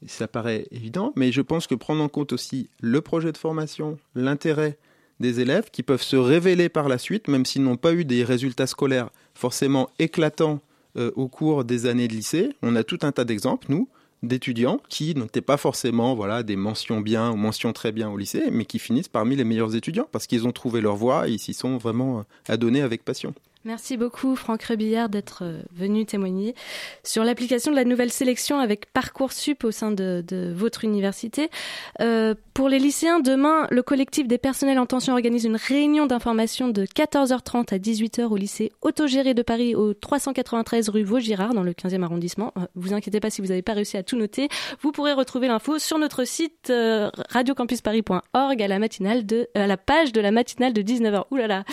ça 0.07 0.27
paraît 0.27 0.67
évident, 0.71 1.13
mais 1.15 1.31
je 1.31 1.41
pense 1.41 1.67
que 1.67 1.75
prendre 1.75 2.03
en 2.03 2.09
compte 2.09 2.33
aussi 2.33 2.69
le 2.81 3.01
projet 3.01 3.31
de 3.31 3.37
formation, 3.37 3.97
l'intérêt 4.15 4.77
des 5.19 5.39
élèves 5.39 5.69
qui 5.71 5.83
peuvent 5.83 6.01
se 6.01 6.15
révéler 6.15 6.67
par 6.69 6.89
la 6.89 6.97
suite, 6.97 7.27
même 7.27 7.45
s'ils 7.45 7.63
n'ont 7.63 7.77
pas 7.77 7.93
eu 7.93 8.05
des 8.05 8.23
résultats 8.23 8.67
scolaires 8.67 9.09
forcément 9.35 9.89
éclatants 9.99 10.59
euh, 10.97 11.11
au 11.15 11.27
cours 11.27 11.63
des 11.63 11.85
années 11.85 12.07
de 12.07 12.13
lycée. 12.13 12.49
On 12.61 12.75
a 12.75 12.83
tout 12.83 12.99
un 13.03 13.11
tas 13.11 13.23
d'exemples, 13.23 13.67
nous, 13.69 13.87
d'étudiants 14.23 14.81
qui 14.89 15.15
n'étaient 15.15 15.41
pas 15.41 15.57
forcément 15.57 16.15
voilà 16.15 16.43
des 16.43 16.55
mentions 16.55 17.01
bien 17.01 17.31
ou 17.31 17.35
mentions 17.35 17.73
très 17.73 17.91
bien 17.91 18.09
au 18.09 18.17
lycée, 18.17 18.45
mais 18.51 18.65
qui 18.65 18.79
finissent 18.79 19.07
parmi 19.07 19.35
les 19.35 19.43
meilleurs 19.43 19.75
étudiants 19.75 20.07
parce 20.11 20.27
qu'ils 20.27 20.47
ont 20.47 20.51
trouvé 20.51 20.81
leur 20.81 20.95
voie 20.95 21.27
et 21.27 21.33
ils 21.33 21.39
s'y 21.39 21.53
sont 21.53 21.77
vraiment 21.77 22.25
adonnés 22.47 22.81
avec 22.81 23.03
passion. 23.03 23.33
Merci 23.63 23.95
beaucoup 23.95 24.35
Franck 24.35 24.63
Rebillard 24.63 25.07
d'être 25.07 25.43
euh, 25.43 25.61
venu 25.71 26.03
témoigner 26.07 26.55
sur 27.03 27.23
l'application 27.23 27.69
de 27.69 27.75
la 27.75 27.83
nouvelle 27.83 28.11
sélection 28.11 28.57
avec 28.57 28.91
Parcoursup 28.91 29.63
au 29.63 29.69
sein 29.69 29.91
de, 29.91 30.23
votre 30.55 30.83
université. 30.83 31.51
Euh, 31.99 32.33
pour 32.55 32.69
les 32.69 32.79
lycéens, 32.79 33.19
demain, 33.19 33.67
le 33.69 33.83
collectif 33.83 34.27
des 34.27 34.39
personnels 34.39 34.79
en 34.79 34.87
tension 34.87 35.13
organise 35.13 35.45
une 35.45 35.57
réunion 35.57 36.07
d'information 36.07 36.69
de 36.69 36.85
14h30 36.85 37.73
à 37.73 37.77
18h 37.77 38.23
au 38.23 38.35
lycée 38.35 38.71
autogéré 38.81 39.35
de 39.35 39.43
Paris 39.43 39.75
au 39.75 39.93
393 39.93 40.89
rue 40.89 41.03
Vaugirard 41.03 41.53
dans 41.53 41.63
le 41.63 41.73
15e 41.73 42.01
arrondissement. 42.01 42.53
Euh, 42.57 42.61
vous 42.73 42.93
inquiétez 42.93 43.19
pas 43.19 43.29
si 43.29 43.41
vous 43.41 43.49
n'avez 43.49 43.61
pas 43.61 43.73
réussi 43.73 43.95
à 43.95 44.01
tout 44.01 44.17
noter. 44.17 44.49
Vous 44.81 44.91
pourrez 44.91 45.13
retrouver 45.13 45.47
l'info 45.47 45.77
sur 45.77 45.99
notre 45.99 46.23
site 46.23 46.73
radiocampusparis.org 47.29 48.61
à 48.61 48.67
la 48.67 48.79
à 48.81 49.67
la 49.67 49.77
page 49.77 50.11
de 50.11 50.19
la 50.21 50.31
matinale 50.31 50.73
de 50.73 50.81
19h. 50.81 51.25
Ouh 51.29 51.35
là 51.35 51.47
là. 51.47 51.63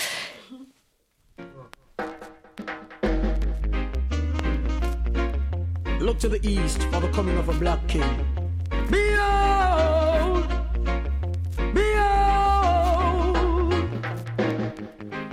Look 6.00 6.18
to 6.20 6.28
the 6.28 6.38
east 6.46 6.80
for 6.84 7.00
the 7.00 7.08
coming 7.08 7.36
of 7.38 7.48
a 7.48 7.52
black 7.54 7.84
king. 7.88 8.24
Behold, 8.88 10.46
behold, 11.74 13.74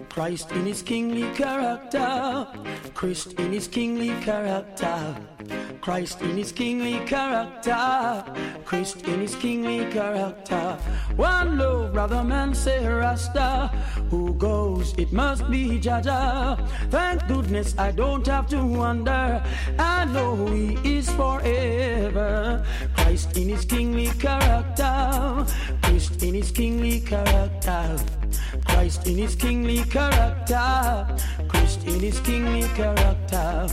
Christ 0.09 0.51
in 0.51 0.65
his 0.65 0.81
kingly 0.81 1.29
character, 1.35 2.47
Christ 2.93 3.33
in 3.33 3.53
his 3.53 3.67
kingly 3.67 4.09
character. 4.21 5.15
Christ 5.81 6.21
in 6.23 6.35
his 6.35 6.51
kingly 6.51 6.99
character, 7.05 8.23
Christ 8.65 9.07
in 9.07 9.19
his 9.19 9.35
kingly 9.35 9.85
character. 9.91 10.79
One 11.15 11.59
love, 11.59 11.93
brother 11.93 12.23
man, 12.23 12.55
say 12.55 12.87
Rasta. 12.87 13.67
Who 14.09 14.33
goes, 14.85 14.97
it 14.97 15.11
must 15.11 15.49
be 15.49 15.79
Jaja. 15.79 16.57
Thank 16.89 17.27
goodness 17.27 17.77
I 17.77 17.91
don't 17.91 18.25
have 18.27 18.47
to 18.47 18.63
wonder. 18.63 19.43
I 19.79 20.05
know 20.05 20.45
he 20.47 20.77
is 20.83 21.09
forever. 21.11 22.65
Christ 22.95 23.37
in 23.37 23.49
his 23.49 23.65
kingly 23.65 24.07
character, 24.19 25.45
Christ 25.81 26.23
in 26.23 26.33
his 26.33 26.51
kingly 26.51 26.99
character. 27.01 27.97
Christ 28.65 29.07
in 29.07 29.17
his 29.17 29.35
kingly 29.35 29.83
character, 29.83 31.07
Christ 31.47 31.83
in 31.87 31.99
his 31.99 32.19
kingly 32.19 32.67
character. 32.75 33.67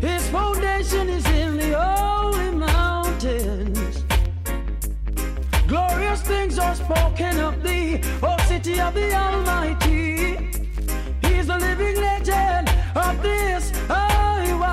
His 0.00 0.28
foundation 0.28 1.08
is 1.08 1.26
in 1.26 1.56
the 1.56 1.72
holy 1.78 2.50
mountains. 2.50 3.77
Glorious 5.68 6.22
things 6.22 6.58
are 6.58 6.74
spoken 6.74 7.38
of 7.40 7.62
thee, 7.62 8.00
O 8.22 8.34
city 8.46 8.80
of 8.80 8.94
the 8.94 9.12
Almighty. 9.12 10.50
He's 11.20 11.46
the 11.46 11.58
living 11.58 11.96
legend 12.00 12.70
of 12.96 13.22
this 13.22 13.70
Iowa, 13.90 14.64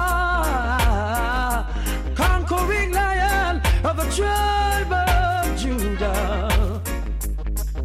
conquering 2.16 2.94
lion 2.94 3.62
of 3.84 3.98
the 3.98 4.06
tribe 4.16 4.94
of 4.94 5.58
Judah. 5.60 6.82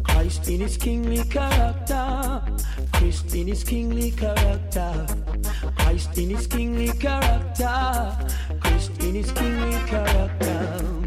Christ 0.03 0.47
in 0.47 0.61
his 0.61 0.77
kingly 0.77 1.25
character, 1.25 2.41
Christ 2.93 3.35
in 3.35 3.47
his 3.47 3.65
kingly 3.65 4.11
character. 4.11 5.05
Christ 5.75 6.17
in 6.17 6.29
his 6.29 6.47
kingly 6.47 6.93
character, 6.93 8.17
Christ 8.61 8.91
in 9.03 9.15
his 9.15 9.31
kingly 9.33 9.77
character. 9.85 11.00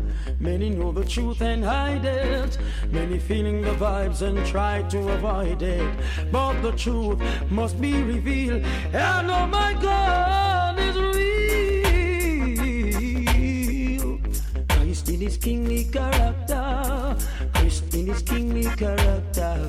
Many 0.45 0.69
know 0.69 0.93
the 0.93 1.07
truth 1.07 1.41
and 1.41 1.65
hide 1.65 2.05
it. 2.05 2.59
Many 2.93 3.19
feeling 3.19 3.63
the 3.63 3.71
vibes 3.71 4.21
and 4.21 4.47
try 4.47 4.83
to 4.91 5.09
avoid 5.09 5.63
it. 5.63 5.97
But 6.31 6.61
the 6.61 6.73
truth 6.73 7.19
must 7.51 7.81
be 7.81 8.03
revealed. 8.03 8.63
And 8.93 9.31
oh 9.31 9.47
my 9.47 9.73
God 9.81 10.79
is 10.79 10.97
real. 11.17 11.81
Christ 14.69 15.09
in 15.09 15.23
his 15.23 15.39
kingly 15.39 15.85
character, 15.85 17.17
Christ 17.55 17.95
in 17.95 18.09
his 18.09 18.21
kingly 18.21 18.67
character. 18.77 19.67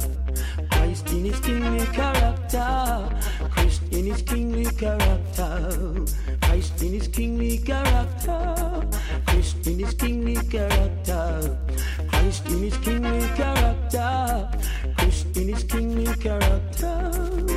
Christ 0.96 1.12
in 1.12 1.26
his 1.26 1.40
kingly 1.42 1.86
character, 1.88 3.10
Christ 3.50 3.82
in 3.92 4.06
his 4.06 4.22
kingly 4.22 4.64
character, 4.64 6.06
Christ 6.42 6.82
in 6.82 6.94
his 6.94 7.10
kingly 7.10 7.58
character, 7.58 8.88
Christ 9.26 9.68
in 9.68 9.80
his 9.80 9.94
kingly 9.94 10.36
character, 10.48 11.58
Christ 12.08 12.48
in 12.48 12.64
his 12.64 12.78
kingly 12.78 13.28
character, 13.36 14.50
Christ 14.96 15.36
in 15.36 15.50
his 15.50 15.64
kingly 15.66 16.16
character. 16.16 17.55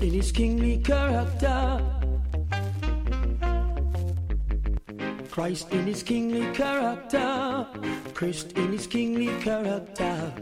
In 0.00 0.12
his 0.12 0.32
kingly 0.32 0.78
character. 0.78 1.80
Christ 5.30 5.72
in 5.72 5.86
his 5.86 6.02
kingly 6.02 6.52
character, 6.54 7.66
Christ 8.14 8.52
in 8.52 8.72
his 8.72 8.86
kingly 8.86 9.28
character, 9.42 10.32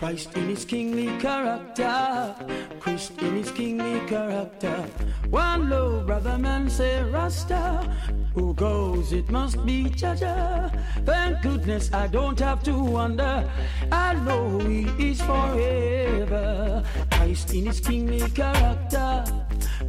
Christ 0.00 0.34
in 0.34 0.48
his 0.48 0.64
kingly 0.64 1.08
character, 1.18 2.34
Christ 2.80 3.20
in 3.20 3.34
his 3.34 3.50
kingly 3.50 4.00
character. 4.08 4.88
One 5.28 5.68
low 5.68 6.02
brother 6.06 6.38
man 6.38 6.70
say 6.70 7.02
Rasta, 7.02 7.86
who 8.32 8.54
goes 8.54 9.12
it 9.12 9.28
must 9.28 9.62
be 9.66 9.90
Jaja. 9.90 10.72
Thank 11.04 11.42
goodness 11.42 11.92
I 11.92 12.06
don't 12.06 12.38
have 12.40 12.62
to 12.62 12.82
wonder. 12.82 13.46
I 13.92 14.14
know 14.14 14.58
he 14.60 14.88
is 15.10 15.20
forever. 15.20 16.82
Christ 17.10 17.52
in 17.52 17.66
his 17.66 17.80
kingly 17.80 18.26
character, 18.30 19.22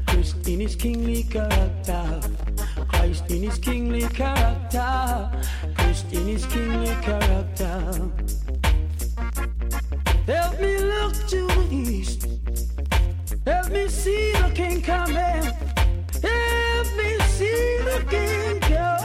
Christ 0.08 0.46
in 0.46 0.60
his 0.60 0.76
kingly 0.76 1.24
character. 1.24 2.20
Christ 2.90 3.32
in 3.32 3.44
his 3.44 3.58
kingly 3.58 4.10
character, 4.10 5.32
Christ 5.78 6.12
in 6.12 6.28
his 6.28 6.46
kingly 6.48 6.94
character. 7.02 8.12
Help 10.32 10.62
me 10.62 10.78
look 10.78 11.14
to 11.28 11.46
the 11.46 11.68
east, 11.70 12.26
help 13.46 13.70
me 13.70 13.90
see 13.90 14.32
the 14.32 14.50
king 14.56 14.82
coming, 14.82 15.44
help 16.24 16.88
me 16.96 17.20
see 17.36 17.78
the 17.84 18.06
king 18.10 18.60
coming. 18.62 19.01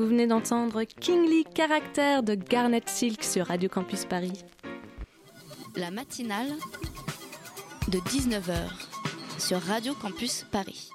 Vous 0.00 0.06
venez 0.06 0.26
d'entendre 0.26 0.82
Kingly 0.84 1.44
Character 1.54 2.20
de 2.22 2.34
Garnet 2.34 2.80
Silk 2.86 3.22
sur 3.22 3.48
Radio 3.48 3.68
Campus 3.68 4.06
Paris. 4.06 4.32
La 5.76 5.90
matinale 5.90 6.48
de 7.88 7.98
19h 7.98 8.70
sur 9.38 9.60
Radio 9.60 9.92
Campus 9.92 10.46
Paris. 10.50 10.88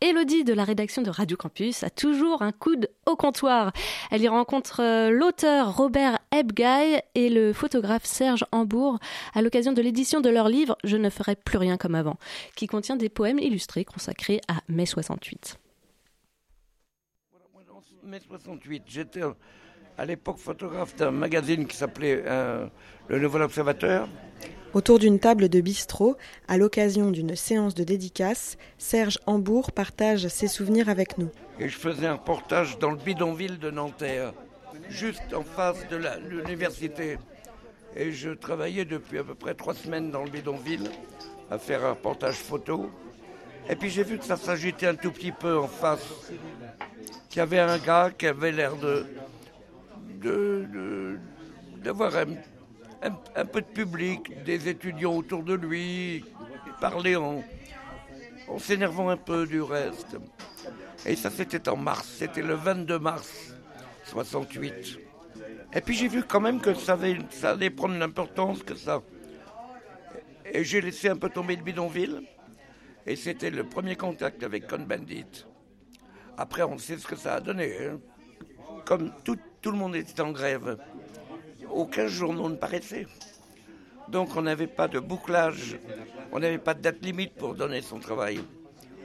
Elodie 0.00 0.44
de 0.44 0.52
la 0.52 0.62
rédaction 0.62 1.02
de 1.02 1.10
Radio 1.10 1.36
Campus 1.36 1.82
a 1.82 1.90
toujours 1.90 2.42
un 2.42 2.52
coude 2.52 2.88
au 3.06 3.16
comptoir. 3.16 3.72
Elle 4.12 4.22
y 4.22 4.28
rencontre 4.28 4.80
euh, 4.80 5.10
l'auteur 5.10 5.76
Robert 5.76 6.20
Ebgay 6.30 7.02
et 7.16 7.30
le 7.30 7.52
photographe 7.52 8.04
Serge 8.04 8.44
Hambourg 8.52 9.00
à 9.34 9.42
l'occasion 9.42 9.72
de 9.72 9.82
l'édition 9.82 10.20
de 10.20 10.30
leur 10.30 10.48
livre 10.48 10.78
Je 10.84 10.96
ne 10.96 11.10
ferai 11.10 11.34
plus 11.34 11.58
rien 11.58 11.76
comme 11.76 11.96
avant, 11.96 12.16
qui 12.54 12.68
contient 12.68 12.94
des 12.94 13.08
poèmes 13.08 13.40
illustrés 13.40 13.84
consacrés 13.84 14.40
à 14.46 14.60
mai 14.68 14.86
68. 14.86 15.58
Mai 18.06 18.20
68, 18.20 18.84
j'étais 18.86 19.22
à 19.98 20.04
l'époque 20.04 20.38
photographe 20.38 20.94
d'un 20.94 21.10
magazine 21.10 21.66
qui 21.66 21.76
s'appelait 21.76 22.22
euh, 22.24 22.68
Le 23.08 23.18
Nouvel 23.18 23.42
Observateur. 23.42 24.08
Autour 24.74 25.00
d'une 25.00 25.18
table 25.18 25.48
de 25.48 25.60
bistrot, 25.60 26.16
à 26.46 26.56
l'occasion 26.56 27.10
d'une 27.10 27.34
séance 27.34 27.74
de 27.74 27.82
dédicace, 27.82 28.58
Serge 28.78 29.18
Hambourg 29.26 29.72
partage 29.72 30.28
ses 30.28 30.46
souvenirs 30.46 30.88
avec 30.88 31.18
nous. 31.18 31.30
Et 31.58 31.68
je 31.68 31.76
faisais 31.76 32.06
un 32.06 32.14
reportage 32.14 32.78
dans 32.78 32.90
le 32.90 32.96
bidonville 32.96 33.58
de 33.58 33.72
Nanterre, 33.72 34.34
juste 34.88 35.34
en 35.34 35.42
face 35.42 35.88
de 35.88 35.98
l'université. 36.28 37.18
Et 37.96 38.12
je 38.12 38.30
travaillais 38.30 38.84
depuis 38.84 39.18
à 39.18 39.24
peu 39.24 39.34
près 39.34 39.54
trois 39.54 39.74
semaines 39.74 40.12
dans 40.12 40.22
le 40.22 40.30
bidonville 40.30 40.90
à 41.50 41.58
faire 41.58 41.84
un 41.84 41.90
reportage 41.90 42.36
photo. 42.36 42.88
Et 43.68 43.76
puis 43.76 43.90
j'ai 43.90 44.04
vu 44.04 44.18
que 44.18 44.24
ça 44.24 44.36
s'agitait 44.36 44.86
un 44.86 44.94
tout 44.94 45.10
petit 45.10 45.32
peu 45.32 45.58
en 45.58 45.68
face. 45.68 46.06
Qu'il 47.28 47.38
y 47.38 47.42
avait 47.42 47.58
un 47.58 47.78
gars 47.78 48.10
qui 48.16 48.26
avait 48.26 48.52
l'air 48.52 48.76
de, 48.76 49.06
d'avoir 51.82 52.12
un, 52.16 53.44
peu 53.44 53.60
de 53.60 53.66
public, 53.66 54.44
des 54.44 54.68
étudiants 54.68 55.14
autour 55.16 55.42
de 55.42 55.54
lui, 55.54 56.24
parler 56.80 57.16
en, 57.16 57.42
en 58.48 58.58
s'énervant 58.58 59.08
un 59.08 59.16
peu 59.16 59.46
du 59.46 59.60
reste. 59.62 60.16
Et 61.04 61.16
ça, 61.16 61.30
c'était 61.30 61.68
en 61.68 61.76
mars, 61.76 62.08
c'était 62.18 62.42
le 62.42 62.54
22 62.54 62.98
mars 62.98 63.54
68. 64.04 65.00
Et 65.74 65.80
puis 65.80 65.94
j'ai 65.94 66.08
vu 66.08 66.22
quand 66.22 66.40
même 66.40 66.60
que 66.60 66.74
ça, 66.74 66.98
ça 67.30 67.50
allait 67.50 67.70
prendre 67.70 67.98
l'importance 67.98 68.62
que 68.62 68.74
ça. 68.74 69.02
Et 70.52 70.64
j'ai 70.64 70.80
laissé 70.80 71.08
un 71.08 71.16
peu 71.16 71.28
tomber 71.28 71.56
le 71.56 71.62
bidonville. 71.62 72.22
Et 73.06 73.16
c'était 73.16 73.50
le 73.50 73.64
premier 73.64 73.96
contact 73.96 74.42
avec 74.42 74.66
Con 74.66 74.80
Bandit. 74.80 75.44
Après, 76.36 76.62
on 76.62 76.76
sait 76.78 76.98
ce 76.98 77.06
que 77.06 77.16
ça 77.16 77.34
a 77.34 77.40
donné. 77.40 77.72
Hein. 77.86 78.00
Comme 78.84 79.12
tout, 79.24 79.38
tout 79.62 79.70
le 79.70 79.78
monde 79.78 79.96
était 79.96 80.20
en 80.20 80.32
grève, 80.32 80.76
aucun 81.70 82.06
journaux 82.06 82.48
ne 82.48 82.56
paraissait. 82.56 83.06
Donc 84.08 84.36
on 84.36 84.42
n'avait 84.42 84.66
pas 84.66 84.86
de 84.86 85.00
bouclage, 85.00 85.78
on 86.32 86.38
n'avait 86.38 86.58
pas 86.58 86.74
de 86.74 86.80
date 86.80 87.04
limite 87.04 87.34
pour 87.34 87.54
donner 87.54 87.82
son 87.82 87.98
travail. 87.98 88.40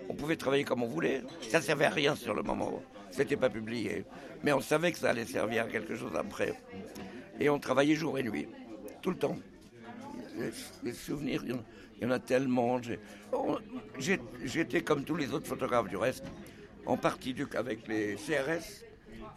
On 0.09 0.13
pouvait 0.13 0.35
travailler 0.35 0.63
comme 0.63 0.83
on 0.83 0.87
voulait, 0.87 1.23
ça 1.49 1.59
ne 1.59 1.63
servait 1.63 1.85
à 1.85 1.89
rien 1.89 2.15
sur 2.15 2.33
le 2.33 2.43
moment, 2.43 2.81
c'était 3.09 3.37
pas 3.37 3.49
publié. 3.49 4.05
Mais 4.43 4.53
on 4.53 4.61
savait 4.61 4.91
que 4.91 4.97
ça 4.97 5.09
allait 5.09 5.25
servir 5.25 5.63
à 5.63 5.67
quelque 5.67 5.95
chose 5.95 6.15
après. 6.15 6.53
Et 7.39 7.49
on 7.49 7.59
travaillait 7.59 7.95
jour 7.95 8.17
et 8.19 8.23
nuit, 8.23 8.47
tout 9.01 9.09
le 9.09 9.17
temps. 9.17 9.37
Les, 10.83 10.93
souvenirs, 10.93 11.43
il 12.01 12.07
y 12.07 12.07
en 12.07 12.13
a 12.13 12.19
tellement. 12.19 12.81
J'étais 13.99 14.81
comme 14.81 15.03
tous 15.03 15.15
les 15.15 15.33
autres 15.33 15.47
photographes 15.47 15.87
du 15.87 15.97
reste, 15.97 16.25
en 16.85 16.97
partie 16.97 17.35
avec 17.55 17.87
les 17.87 18.15
CRS, 18.15 18.83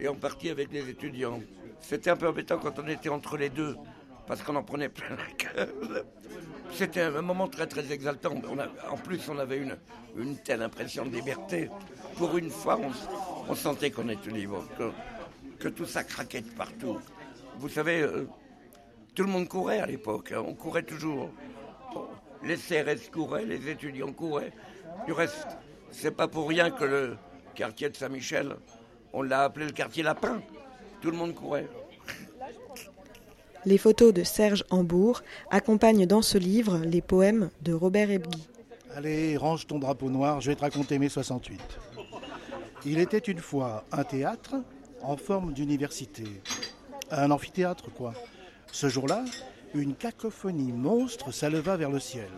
et 0.00 0.08
en 0.08 0.14
partie 0.14 0.48
avec 0.48 0.72
les 0.72 0.88
étudiants. 0.88 1.40
C'était 1.80 2.10
un 2.10 2.16
peu 2.16 2.26
embêtant 2.26 2.58
quand 2.58 2.78
on 2.78 2.88
était 2.88 3.10
entre 3.10 3.36
les 3.36 3.50
deux, 3.50 3.76
parce 4.26 4.42
qu'on 4.42 4.56
en 4.56 4.62
prenait 4.62 4.88
plein 4.88 5.10
la 5.10 5.64
gueule. 5.66 6.04
C'était 6.72 7.02
un 7.02 7.22
moment 7.22 7.48
très 7.48 7.66
très 7.66 7.92
exaltant. 7.92 8.34
en 8.90 8.96
plus, 8.96 9.28
on 9.28 9.38
avait 9.38 9.58
une, 10.16 10.36
telle 10.38 10.62
impression 10.62 11.04
de 11.04 11.14
liberté. 11.14 11.68
Pour 12.16 12.36
une 12.38 12.50
fois, 12.50 12.80
on, 13.48 13.54
sentait 13.54 13.90
qu'on 13.90 14.08
était 14.08 14.30
libre, 14.30 14.64
que, 14.78 14.90
que, 15.58 15.68
tout 15.68 15.84
ça 15.84 16.02
craquait 16.02 16.40
de 16.40 16.50
partout. 16.50 16.98
Vous 17.58 17.68
savez, 17.68 18.00
euh, 18.00 18.26
tout 19.14 19.24
le 19.24 19.28
monde 19.28 19.48
courait 19.48 19.80
à 19.80 19.86
l'époque, 19.86 20.32
hein. 20.32 20.42
on 20.46 20.54
courait 20.54 20.82
toujours. 20.82 21.30
Les 22.44 22.56
CRS 22.56 23.10
couraient, 23.10 23.44
les 23.44 23.68
étudiants 23.68 24.12
couraient. 24.12 24.52
Du 25.06 25.12
reste, 25.12 25.46
c'est 25.90 26.10
pas 26.10 26.28
pour 26.28 26.48
rien 26.48 26.70
que 26.70 26.84
le 26.84 27.16
quartier 27.54 27.88
de 27.88 27.96
Saint-Michel 27.96 28.56
on 29.14 29.22
l'a 29.22 29.44
appelé 29.44 29.66
le 29.66 29.72
quartier 29.72 30.02
Lapin. 30.02 30.42
Tout 31.00 31.10
le 31.10 31.16
monde 31.16 31.34
courait. 31.34 31.68
Les 33.64 33.78
photos 33.78 34.12
de 34.12 34.24
Serge 34.24 34.64
Hambourg 34.70 35.22
accompagnent 35.50 36.04
dans 36.04 36.20
ce 36.20 36.36
livre 36.36 36.78
les 36.78 37.00
poèmes 37.00 37.50
de 37.62 37.72
Robert 37.72 38.10
Ebgui. 38.10 38.46
Allez, 38.94 39.36
range 39.36 39.66
ton 39.66 39.78
drapeau 39.78 40.10
noir, 40.10 40.40
je 40.40 40.50
vais 40.50 40.56
te 40.56 40.60
raconter 40.60 40.98
mes 40.98 41.08
68. 41.08 41.60
Il 42.84 42.98
était 42.98 43.18
une 43.18 43.38
fois 43.38 43.84
un 43.92 44.04
théâtre 44.04 44.56
en 45.00 45.16
forme 45.16 45.54
d'université. 45.54 46.24
Un 47.10 47.30
amphithéâtre, 47.30 47.90
quoi. 47.92 48.12
Ce 48.72 48.88
jour-là, 48.88 49.24
une 49.74 49.94
cacophonie 49.94 50.72
monstre 50.72 51.32
s'éleva 51.32 51.76
vers 51.76 51.90
le 51.90 51.98
ciel. 51.98 52.30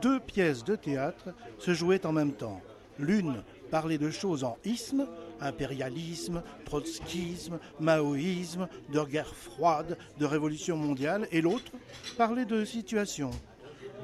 Deux 0.00 0.20
pièces 0.20 0.64
de 0.64 0.76
théâtre 0.76 1.34
se 1.58 1.74
jouaient 1.74 2.06
en 2.06 2.12
même 2.12 2.32
temps. 2.32 2.60
L'une 2.98 3.42
parlait 3.70 3.98
de 3.98 4.10
choses 4.10 4.44
en 4.44 4.56
isme, 4.64 5.06
impérialisme, 5.40 6.42
trotskisme, 6.64 7.58
maoïsme, 7.80 8.68
de 8.92 9.00
guerre 9.02 9.34
froide, 9.34 9.98
de 10.18 10.26
révolution 10.26 10.76
mondiale, 10.76 11.26
et 11.32 11.40
l'autre 11.40 11.72
parlait 12.16 12.44
de 12.44 12.64
situation, 12.64 13.30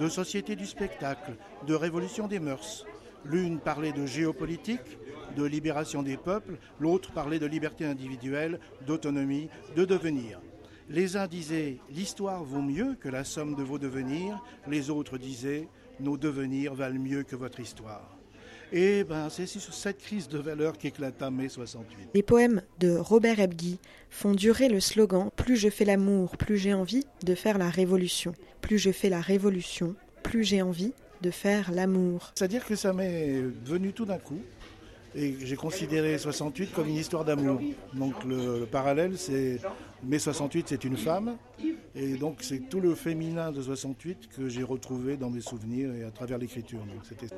de 0.00 0.08
société 0.08 0.56
du 0.56 0.66
spectacle, 0.66 1.36
de 1.66 1.74
révolution 1.74 2.26
des 2.26 2.40
mœurs. 2.40 2.84
L'une 3.24 3.58
parlait 3.58 3.92
de 3.92 4.06
géopolitique, 4.06 4.98
de 5.36 5.44
libération 5.44 6.02
des 6.02 6.16
peuples, 6.16 6.58
l'autre 6.80 7.12
parlait 7.12 7.38
de 7.38 7.46
liberté 7.46 7.84
individuelle, 7.84 8.58
d'autonomie, 8.86 9.48
de 9.74 9.84
devenir. 9.84 10.40
Les 10.88 11.16
uns 11.16 11.26
disaient 11.26 11.78
l'histoire 11.90 12.44
vaut 12.44 12.62
mieux 12.62 12.94
que 12.94 13.08
la 13.08 13.24
somme 13.24 13.56
de 13.56 13.62
vos 13.64 13.78
devenirs, 13.78 14.40
les 14.68 14.88
autres 14.88 15.18
disaient 15.18 15.68
nos 15.98 16.16
devenirs 16.16 16.74
valent 16.74 17.00
mieux 17.00 17.24
que 17.24 17.34
votre 17.34 17.58
histoire. 17.58 18.16
Et 18.72 19.02
ben, 19.04 19.28
c'est 19.28 19.46
sur 19.46 19.74
cette 19.74 19.98
crise 19.98 20.28
de 20.28 20.38
valeur 20.38 20.78
qu'éclata 20.78 21.30
mai 21.30 21.48
68. 21.48 22.10
Les 22.14 22.22
poèmes 22.22 22.62
de 22.78 22.96
Robert 22.96 23.40
Ebgui 23.40 23.78
font 24.10 24.32
durer 24.32 24.68
le 24.68 24.80
slogan 24.80 25.30
Plus 25.34 25.56
je 25.56 25.70
fais 25.70 25.84
l'amour, 25.84 26.36
plus 26.36 26.56
j'ai 26.56 26.74
envie 26.74 27.04
de 27.24 27.34
faire 27.34 27.58
la 27.58 27.70
révolution. 27.70 28.32
Plus 28.60 28.78
je 28.78 28.90
fais 28.90 29.08
la 29.08 29.20
révolution, 29.20 29.96
plus 30.22 30.44
j'ai 30.44 30.62
envie 30.62 30.92
de 31.22 31.30
faire 31.30 31.72
l'amour. 31.72 32.32
C'est-à-dire 32.34 32.64
que 32.64 32.76
ça 32.76 32.92
m'est 32.92 33.40
venu 33.64 33.92
tout 33.92 34.04
d'un 34.04 34.18
coup. 34.18 34.40
Et 35.16 35.34
j'ai 35.42 35.56
considéré 35.56 36.18
68 36.18 36.72
comme 36.74 36.88
une 36.88 36.96
histoire 36.96 37.24
d'amour. 37.24 37.58
Donc 37.94 38.22
le, 38.24 38.60
le 38.60 38.66
parallèle, 38.66 39.16
c'est 39.16 39.58
mai 40.02 40.18
68, 40.18 40.66
c'est 40.68 40.84
une 40.84 40.96
femme. 40.96 41.36
Et 41.94 42.16
donc 42.16 42.38
c'est 42.42 42.68
tout 42.68 42.80
le 42.80 42.94
féminin 42.94 43.50
de 43.50 43.62
68 43.62 44.28
que 44.28 44.48
j'ai 44.48 44.62
retrouvé 44.62 45.16
dans 45.16 45.30
mes 45.30 45.40
souvenirs 45.40 45.94
et 45.94 46.04
à 46.04 46.10
travers 46.10 46.36
l'écriture. 46.36 46.80
Donc 46.80 47.04
c'était. 47.08 47.34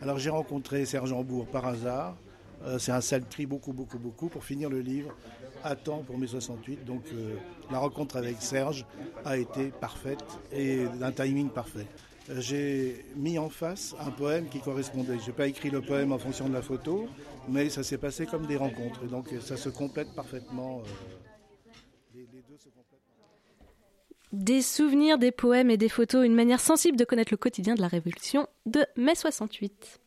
Alors 0.00 0.18
j'ai 0.18 0.30
rencontré 0.30 0.84
Serge 0.84 1.12
Hambourg 1.12 1.46
par 1.46 1.66
hasard. 1.66 2.16
Euh, 2.64 2.78
c'est 2.78 2.92
un 2.92 3.00
sale 3.00 3.22
beaucoup, 3.46 3.72
beaucoup, 3.72 3.98
beaucoup 3.98 4.28
pour 4.28 4.42
finir 4.42 4.68
le 4.68 4.80
livre 4.80 5.14
à 5.62 5.76
temps 5.76 6.02
pour 6.06 6.18
mes 6.18 6.26
68. 6.26 6.84
Donc 6.84 7.04
euh, 7.12 7.36
la 7.70 7.78
rencontre 7.78 8.16
avec 8.16 8.36
Serge 8.40 8.84
a 9.24 9.36
été 9.36 9.70
parfaite 9.80 10.24
et 10.52 10.86
d'un 10.98 11.12
timing 11.12 11.48
parfait. 11.48 11.86
Euh, 12.30 12.40
j'ai 12.40 13.04
mis 13.14 13.38
en 13.38 13.48
face 13.48 13.94
un 14.00 14.10
poème 14.10 14.48
qui 14.48 14.60
correspondait. 14.60 15.18
Je 15.18 15.26
n'ai 15.26 15.32
pas 15.32 15.46
écrit 15.46 15.70
le 15.70 15.80
poème 15.80 16.12
en 16.12 16.18
fonction 16.18 16.48
de 16.48 16.54
la 16.54 16.62
photo, 16.62 17.08
mais 17.48 17.68
ça 17.70 17.82
s'est 17.82 17.98
passé 17.98 18.26
comme 18.26 18.46
des 18.46 18.56
rencontres. 18.56 19.06
Donc 19.06 19.28
ça 19.40 19.56
se 19.56 19.68
complète 19.68 20.14
parfaitement. 20.14 20.82
les, 22.14 22.26
deux 22.26 22.56
se 22.58 22.68
complètent. 22.68 23.00
Des 24.32 24.62
souvenirs, 24.62 25.18
des 25.18 25.32
poèmes 25.32 25.70
et 25.70 25.76
des 25.76 25.88
photos, 25.88 26.26
une 26.26 26.34
manière 26.34 26.60
sensible 26.60 26.96
de 26.96 27.04
connaître 27.04 27.32
le 27.32 27.36
quotidien 27.36 27.74
de 27.74 27.80
la 27.80 27.88
Révolution 27.88 28.48
de 28.66 28.84
mai 28.96 29.14
68. 29.14 30.00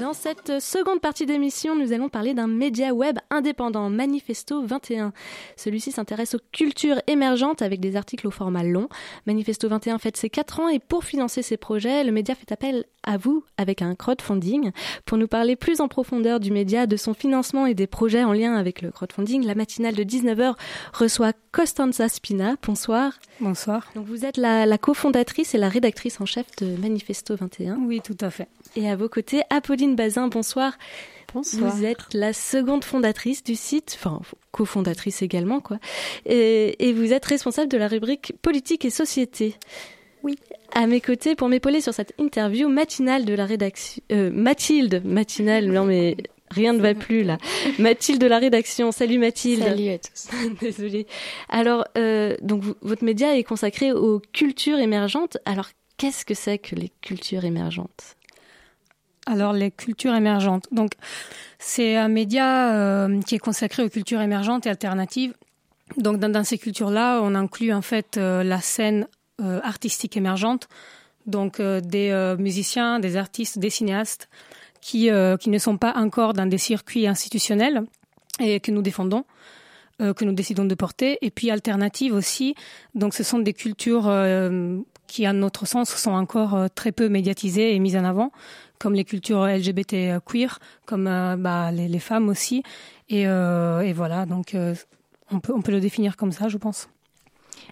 Dans 0.00 0.14
cette 0.14 0.60
seconde 0.60 1.02
partie 1.02 1.26
d'émission, 1.26 1.76
nous 1.76 1.92
allons 1.92 2.08
parler 2.08 2.32
d'un 2.32 2.46
média 2.46 2.94
web 2.94 3.18
indépendant, 3.28 3.90
Manifesto 3.90 4.62
21. 4.62 5.12
Celui-ci 5.56 5.92
s'intéresse 5.92 6.34
aux 6.34 6.40
cultures 6.52 7.02
émergentes 7.06 7.60
avec 7.60 7.80
des 7.80 7.96
articles 7.96 8.26
au 8.26 8.30
format 8.30 8.62
long. 8.62 8.88
Manifesto 9.26 9.68
21 9.68 9.98
fête 9.98 10.16
ses 10.16 10.30
4 10.30 10.60
ans 10.60 10.68
et 10.70 10.78
pour 10.78 11.04
financer 11.04 11.42
ses 11.42 11.58
projets, 11.58 12.02
le 12.02 12.12
média 12.12 12.34
fait 12.34 12.50
appel 12.50 12.86
à 13.02 13.16
vous 13.16 13.44
avec 13.56 13.82
un 13.82 13.94
crowdfunding. 13.94 14.72
Pour 15.04 15.18
nous 15.18 15.28
parler 15.28 15.56
plus 15.56 15.80
en 15.80 15.88
profondeur 15.88 16.40
du 16.40 16.50
média, 16.50 16.86
de 16.86 16.96
son 16.96 17.14
financement 17.14 17.66
et 17.66 17.74
des 17.74 17.86
projets 17.86 18.24
en 18.24 18.32
lien 18.32 18.54
avec 18.54 18.82
le 18.82 18.90
crowdfunding, 18.90 19.44
la 19.44 19.54
matinale 19.54 19.94
de 19.94 20.04
19h 20.04 20.54
reçoit 20.92 21.32
Costanza 21.52 22.08
Spina. 22.08 22.56
Bonsoir. 22.62 23.18
Bonsoir. 23.40 23.90
Donc 23.94 24.06
vous 24.06 24.24
êtes 24.24 24.36
la, 24.36 24.66
la 24.66 24.78
cofondatrice 24.78 25.54
et 25.54 25.58
la 25.58 25.68
rédactrice 25.68 26.20
en 26.20 26.26
chef 26.26 26.46
de 26.58 26.76
Manifesto 26.76 27.36
21. 27.36 27.76
Oui, 27.86 28.00
tout 28.02 28.16
à 28.20 28.30
fait. 28.30 28.48
Et 28.76 28.88
à 28.88 28.96
vos 28.96 29.08
côtés, 29.08 29.42
Apolline 29.50 29.96
Bazin, 29.96 30.28
bonsoir. 30.28 30.74
Bonsoir. 31.32 31.74
Vous 31.74 31.84
êtes 31.84 32.12
la 32.12 32.32
seconde 32.32 32.84
fondatrice 32.84 33.44
du 33.44 33.54
site, 33.54 33.96
enfin 33.98 34.20
cofondatrice 34.50 35.22
également, 35.22 35.60
quoi. 35.60 35.78
Et, 36.26 36.88
et 36.88 36.92
vous 36.92 37.12
êtes 37.12 37.24
responsable 37.24 37.68
de 37.68 37.76
la 37.76 37.88
rubrique 37.88 38.34
politique 38.42 38.84
et 38.84 38.90
société. 38.90 39.54
Oui. 40.22 40.36
À 40.72 40.86
mes 40.86 41.00
côtés, 41.00 41.34
pour 41.34 41.48
m'épauler 41.48 41.80
sur 41.80 41.94
cette 41.94 42.14
interview 42.18 42.68
matinale 42.68 43.24
de 43.24 43.34
la 43.34 43.44
rédaction, 43.44 44.02
euh, 44.12 44.30
Mathilde, 44.32 45.02
matinale, 45.04 45.66
non 45.66 45.84
mais 45.84 46.16
rien 46.50 46.72
ne 46.72 46.80
va 46.80 46.94
plus 46.94 47.22
là. 47.22 47.38
Mathilde 47.78 48.20
de 48.20 48.26
la 48.26 48.38
rédaction. 48.38 48.92
Salut 48.92 49.18
Mathilde. 49.18 49.64
Salut 49.64 49.88
à 49.88 49.98
tous. 49.98 50.28
Désolée. 50.60 51.06
Alors, 51.48 51.84
euh, 51.96 52.36
donc 52.42 52.62
votre 52.82 53.04
média 53.04 53.36
est 53.36 53.44
consacré 53.44 53.92
aux 53.92 54.20
cultures 54.32 54.78
émergentes. 54.78 55.38
Alors, 55.44 55.68
qu'est-ce 55.96 56.24
que 56.24 56.34
c'est 56.34 56.58
que 56.58 56.74
les 56.74 56.90
cultures 57.00 57.44
émergentes? 57.44 58.16
Alors, 59.26 59.52
les 59.52 59.70
cultures 59.70 60.14
émergentes. 60.14 60.66
Donc, 60.72 60.92
c'est 61.58 61.96
un 61.96 62.08
média 62.08 62.74
euh, 62.74 63.20
qui 63.22 63.36
est 63.36 63.38
consacré 63.38 63.84
aux 63.84 63.88
cultures 63.88 64.20
émergentes 64.20 64.66
et 64.66 64.70
alternatives. 64.70 65.34
Donc, 65.96 66.18
dans, 66.18 66.28
dans 66.28 66.44
ces 66.44 66.58
cultures-là, 66.58 67.20
on 67.22 67.34
inclut 67.34 67.72
en 67.72 67.82
fait 67.82 68.16
euh, 68.16 68.42
la 68.42 68.60
scène 68.60 69.06
euh, 69.40 69.60
artistique 69.62 70.16
émergente, 70.16 70.68
donc 71.26 71.60
euh, 71.60 71.80
des 71.80 72.10
euh, 72.10 72.36
musiciens, 72.36 73.00
des 73.00 73.16
artistes, 73.16 73.58
des 73.58 73.70
cinéastes 73.70 74.28
qui, 74.80 75.10
qui 75.40 75.50
ne 75.50 75.58
sont 75.58 75.76
pas 75.76 75.92
encore 75.96 76.32
dans 76.32 76.46
des 76.46 76.56
circuits 76.56 77.06
institutionnels 77.06 77.82
et 78.38 78.60
que 78.60 78.70
nous 78.70 78.80
défendons. 78.80 79.24
que 79.98 80.24
nous 80.24 80.32
décidons 80.32 80.64
de 80.64 80.74
porter, 80.74 81.18
et 81.20 81.30
puis 81.30 81.50
alternatives 81.50 82.14
aussi. 82.14 82.54
Donc, 82.94 83.12
ce 83.12 83.22
sont 83.22 83.40
des 83.40 83.52
cultures 83.52 84.10
qui, 85.06 85.26
à 85.26 85.34
notre 85.34 85.66
sens, 85.66 85.90
sont 85.90 86.12
encore 86.12 86.70
très 86.74 86.92
peu 86.92 87.10
médiatisées 87.10 87.74
et 87.74 87.78
mises 87.78 87.96
en 87.96 88.04
avant, 88.04 88.32
comme 88.78 88.94
les 88.94 89.04
cultures 89.04 89.44
LGBT 89.44 90.18
queer, 90.24 90.58
comme 90.86 91.04
bah, 91.04 91.70
les, 91.70 91.98
femmes 91.98 92.30
aussi. 92.30 92.62
Et, 93.10 93.24
et 93.24 93.92
voilà, 93.92 94.24
donc 94.24 94.56
on, 95.30 95.40
peut, 95.40 95.52
on 95.54 95.60
peut 95.60 95.72
le 95.72 95.80
définir 95.80 96.16
comme 96.16 96.32
ça, 96.32 96.48
je 96.48 96.56
pense. 96.56 96.88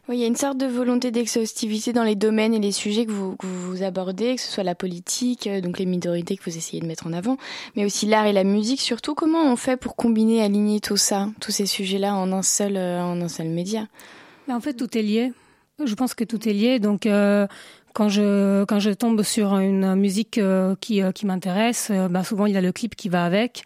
Oui, 0.09 0.17
il 0.17 0.21
y 0.21 0.25
a 0.25 0.27
une 0.27 0.37
sorte 0.37 0.57
de 0.57 0.65
volonté 0.65 1.11
d'exhaustivité 1.11 1.93
dans 1.93 2.03
les 2.03 2.15
domaines 2.15 2.55
et 2.55 2.59
les 2.59 2.73
sujets 2.73 3.05
que 3.05 3.11
vous, 3.13 3.83
abordez, 3.83 4.37
que 4.37 4.41
ce 4.41 4.51
soit 4.51 4.65
la 4.65 4.75
politique, 4.75 5.47
euh, 5.47 5.61
donc 5.61 5.79
les 5.79 5.85
minorités 5.85 6.39
que 6.39 6.45
vous 6.49 6.57
essayez 6.57 6.81
de 6.81 6.87
mettre 6.87 7.07
en 7.07 7.13
avant, 7.13 7.37
mais 7.77 7.85
aussi 7.85 8.07
l'art 8.07 8.25
et 8.25 8.33
la 8.33 8.43
musique 8.43 8.81
surtout. 8.81 9.15
Comment 9.15 9.53
on 9.53 9.57
fait 9.57 9.77
pour 9.77 9.97
combiner, 9.97 10.43
aligner 10.43 10.81
tout 10.81 10.97
ça, 10.97 11.29
tous 11.41 11.51
ces 11.51 11.67
sujets-là 11.67 12.15
en 12.15 12.33
un 12.33 12.41
seul, 12.41 12.79
euh, 12.79 13.03
en 13.03 13.21
un 13.21 13.29
seul 13.29 13.49
média? 13.49 13.87
Mais 14.47 14.55
en 14.55 14.61
fait, 14.61 14.73
tout 14.73 14.97
est 14.97 15.03
lié. 15.03 15.35
Je 15.85 15.95
pense 15.95 16.15
que 16.15 16.25
tout 16.25 16.49
est 16.49 16.55
lié. 16.55 16.79
Donc, 16.79 17.05
euh, 17.05 17.47
quand 17.93 18.09
je 18.09 18.65
quand 18.65 18.81
je 18.81 18.91
tombe 18.93 19.23
sur 19.23 19.59
une 19.59 19.95
musique 19.95 20.41
qui 20.81 21.03
qui 21.15 21.27
m'intéresse, 21.27 21.93
bah, 22.09 22.25
souvent 22.25 22.47
il 22.47 22.55
y 22.55 22.57
a 22.57 22.63
le 22.63 22.73
clip 22.73 22.97
qui 22.97 23.11
va 23.11 23.27
avec, 23.27 23.63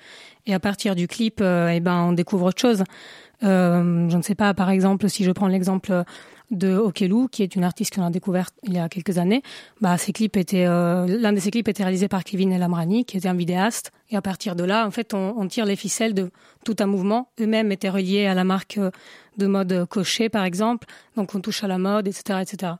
et 0.46 0.54
à 0.54 0.58
partir 0.58 0.96
du 0.96 1.06
clip, 1.06 1.40
eh 1.40 1.80
ben 1.80 2.06
on 2.08 2.12
découvre 2.12 2.46
autre 2.46 2.60
chose. 2.60 2.82
Je 3.42 4.16
ne 4.16 4.22
sais 4.22 4.34
pas, 4.34 4.54
par 4.54 4.70
exemple, 4.70 5.08
si 5.08 5.24
je 5.24 5.30
prends 5.30 5.48
l'exemple 5.48 6.04
de 6.52 6.76
Okelou, 6.76 7.28
qui 7.28 7.42
est 7.42 7.56
une 7.56 7.64
artiste 7.64 7.94
qu'on 7.94 8.04
a 8.04 8.10
découverte 8.10 8.54
il 8.62 8.74
y 8.74 8.78
a 8.78 8.88
quelques 8.88 9.18
années, 9.18 9.42
bah, 9.80 9.96
ses 9.98 10.12
clips 10.12 10.36
étaient, 10.36 10.66
euh, 10.66 11.06
l'un 11.06 11.32
de 11.32 11.40
ses 11.40 11.50
clips 11.50 11.66
était 11.66 11.82
réalisé 11.82 12.08
par 12.08 12.22
Kevin 12.22 12.52
Elamrani, 12.52 13.04
qui 13.04 13.16
était 13.16 13.28
un 13.28 13.34
vidéaste. 13.34 13.90
Et 14.10 14.16
à 14.16 14.22
partir 14.22 14.54
de 14.54 14.62
là, 14.62 14.86
en 14.86 14.90
fait, 14.90 15.14
on, 15.14 15.48
tire 15.48 15.64
les 15.64 15.76
ficelles 15.76 16.14
de 16.14 16.30
tout 16.64 16.76
un 16.78 16.86
mouvement. 16.86 17.30
Eux-mêmes 17.40 17.72
étaient 17.72 17.88
reliés 17.88 18.26
à 18.26 18.34
la 18.34 18.44
marque 18.44 18.78
euh, 18.78 18.90
de 19.38 19.46
mode 19.46 19.86
Cochet, 19.88 20.28
par 20.28 20.44
exemple. 20.44 20.86
Donc, 21.16 21.34
on 21.34 21.40
touche 21.40 21.64
à 21.64 21.68
la 21.68 21.78
mode, 21.78 22.06
etc., 22.06 22.40
etc. 22.42 22.72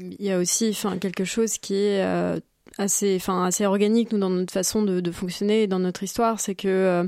Il 0.00 0.24
y 0.24 0.32
a 0.32 0.38
aussi 0.38 0.76
quelque 0.98 1.24
chose 1.24 1.58
qui 1.58 1.74
est 1.74 2.02
euh, 2.02 2.40
assez, 2.78 3.16
enfin, 3.16 3.44
assez 3.44 3.66
organique 3.66 4.12
nous, 4.12 4.18
dans 4.18 4.30
notre 4.30 4.52
façon 4.52 4.82
de, 4.82 5.10
fonctionner 5.10 5.64
et 5.64 5.66
dans 5.66 5.78
notre 5.78 6.02
histoire. 6.02 6.40
C'est 6.40 6.54
que 6.54 7.06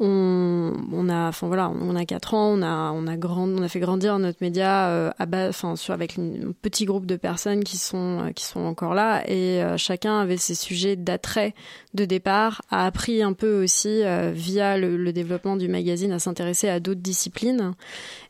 on, 0.00 0.74
on 0.92 1.08
a, 1.08 1.28
enfin 1.28 1.48
voilà, 1.48 1.70
on 1.70 1.96
a 1.96 2.04
quatre 2.04 2.34
ans, 2.34 2.52
on 2.56 2.62
a, 2.62 2.92
on 2.92 3.08
a 3.08 3.16
grand, 3.16 3.48
on 3.48 3.62
a 3.62 3.68
fait 3.68 3.80
grandir 3.80 4.16
notre 4.20 4.38
média 4.40 4.88
euh, 4.90 5.10
à 5.18 5.26
base, 5.26 5.50
enfin 5.50 5.74
sur 5.74 5.92
avec 5.92 6.18
un 6.18 6.52
petit 6.62 6.84
groupe 6.84 7.04
de 7.04 7.16
personnes 7.16 7.64
qui 7.64 7.78
sont, 7.78 8.20
euh, 8.20 8.30
qui 8.30 8.44
sont 8.44 8.60
encore 8.60 8.94
là. 8.94 9.28
Et 9.28 9.62
euh, 9.62 9.76
chacun 9.76 10.20
avait 10.20 10.36
ses 10.36 10.54
sujets 10.54 10.94
d'attrait 10.94 11.52
de 11.94 12.04
départ, 12.04 12.62
a 12.70 12.86
appris 12.86 13.22
un 13.22 13.32
peu 13.32 13.62
aussi 13.62 14.04
euh, 14.04 14.30
via 14.32 14.78
le, 14.78 14.96
le 14.96 15.12
développement 15.12 15.56
du 15.56 15.66
magazine 15.66 16.12
à 16.12 16.20
s'intéresser 16.20 16.68
à 16.68 16.78
d'autres 16.78 17.00
disciplines. 17.00 17.72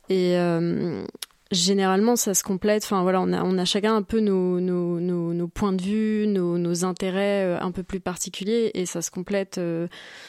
Et 0.09 0.39
euh, 0.39 1.05
généralement 1.51 2.17
ça 2.17 2.35
se 2.35 2.43
complète 2.43 2.85
enfin 2.85 3.03
voilà 3.03 3.23
on 3.23 3.33
a 3.33 3.43
on 3.43 3.57
a 3.57 3.65
chacun 3.65 3.97
un 3.97 4.03
peu 4.03 4.21
nos 4.21 4.61
nos, 4.61 5.01
nos, 5.01 5.33
nos 5.33 5.49
points 5.49 5.73
de 5.73 5.81
vue 5.81 6.27
nos, 6.27 6.85
intérêts 6.85 7.57
un 7.59 7.71
peu 7.71 7.83
plus 7.83 8.01
particuliers 8.01 8.71
et 8.75 8.85
ça 8.85 9.01
se 9.01 9.11
complète 9.11 9.59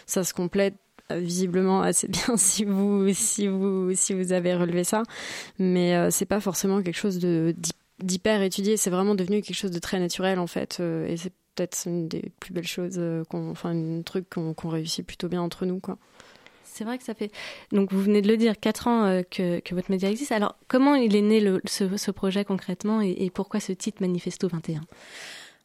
ça 0.06 0.24
se 0.24 0.34
complète 0.34 0.76
visiblement 1.18 1.82
assez 1.82 2.08
bien 2.10 2.38
si 2.38 2.66
vous 2.66 3.14
si 3.14 3.48
vous 3.48 3.94
si 3.96 4.14
vous 4.14 4.32
avez 4.34 4.56
relevé 4.56 4.84
ça 4.84 5.04
mais 5.58 5.96
euh, 5.96 6.10
c'est 6.12 6.26
pas 6.26 6.40
forcément 6.40 6.82
quelque 6.82 6.98
chose 6.98 7.20
de 7.20 7.54
d'hy- 7.58 7.72
d'hyper 8.04 8.42
étudié 8.42 8.78
c'est 8.78 8.90
vraiment 8.90 9.16
devenu 9.16 9.42
quelque 9.42 9.56
chose 9.56 9.72
de 9.72 9.80
très 9.80 10.00
naturel 10.00 10.40
en 10.40 10.48
fait 10.48 10.78
euh, 10.80 11.08
et 11.08 11.18
c'est 11.18 11.34
peut-être 11.56 11.84
une 11.86 12.08
des 12.08 12.32
plus 12.40 12.54
belles 12.54 12.68
choses 12.68 12.96
euh, 12.98 13.24
qu'on 13.26 13.50
enfin 13.52 13.72
un 13.72 14.02
truc 14.02 14.30
qu'on 14.30 14.70
réussit 14.70 15.06
plutôt 15.06 15.28
bien 15.28 15.42
entre 15.42 15.66
nous 15.66 15.80
quoi 15.80 15.98
C'est 16.64 16.86
vrai 16.86 16.98
que 16.98 17.04
ça 17.04 17.14
fait. 17.14 17.32
Donc, 17.72 17.92
vous 17.92 18.02
venez 18.02 18.22
de 18.22 18.28
le 18.30 18.38
dire, 18.38 18.58
quatre 18.60 18.88
ans 18.88 19.04
euh, 19.04 19.24
que, 19.30 19.60
que 19.60 19.76
votre 19.76 19.92
média 19.92 20.10
existe. 20.10 20.32
Alors, 20.32 20.56
comment 20.70 20.96
il 20.96 21.16
est 21.16 21.22
né 21.22 21.42
le, 21.42 21.62
ce, 21.66 22.12
projet 22.12 22.46
concrètement 22.46 23.02
et 23.02 23.30
pourquoi 23.30 23.60
ce 23.60 23.74
titre 23.74 24.02
Manifesto 24.02 24.48
21 24.48 24.82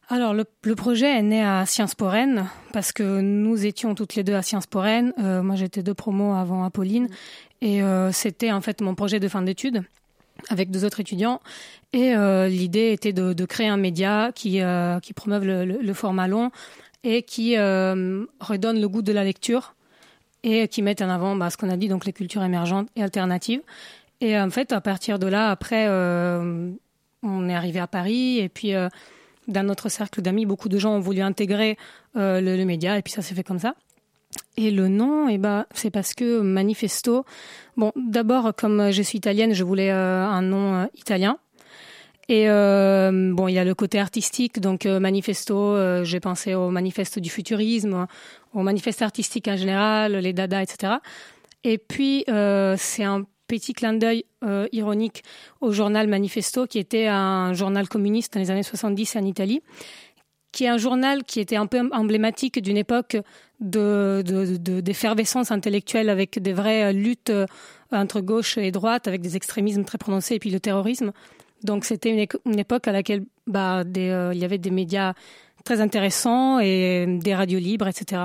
Alors, 0.08 0.34
le, 0.34 0.44
le 0.64 0.74
projet 0.74 1.06
est 1.18 1.22
né 1.22 1.42
à 1.42 1.64
Sciences 1.64 1.94
Po 1.94 2.08
Rennes, 2.08 2.46
parce 2.72 2.92
que 2.92 3.20
nous 3.20 3.64
étions 3.64 3.94
toutes 3.94 4.14
les 4.16 4.22
deux 4.22 4.34
à 4.34 4.42
Sciences 4.42 4.66
Po 4.66 4.80
Rennes. 4.80 5.14
Euh, 5.18 5.42
moi, 5.42 5.56
j'étais 5.56 5.82
deux 5.82 5.94
promos 5.94 6.34
avant 6.34 6.62
Apolline. 6.64 7.08
Et 7.62 7.82
euh, 7.82 8.12
c'était 8.12 8.52
en 8.52 8.60
fait 8.60 8.82
mon 8.82 8.94
projet 8.94 9.18
de 9.18 9.28
fin 9.28 9.40
d'études 9.40 9.82
avec 10.50 10.70
deux 10.70 10.84
autres 10.84 11.00
étudiants. 11.00 11.40
Et 11.94 12.14
euh, 12.14 12.48
l'idée 12.48 12.92
était 12.92 13.14
de, 13.14 13.32
de 13.32 13.44
créer 13.46 13.68
un 13.68 13.78
média 13.78 14.30
qui, 14.34 14.60
qui 15.02 15.12
promeuve 15.14 15.46
le, 15.46 15.64
le- 15.64 15.80
le 15.80 15.94
format 15.94 16.28
long 16.28 16.50
et 17.02 17.22
qui 17.22 17.56
redonne 17.56 18.80
le 18.80 18.88
goût 18.88 19.02
de 19.02 19.12
la 19.12 19.24
lecture 19.24 19.74
et 20.42 20.68
qui 20.68 20.82
mette 20.82 21.00
en 21.00 21.08
avant 21.08 21.34
bah, 21.36 21.48
ce 21.48 21.56
qu'on 21.56 21.70
a 21.70 21.76
dit, 21.78 21.88
donc 21.88 22.04
les 22.04 22.12
cultures 22.12 22.42
émergentes 22.42 22.88
et 22.96 23.02
alternatives. 23.02 23.62
Et 24.20 24.38
en 24.38 24.50
fait, 24.50 24.72
à 24.72 24.80
partir 24.82 25.18
de 25.18 25.26
là, 25.26 25.50
après, 25.50 25.88
on 25.88 27.48
est 27.48 27.54
arrivé 27.54 27.78
à 27.80 27.86
Paris 27.86 28.38
et 28.40 28.48
puis 28.50 28.72
dans 29.48 29.62
notre 29.62 29.88
cercle 29.88 30.22
d'amis, 30.22 30.46
beaucoup 30.46 30.68
de 30.68 30.78
gens 30.78 30.94
ont 30.94 31.00
voulu 31.00 31.20
intégrer 31.20 31.76
euh, 32.16 32.40
le, 32.40 32.64
média 32.64 32.98
et 32.98 33.02
puis 33.02 33.12
ça 33.12 33.22
s'est 33.22 33.34
fait 33.34 33.44
comme 33.44 33.58
ça. 33.58 33.74
Et 34.56 34.70
le 34.70 34.88
nom, 34.88 35.28
eh 35.28 35.38
ben, 35.38 35.66
c'est 35.74 35.90
parce 35.90 36.14
que 36.14 36.40
Manifesto. 36.40 37.24
Bon, 37.76 37.92
d'abord, 37.96 38.52
comme 38.56 38.90
je 38.90 39.02
suis 39.02 39.18
italienne, 39.18 39.52
je 39.54 39.64
voulais 39.64 39.90
euh, 39.90 40.24
un 40.24 40.42
nom 40.42 40.74
euh, 40.74 40.86
italien. 40.96 41.38
Et 42.28 42.48
euh, 42.48 43.32
bon, 43.34 43.48
il 43.48 43.54
y 43.54 43.58
a 43.58 43.64
le 43.64 43.74
côté 43.74 43.98
artistique, 44.00 44.60
donc 44.60 44.86
euh, 44.86 44.98
manifesto. 44.98 45.56
euh, 45.56 46.04
J'ai 46.04 46.20
pensé 46.20 46.54
au 46.54 46.70
manifeste 46.70 47.18
du 47.18 47.28
futurisme, 47.28 48.06
au 48.54 48.62
manifeste 48.62 49.02
artistique 49.02 49.46
en 49.48 49.56
général, 49.56 50.16
les 50.16 50.32
dada, 50.32 50.62
etc. 50.62 50.94
Et 51.64 51.78
puis 51.78 52.24
euh, 52.28 52.76
c'est 52.78 53.04
un 53.04 53.24
petit 53.46 53.72
clin 53.72 53.94
d'œil 53.94 54.24
euh, 54.44 54.66
ironique 54.72 55.22
au 55.60 55.72
journal 55.72 56.08
Manifesto, 56.08 56.66
qui 56.66 56.78
était 56.78 57.06
un 57.06 57.52
journal 57.52 57.88
communiste 57.88 58.34
dans 58.34 58.40
les 58.40 58.50
années 58.50 58.62
70 58.62 59.16
en 59.16 59.24
Italie, 59.24 59.62
qui 60.52 60.64
est 60.64 60.68
un 60.68 60.78
journal 60.78 61.24
qui 61.24 61.40
était 61.40 61.56
un 61.56 61.66
peu 61.66 61.88
emblématique 61.92 62.60
d'une 62.60 62.76
époque 62.76 63.16
de, 63.60 64.22
de, 64.24 64.80
d'effervescence 64.80 65.50
intellectuelle 65.50 66.08
avec 66.08 66.40
des 66.40 66.52
vraies 66.52 66.84
euh, 66.84 66.92
luttes 66.92 67.30
euh, 67.30 67.46
entre 67.92 68.20
gauche 68.20 68.58
et 68.58 68.70
droite, 68.70 69.08
avec 69.08 69.20
des 69.20 69.36
extrémismes 69.36 69.84
très 69.84 69.98
prononcés 69.98 70.34
et 70.34 70.38
puis 70.38 70.50
le 70.50 70.60
terrorisme. 70.60 71.12
Donc 71.62 71.84
c'était 71.84 72.10
une, 72.44 72.58
époque 72.58 72.88
à 72.88 72.92
laquelle 72.92 73.24
bah, 73.46 73.84
il 73.86 74.38
y 74.38 74.44
avait 74.44 74.58
des 74.58 74.70
médias 74.70 75.14
très 75.64 75.80
intéressants 75.80 76.58
et 76.58 77.06
des 77.22 77.34
radios 77.34 77.58
libres, 77.58 77.88
etc. 77.88 78.24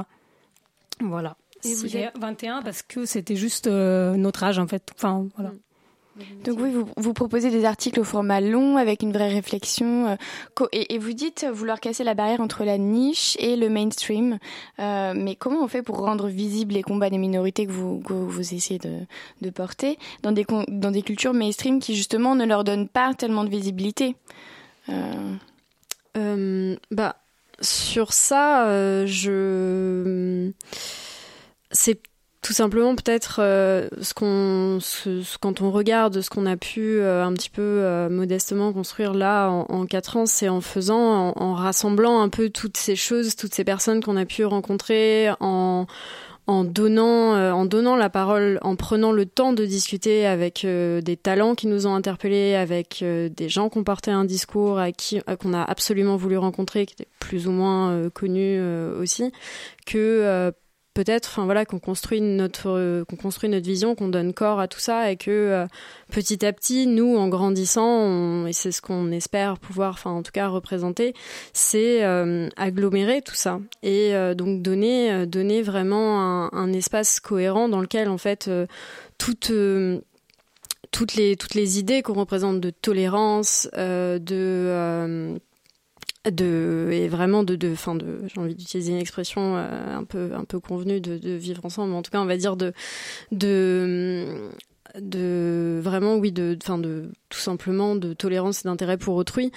Voilà. 1.00 1.38
Et 1.64 1.72
Et 1.72 1.76
vous 1.76 1.98
êtes- 1.98 2.18
21 2.18 2.62
parce 2.62 2.82
que 2.82 3.06
c'était 3.06 3.36
juste 3.36 3.68
euh, 3.68 4.16
notre 4.16 4.44
âge 4.44 4.60
en 4.60 4.68
fait. 4.68 4.84
Enfin 4.96 5.28
voilà. 5.36 5.52
Donc 6.44 6.60
oui, 6.60 6.70
vous, 6.72 6.86
vous 6.98 7.14
proposez 7.14 7.50
des 7.50 7.64
articles 7.64 7.98
au 7.98 8.04
format 8.04 8.42
long 8.42 8.76
avec 8.76 9.04
une 9.04 9.14
vraie 9.14 9.30
réflexion. 9.30 10.08
euh, 10.08 10.66
et, 10.74 10.96
et 10.96 10.98
vous 10.98 11.14
dites 11.14 11.46
vouloir 11.50 11.80
casser 11.80 12.04
la 12.04 12.14
barrière 12.14 12.42
entre 12.42 12.66
la 12.66 12.78
niche 12.78 13.38
et 13.40 13.56
le 13.56 13.70
mainstream. 13.70 14.38
Euh, 14.80 15.14
mais 15.16 15.36
comment 15.36 15.64
on 15.64 15.70
fait 15.70 15.82
pour 15.82 15.98
rendre 16.00 16.28
visibles 16.28 16.74
les 16.74 16.84
combats 16.84 17.10
des 17.10 17.18
minorités 17.18 17.66
que 17.66 17.72
vous, 17.72 18.00
que 18.00 18.12
vous 18.12 18.54
essayez 18.54 18.80
de, 18.80 18.98
de 19.42 19.50
porter 19.50 19.98
dans 20.22 20.34
des, 20.34 20.46
dans 20.68 20.92
des 20.92 21.04
cultures 21.04 21.34
mainstream 21.34 21.80
qui 21.80 21.96
justement 21.96 22.36
ne 22.36 22.44
leur 22.46 22.66
donnent 22.66 22.90
pas 22.90 23.14
tellement 23.14 23.46
de 23.46 23.50
visibilité? 23.50 24.16
Euh, 24.90 25.36
Euh, 26.18 26.76
bah, 26.92 27.16
sur 27.62 28.12
ça, 28.12 28.66
euh, 28.68 29.06
je. 29.06 30.52
C'est 31.72 32.02
tout 32.42 32.54
simplement 32.54 32.96
peut-être 32.96 33.40
euh, 33.42 33.90
ce 34.02 34.14
qu'on 34.14 34.80
ce, 34.80 35.24
quand 35.40 35.62
on 35.62 35.72
regarde 35.72 36.22
ce 36.22 36.30
qu'on 36.30 36.46
a 36.46 36.56
pu 36.56 37.00
euh, 37.00 37.26
un 37.26 37.34
petit 37.34 37.50
peu 37.50 37.62
euh, 37.62 38.10
modestement 38.10 38.72
construire 38.72 39.14
là 39.14 39.50
en, 39.50 39.66
en 39.70 39.86
quatre 39.86 40.16
ans 40.16 40.26
c'est 40.26 40.48
en 40.48 40.62
faisant 40.62 41.34
en, 41.36 41.54
rassemblant 41.54 42.22
un 42.22 42.30
peu 42.30 42.50
toutes 42.50 42.78
ces 42.78 42.96
choses 42.96 43.36
toutes 43.36 43.54
ces 43.54 43.66
personnes 43.66 44.02
qu'on 44.02 44.16
a 44.16 44.26
pu 44.26 44.46
rencontrer 44.46 45.30
en 45.42 45.86
en 46.48 46.64
donnant 46.64 47.36
en 47.54 47.66
donnant 47.66 47.96
la 47.96 48.10
parole 48.10 48.58
en 48.64 48.76
prenant 48.76 49.12
le 49.12 49.26
temps 49.26 49.54
de 49.54 49.66
discuter 49.66 50.26
avec 50.26 50.66
des 50.66 51.18
talents 51.18 51.54
qui 51.54 51.68
nous 51.68 51.86
ont 51.86 51.94
interpellés 51.94 52.56
avec 52.56 53.04
des 53.04 53.50
gens 53.50 53.70
qui 53.70 53.78
ont 53.78 53.84
un 54.08 54.26
discours 54.26 54.80
à 54.80 54.92
qui 54.92 55.22
qu'on 55.40 55.54
a 55.54 55.62
absolument 55.62 56.16
voulu 56.16 56.38
rencontrer 56.38 56.88
qui 56.88 56.94
étaient 56.94 57.12
plus 57.20 57.46
ou 57.46 57.52
moins 57.52 58.10
connus 58.10 58.60
aussi 59.00 59.32
que 59.86 60.52
peut-être 61.00 61.28
enfin 61.30 61.46
voilà 61.46 61.64
qu'on 61.64 61.80
construit 61.80 62.20
notre 62.20 62.72
euh, 62.72 63.06
qu'on 63.06 63.16
construit 63.16 63.48
notre 63.48 63.66
vision 63.66 63.96
qu'on 63.96 64.10
donne 64.10 64.34
corps 64.34 64.60
à 64.60 64.68
tout 64.68 64.82
ça 64.82 65.10
et 65.10 65.16
que 65.16 65.32
euh, 65.32 65.66
petit 66.12 66.46
à 66.46 66.52
petit 66.52 66.88
nous 66.88 67.16
en 67.16 67.30
grandissant 67.30 68.46
et 68.46 68.52
c'est 68.52 68.74
ce 68.74 68.82
qu'on 68.82 69.10
espère 69.12 69.60
pouvoir 69.60 69.94
enfin 69.94 70.12
en 70.12 70.24
tout 70.24 70.34
cas 70.34 70.50
représenter 70.50 71.14
c'est 71.54 72.04
euh, 72.04 72.50
agglomérer 72.58 73.22
tout 73.22 73.34
ça 73.34 73.62
et 73.82 74.12
donc 74.36 74.62
donner 74.62 75.26
donner 75.26 75.62
vraiment 75.62 76.20
un, 76.22 76.50
un, 76.52 76.74
espace 76.74 77.22
cohérent 77.22 77.70
dans 77.70 77.80
lequel 77.80 78.10
en 78.10 78.18
fait 78.18 78.52
toute 79.18 79.54
toutes 80.92 81.16
les 81.16 81.38
toutes 81.38 81.56
les 81.56 81.80
idées 81.80 82.02
qu'on 82.02 82.14
représente 82.14 82.60
de 82.60 82.72
tolérance 82.72 83.70
de 83.74 85.40
de 86.26 86.90
et 86.92 87.08
vraiment 87.08 87.44
de 87.44 87.56
de 87.56 87.76
fin 87.76 87.96
de 87.96 88.22
j'ai 88.28 88.42
envie 88.42 88.56
d'utiliser 88.56 88.92
une 88.92 89.00
expression 89.00 89.56
euh, 89.56 89.98
un 89.98 90.04
peu 90.04 90.32
un 90.34 90.44
peu 90.44 90.60
convenue 90.60 91.00
de, 91.00 91.18
de 91.18 91.32
vivre 91.32 91.66
ensemble. 91.66 91.94
En 91.94 92.02
tout 92.02 92.12
cas 92.12 92.20
on 92.20 92.26
va 92.26 92.38
dire 92.38 92.58
de 92.58 92.74
de 93.32 94.50
de 95.00 95.80
vraiment 95.82 96.16
oui 96.18 96.32
de 96.32 96.58
enfin 96.62 96.78
de 96.78 97.12
tout 97.30 97.40
simplement 97.40 97.96
de 97.96 98.14
tolérance 98.14 98.66
et 98.66 98.68
d'intérêt 98.68 98.98
pour 98.98 99.16
autrui. 99.16 99.52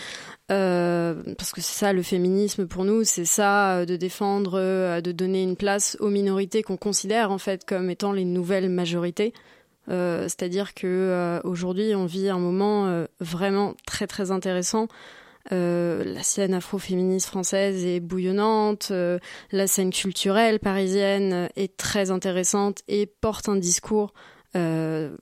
Euh, 0.52 1.34
parce 1.36 1.50
que 1.50 1.60
c'est 1.60 1.78
ça 1.78 1.92
le 1.92 2.02
féminisme 2.02 2.66
pour 2.66 2.84
nous 2.84 3.02
c'est 3.02 3.24
ça 3.24 3.78
euh, 3.78 3.84
de 3.84 3.96
défendre 3.96 5.00
de 5.00 5.12
donner 5.12 5.42
une 5.42 5.56
place 5.56 5.96
aux 5.98 6.10
minorités 6.10 6.62
qu'on 6.62 6.76
considère 6.76 7.32
en 7.32 7.38
fait 7.38 7.64
comme 7.64 7.90
étant 7.90 8.12
les 8.12 8.24
nouvelles 8.24 8.70
majorités. 8.70 9.32
C'est-à-dire 9.88 10.74
que 10.74 11.40
aujourd'hui 11.42 11.94
on 11.96 12.06
vit 12.06 12.28
un 12.28 12.38
moment 12.38 13.04
vraiment 13.20 13.74
très 13.84 14.06
très 14.06 14.30
intéressant 14.30 14.86
la 15.50 16.22
scène 16.22 16.54
afroféministe 16.54 17.26
française 17.26 17.84
est 17.84 18.00
bouillonnante, 18.00 18.88
euh, 18.90 19.18
la 19.50 19.66
scène 19.66 19.90
culturelle 19.90 20.60
parisienne 20.60 21.48
est 21.56 21.76
très 21.76 22.10
intéressante 22.10 22.82
et 22.88 23.06
porte 23.06 23.48
un 23.48 23.56
discours 23.56 24.12
euh, 24.56 25.16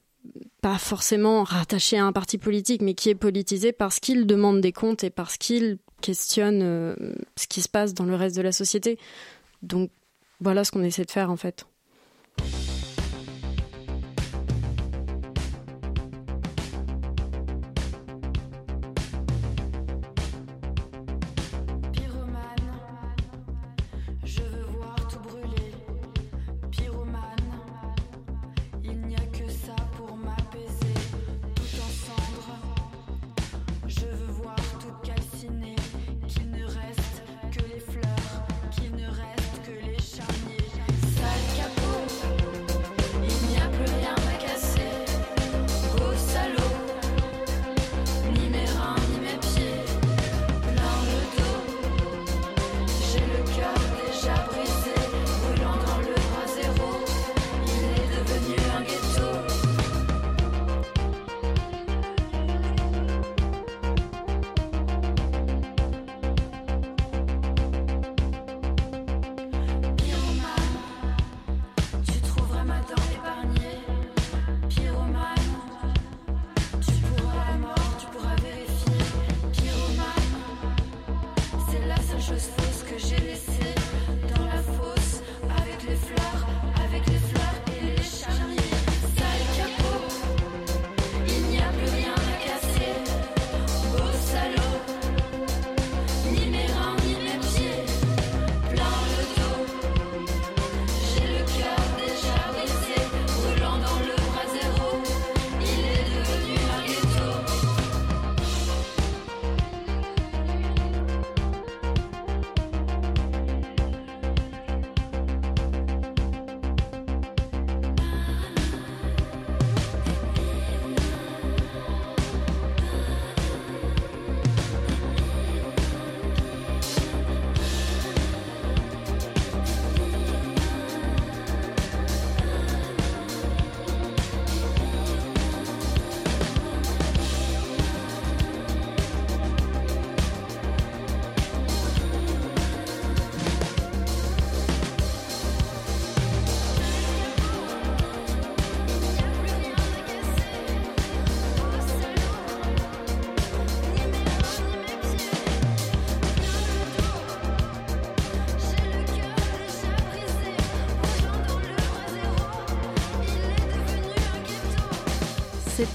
pas 0.60 0.78
forcément 0.78 1.42
rattaché 1.44 1.96
à 1.98 2.04
un 2.04 2.12
parti 2.12 2.36
politique, 2.36 2.82
mais 2.82 2.94
qui 2.94 3.08
est 3.08 3.14
politisé 3.14 3.72
parce 3.72 4.00
qu'il 4.00 4.26
demande 4.26 4.60
des 4.60 4.72
comptes 4.72 5.04
et 5.04 5.10
parce 5.10 5.38
qu'il 5.38 5.78
questionne 6.02 6.60
euh, 6.62 6.94
ce 7.36 7.46
qui 7.46 7.62
se 7.62 7.68
passe 7.68 7.94
dans 7.94 8.04
le 8.04 8.14
reste 8.14 8.36
de 8.36 8.42
la 8.42 8.52
société. 8.52 8.98
Donc 9.62 9.90
voilà 10.40 10.64
ce 10.64 10.72
qu'on 10.72 10.82
essaie 10.82 11.04
de 11.04 11.10
faire 11.10 11.30
en 11.30 11.36
fait. 11.36 11.66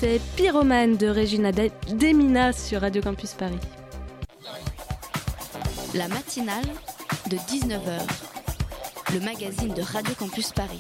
C'était 0.05 0.21
Pyromane 0.35 0.97
de 0.97 1.07
Regina 1.07 1.51
Demina 1.51 2.53
sur 2.53 2.81
Radio 2.81 3.01
Campus 3.01 3.33
Paris. 3.33 3.57
La 5.95 6.07
matinale 6.07 6.67
de 7.31 7.37
19h, 7.37 8.01
le 9.15 9.19
magazine 9.21 9.73
de 9.73 9.81
Radio 9.81 10.13
Campus 10.13 10.51
Paris. 10.51 10.79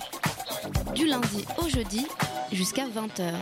Du 0.93 1.07
lundi 1.07 1.43
au 1.57 1.67
jeudi 1.67 2.05
jusqu'à 2.51 2.83
20h. 2.85 3.33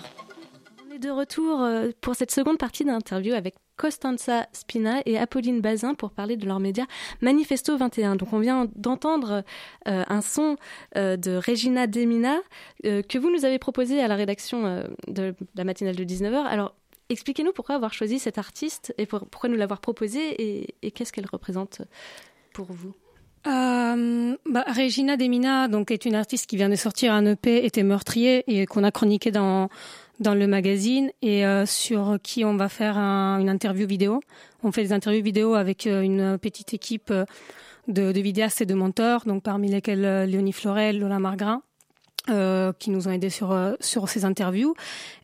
On 0.87 0.95
est 0.95 0.99
de 0.99 1.09
retour 1.09 1.61
euh, 1.61 1.89
pour 1.99 2.15
cette 2.15 2.31
seconde 2.31 2.57
partie 2.57 2.85
d'interview 2.85 3.33
avec 3.33 3.55
Costanza 3.77 4.47
Spina 4.53 5.01
et 5.05 5.17
Apolline 5.17 5.61
Bazin 5.61 5.95
pour 5.95 6.11
parler 6.11 6.37
de 6.37 6.45
leur 6.45 6.59
média 6.59 6.85
Manifesto 7.21 7.77
21. 7.77 8.15
Donc 8.15 8.33
on 8.33 8.39
vient 8.39 8.67
d'entendre 8.75 9.43
euh, 9.87 10.03
un 10.07 10.21
son 10.21 10.57
euh, 10.95 11.17
de 11.17 11.35
Regina 11.35 11.87
Demina 11.87 12.39
euh, 12.85 13.01
que 13.01 13.17
vous 13.17 13.31
nous 13.31 13.45
avez 13.45 13.59
proposé 13.59 14.01
à 14.01 14.07
la 14.07 14.15
rédaction 14.15 14.83
de 15.07 15.35
la 15.55 15.63
matinale 15.63 15.95
de 15.95 16.03
19h. 16.03 16.45
Alors 16.45 16.75
expliquez-nous 17.09 17.53
pourquoi 17.53 17.75
avoir 17.75 17.93
choisi 17.93 18.19
cet 18.19 18.37
artiste 18.37 18.93
et 18.97 19.05
pourquoi 19.05 19.49
nous 19.49 19.57
l'avoir 19.57 19.81
proposé 19.81 20.67
et, 20.81 20.91
qu'est-ce 20.91 21.11
qu'elle 21.11 21.27
représente 21.31 21.81
pour 22.53 22.67
vous? 22.71 22.93
Bah, 23.45 24.63
Regina 24.67 25.17
Demina 25.17 25.67
donc 25.67 25.91
est 25.91 26.05
une 26.05 26.15
artiste 26.15 26.45
qui 26.45 26.55
vient 26.55 26.69
de 26.69 26.75
sortir 26.75 27.13
un 27.13 27.25
EP 27.25 27.65
était 27.65 27.83
meurtrier 27.83 28.43
et 28.47 28.65
qu'on 28.65 28.83
a 28.83 28.91
chroniqué 28.91 29.31
dans 29.31 29.67
dans 30.19 30.35
le 30.35 30.47
magazine 30.47 31.11
et 31.21 31.45
euh, 31.45 31.65
sur 31.65 32.17
qui 32.21 32.45
on 32.45 32.55
va 32.55 32.69
faire 32.69 32.97
une 32.97 33.49
interview 33.49 33.87
vidéo. 33.87 34.21
On 34.63 34.71
fait 34.71 34.83
des 34.83 34.93
interviews 34.93 35.23
vidéo 35.23 35.55
avec 35.55 35.87
euh, 35.87 36.01
une 36.01 36.37
petite 36.37 36.73
équipe 36.73 37.11
euh, 37.11 37.25
de, 37.87 38.19
vidéastes 38.19 38.61
et 38.61 38.65
de 38.65 38.73
monteurs, 38.73 39.25
donc 39.25 39.43
parmi 39.43 39.69
lesquels 39.69 40.29
Léonie 40.29 40.53
Florel, 40.53 40.99
Lola 40.99 41.19
Margrin, 41.19 41.61
qui 42.79 42.89
nous 42.89 43.07
ont 43.09 43.11
aidés 43.11 43.29
sur 43.29 43.53
sur 43.81 44.07
ces 44.07 44.23
interviews. 44.23 44.73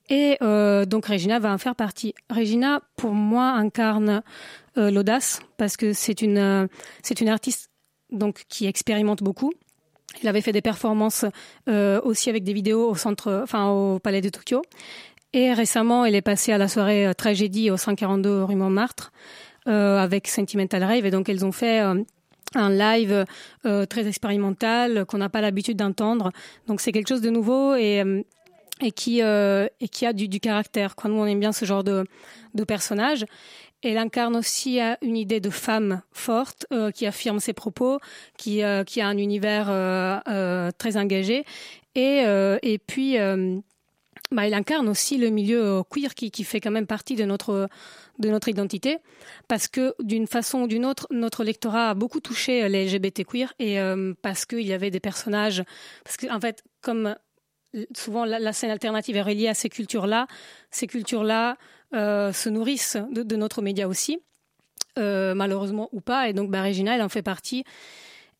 Et 0.09 0.37
donc 0.41 1.05
Regina 1.05 1.39
va 1.39 1.53
en 1.53 1.57
faire 1.57 1.75
partie. 1.75 2.13
Regina, 2.29 2.81
pour 2.97 3.13
moi, 3.13 3.51
incarne 3.51 4.23
l'audace 4.75 5.39
parce 5.55 5.77
que 5.77 5.93
c'est 5.93 6.21
une 6.21 6.67
c'est 7.01 7.21
une 7.21 7.29
artiste 7.29 7.69
donc 8.11 8.43
qui 8.49 8.65
expérimente 8.65 9.23
beaucoup 9.23 9.53
il 10.21 10.27
avait 10.27 10.41
fait 10.41 10.51
des 10.51 10.61
performances 10.61 11.25
euh, 11.67 12.01
aussi 12.03 12.29
avec 12.29 12.43
des 12.43 12.53
vidéos 12.53 12.89
au 12.89 12.95
centre, 12.95 13.41
enfin 13.43 13.69
au 13.69 13.99
Palais 13.99 14.21
de 14.21 14.29
Tokyo. 14.29 14.61
Et 15.33 15.53
récemment, 15.53 16.05
il 16.05 16.15
est 16.15 16.21
passé 16.21 16.51
à 16.51 16.57
la 16.57 16.67
soirée 16.67 17.07
euh, 17.07 17.13
Tragédie 17.13 17.69
au 17.69 17.77
142 17.77 18.43
rue 18.43 18.55
Montmartre 18.55 19.11
euh, 19.67 19.97
avec 19.97 20.27
Sentimental 20.27 20.83
Rave. 20.83 21.05
Et 21.05 21.11
donc, 21.11 21.29
elles 21.29 21.45
ont 21.45 21.51
fait 21.51 21.81
euh, 21.81 22.01
un 22.55 22.69
live 22.71 23.25
très 23.89 24.07
expérimental 24.07 25.05
qu'on 25.05 25.19
n'a 25.19 25.29
pas 25.29 25.39
l'habitude 25.39 25.77
d'entendre. 25.77 26.31
Donc, 26.65 26.81
c'est 26.81 26.91
quelque 26.91 27.09
chose 27.09 27.21
de 27.21 27.29
nouveau 27.29 27.75
et 27.75 28.03
qui 28.95 29.21
a 29.21 29.69
du, 30.13 30.39
caractère. 30.39 30.95
Nous, 31.05 31.13
on 31.13 31.27
aime 31.27 31.39
bien 31.39 31.51
ce 31.51 31.65
genre 31.65 31.83
de 31.83 32.05
de 32.55 32.63
personnage. 32.63 33.25
Elle 33.81 33.97
incarne 33.97 34.35
aussi 34.35 34.81
euh, 34.81 34.95
une 35.01 35.15
idée 35.15 35.39
de 35.39 35.49
femme 35.49 36.01
forte 36.11 36.65
euh, 36.73 36.91
qui 36.91 37.05
affirme 37.05 37.39
ses 37.39 37.53
propos, 37.53 37.99
qui, 38.37 38.63
euh, 38.63 38.83
a 38.97 39.05
un 39.05 39.17
univers 39.17 39.67
très 40.77 40.97
engagé. 40.97 41.45
Et, 41.95 42.23
et 42.61 42.77
puis, 42.77 43.17
bah, 44.31 44.45
elle 44.45 44.53
incarne 44.53 44.87
aussi 44.87 45.17
le 45.17 45.29
milieu 45.29 45.83
queer 45.89 46.13
qui, 46.13 46.31
qui 46.31 46.43
fait 46.43 46.59
quand 46.59 46.71
même 46.71 46.87
partie 46.87 47.15
de 47.15 47.25
notre, 47.25 47.67
de 48.19 48.29
notre 48.29 48.47
identité. 48.47 48.99
Parce 49.47 49.67
que 49.67 49.95
d'une 49.99 50.27
façon 50.27 50.61
ou 50.61 50.67
d'une 50.67 50.85
autre, 50.85 51.07
notre 51.11 51.43
lectorat 51.43 51.89
a 51.89 51.93
beaucoup 51.93 52.19
touché 52.19 52.67
les 52.69 52.85
LGBT 52.85 53.25
queer 53.25 53.53
et 53.59 53.79
parce 54.21 54.45
qu'il 54.45 54.67
y 54.67 54.73
avait 54.73 54.91
des 54.91 54.99
personnages. 54.99 55.63
Parce 56.03 56.17
qu'en 56.17 56.35
en 56.35 56.39
fait, 56.39 56.63
comme 56.81 57.15
souvent 57.95 58.25
la, 58.25 58.53
scène 58.53 58.71
alternative 58.71 59.15
est 59.15 59.21
reliée 59.21 59.47
à 59.47 59.53
ces 59.53 59.69
cultures-là, 59.69 60.27
ces 60.71 60.87
cultures-là 60.87 61.57
se 61.93 62.49
nourrissent 62.49 62.97
de, 63.11 63.35
notre 63.35 63.61
média 63.61 63.87
aussi, 63.87 64.19
euh, 64.97 65.33
malheureusement 65.33 65.89
ou 65.91 66.01
pas. 66.01 66.29
Et 66.29 66.33
donc, 66.33 66.51
bah, 66.51 66.63
Regina, 66.63 66.95
elle 66.95 67.01
en 67.01 67.09
fait 67.09 67.21
partie. 67.21 67.63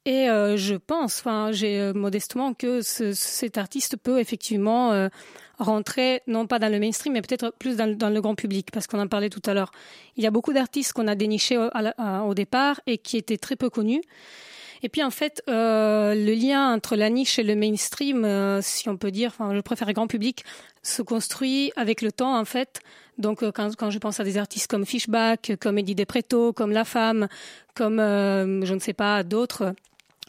Et 0.06 0.30
euh, 0.30 0.56
je 0.56 0.76
pense, 0.76 1.20
enfin, 1.20 1.52
j'ai 1.52 1.80
euh, 1.80 1.93
modestement 1.93 2.54
que 2.54 2.82
ce, 2.82 3.14
cet 3.14 3.58
artiste 3.58 3.97
peut 3.97 4.20
effectivement 4.20 4.93
euh, 4.93 5.10
rentrer, 5.60 6.22
non 6.26 6.47
pas 6.47 6.58
dans 6.58 6.72
le 6.72 6.80
mainstream, 6.80 7.14
mais 7.14 7.22
peut-être 7.22 7.54
plus 7.60 7.76
dans, 7.76 7.86
le 7.86 8.22
grand 8.22 8.36
public, 8.36 8.72
parce 8.72 8.88
qu'on 8.88 9.00
en 9.00 9.08
parlait 9.08 9.30
tout 9.30 9.41
à 9.45 9.54
l'heure. 9.54 9.72
Il 10.16 10.24
y 10.24 10.28
a 10.28 10.32
beaucoup 10.32 10.54
d'artistes 10.54 10.93
qu'on 10.93 11.08
a 11.08 11.16
dénichés 11.16 11.58
au, 11.58 12.34
départ 12.34 12.80
et 12.88 12.97
qui 12.97 13.18
étaient 13.18 13.38
très 13.38 13.56
peu 13.56 13.70
connus. 13.70 14.02
Et 14.82 14.89
puis 14.89 15.04
en 15.04 15.10
fait, 15.10 15.43
euh, 15.50 16.16
le 16.16 16.34
lien 16.34 16.74
entre 16.74 16.95
la 16.95 17.10
niche 17.10 17.38
et 17.38 17.43
le 17.43 17.56
mainstream, 17.56 18.24
euh, 18.24 18.62
si 18.62 18.88
on 18.88 18.97
peut 18.97 19.12
dire, 19.12 19.32
enfin, 19.38 19.54
je 19.54 19.60
préfère 19.60 19.91
grand 19.93 20.08
public, 20.08 20.45
se 20.84 21.02
construit 21.02 21.72
avec 21.76 22.02
le 22.02 22.12
temps 22.12 22.38
en 22.38 22.45
fait. 22.45 22.80
Donc 23.20 23.43
euh, 23.43 23.51
quand, 23.51 23.89
je 23.89 23.99
pense 23.99 24.20
à 24.20 24.24
des 24.24 24.38
artistes 24.38 24.70
comme 24.70 24.86
Fishback, 24.86 25.53
comme 25.59 25.78
Eddie 25.78 25.95
Depreto, 25.95 26.53
comme 26.53 26.72
La 26.72 26.86
Femme, 26.86 27.28
comme 27.76 27.99
euh, 27.99 28.65
je 28.65 28.74
ne 28.74 28.80
sais 28.80 28.93
pas 28.93 29.24
d'autres 29.24 29.76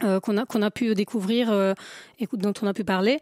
euh, 0.02 0.20
qu'on 0.20 0.62
a 0.62 0.70
pu 0.70 0.94
découvrir 0.94 1.74
et 2.18 2.28
dont 2.32 2.52
on 2.62 2.66
a 2.66 2.74
pu 2.74 2.84
parler, 2.84 3.20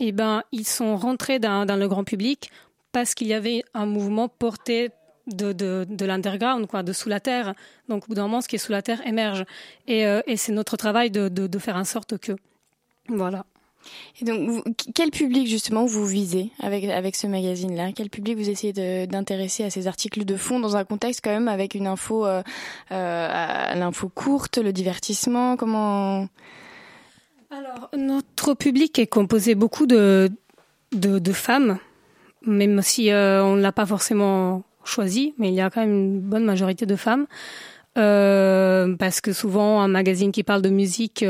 eh 0.00 0.10
ben 0.10 0.42
ils 0.50 0.66
sont 0.66 0.96
rentrés 0.96 1.38
dans, 1.38 1.78
le 1.78 1.86
grand 1.86 2.04
public 2.04 2.50
parce 2.92 3.14
qu'il 3.14 3.26
y 3.26 3.34
avait 3.34 3.62
un 3.74 3.86
mouvement 3.86 4.28
porté 4.28 4.90
de, 5.26 5.52
de, 5.52 5.86
de 5.88 6.04
l'underground, 6.04 6.66
quoi, 6.66 6.82
de 6.82 6.92
sous 6.92 7.08
la 7.08 7.20
terre. 7.20 7.54
Donc, 7.88 8.04
au 8.04 8.06
bout 8.08 8.14
d'un 8.14 8.22
moment, 8.22 8.40
ce 8.40 8.48
qui 8.48 8.56
est 8.56 8.58
sous 8.58 8.72
la 8.72 8.82
terre 8.82 9.06
émerge. 9.06 9.44
Et, 9.86 10.06
euh, 10.06 10.20
c'est 10.36 10.52
notre 10.52 10.76
travail 10.76 11.10
de, 11.10 11.28
de, 11.28 11.58
faire 11.58 11.76
en 11.76 11.84
sorte 11.84 12.18
que. 12.18 12.32
Voilà. 13.08 13.44
Et 14.20 14.24
donc, 14.24 14.64
quel 14.94 15.10
public 15.10 15.48
justement 15.48 15.86
vous 15.86 16.04
visez 16.04 16.50
avec 16.60 16.84
avec 16.84 17.16
ce 17.16 17.26
magazine-là? 17.26 17.92
Quel 17.94 18.10
public 18.10 18.36
vous 18.36 18.48
essayez 18.48 18.72
d'intéresser 19.06 19.64
à 19.64 19.70
ces 19.70 19.86
articles 19.86 20.24
de 20.24 20.36
fond 20.36 20.60
dans 20.60 20.76
un 20.76 20.84
contexte 20.84 21.20
quand 21.22 21.30
même 21.30 21.48
avec 21.48 21.74
une 21.74 21.86
info, 21.86 22.26
euh, 22.26 22.42
euh, 22.92 23.74
l'info 23.74 24.08
courte, 24.08 24.58
le 24.58 24.72
divertissement? 24.72 25.56
Comment 25.56 26.28
Alors, 27.50 27.90
notre 27.96 28.54
public 28.54 28.98
est 28.98 29.06
composé 29.06 29.54
beaucoup 29.54 29.86
de 29.86 30.30
de, 30.92 31.32
femmes, 31.32 31.78
même 32.46 32.80
si 32.82 33.10
euh, 33.10 33.42
on 33.42 33.56
ne 33.56 33.60
l'a 33.60 33.72
pas 33.72 33.84
forcément 33.84 34.62
choisi, 34.84 35.34
mais 35.38 35.48
il 35.48 35.54
y 35.54 35.60
a 35.60 35.70
quand 35.70 35.80
même 35.80 35.90
une 35.90 36.20
bonne 36.20 36.44
majorité 36.44 36.86
de 36.86 36.94
femmes. 36.94 37.26
Parce 37.96 39.20
que 39.20 39.32
souvent 39.32 39.80
un 39.80 39.88
magazine 39.88 40.30
qui 40.30 40.42
parle 40.44 40.62
de 40.62 40.68
musique 40.68 41.24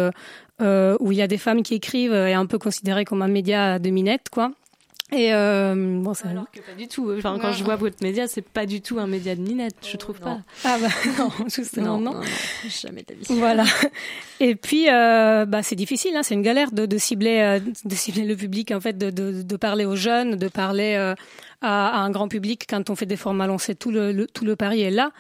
euh, 0.61 0.97
où 1.01 1.13
il 1.13 1.19
y 1.19 1.23
a 1.23 1.27
des 1.27 1.39
femmes 1.39 1.63
qui 1.63 1.75
écrivent 1.75 2.13
est 2.13 2.35
un 2.35 2.47
peu 2.47 2.59
considéré 2.59 3.05
comme 3.05 3.23
un 3.23 3.29
média 3.29 3.79
de 3.79 3.91
minette, 3.91 4.29
quoi. 4.31 4.53
Et 5.13 5.33
euh, 5.33 5.75
bon, 6.03 6.15
ça 6.15 6.29
alors 6.31 6.51
que 6.51 6.61
pas 6.61 6.73
du 6.77 6.89
tout. 6.89 7.13
Enfin, 7.17 7.39
quand 7.41 7.53
je 7.53 7.63
vois 7.63 7.77
votre 7.77 8.03
média, 8.03 8.27
c'est 8.27 8.43
pas 8.43 8.65
du 8.67 8.81
tout 8.81 8.99
un 8.99 9.07
média 9.07 9.37
de 9.37 9.41
minette, 9.41 9.77
je 9.83 9.97
trouve 9.97 10.19
pas. 10.19 10.39
Ah 10.65 10.79
bah 10.81 10.89
non, 11.19 11.31
justement 11.49 11.99
non, 11.99 12.13
non, 12.13 12.21
non, 12.21 12.27
jamais 12.69 13.05
de 13.07 13.15
vie. 13.15 13.27
Voilà. 13.39 13.65
Et 14.41 14.57
puis, 14.57 14.89
euh, 14.91 15.45
bah 15.45 15.63
c'est 15.63 15.77
difficile, 15.77 16.17
hein, 16.17 16.23
c'est 16.23 16.35
une 16.35 16.43
galère 16.43 16.73
de, 16.73 16.87
de 16.87 16.99
cibler, 16.99 17.41
euh, 17.41 17.61
de 17.85 17.95
cibler 17.95 18.25
le 18.25 18.35
public 18.35 18.73
en 18.73 18.81
fait, 18.81 18.97
de, 18.97 19.11
de, 19.11 19.43
de 19.43 19.57
parler 19.57 19.85
aux 19.85 19.97
jeunes, 19.97 20.37
de 20.37 20.49
parler 20.49 20.95
euh, 20.95 21.15
à, 21.61 22.01
à, 22.01 22.01
un 22.01 22.11
grand 22.11 22.29
public 22.29 22.65
quand 22.69 22.89
on 22.91 22.97
fait 22.97 23.07
des 23.07 23.17
formats 23.17 23.47
lancés. 23.47 23.75
Tout 23.75 23.93
le, 23.93 24.11
le, 24.11 24.27
tout 24.27 24.45
le 24.45 24.57
pari 24.57 24.83
est 24.83 24.91
là. 24.91 25.13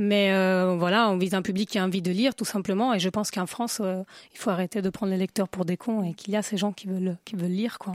Mais 0.00 0.32
euh, 0.32 0.76
voilà, 0.78 1.10
on 1.10 1.18
vise 1.18 1.34
un 1.34 1.42
public 1.42 1.68
qui 1.68 1.78
a 1.78 1.84
envie 1.84 2.00
de 2.00 2.10
lire, 2.10 2.34
tout 2.34 2.46
simplement. 2.46 2.94
Et 2.94 2.98
je 2.98 3.10
pense 3.10 3.30
qu'en 3.30 3.44
France, 3.44 3.80
euh, 3.82 4.02
il 4.32 4.38
faut 4.38 4.48
arrêter 4.48 4.80
de 4.80 4.88
prendre 4.88 5.12
les 5.12 5.18
lecteurs 5.18 5.46
pour 5.46 5.66
des 5.66 5.76
cons 5.76 6.02
et 6.02 6.14
qu'il 6.14 6.32
y 6.32 6.36
a 6.38 6.42
ces 6.42 6.56
gens 6.56 6.72
qui 6.72 6.86
veulent, 6.86 7.18
qui 7.26 7.36
veulent 7.36 7.50
lire, 7.50 7.78
quoi. 7.78 7.92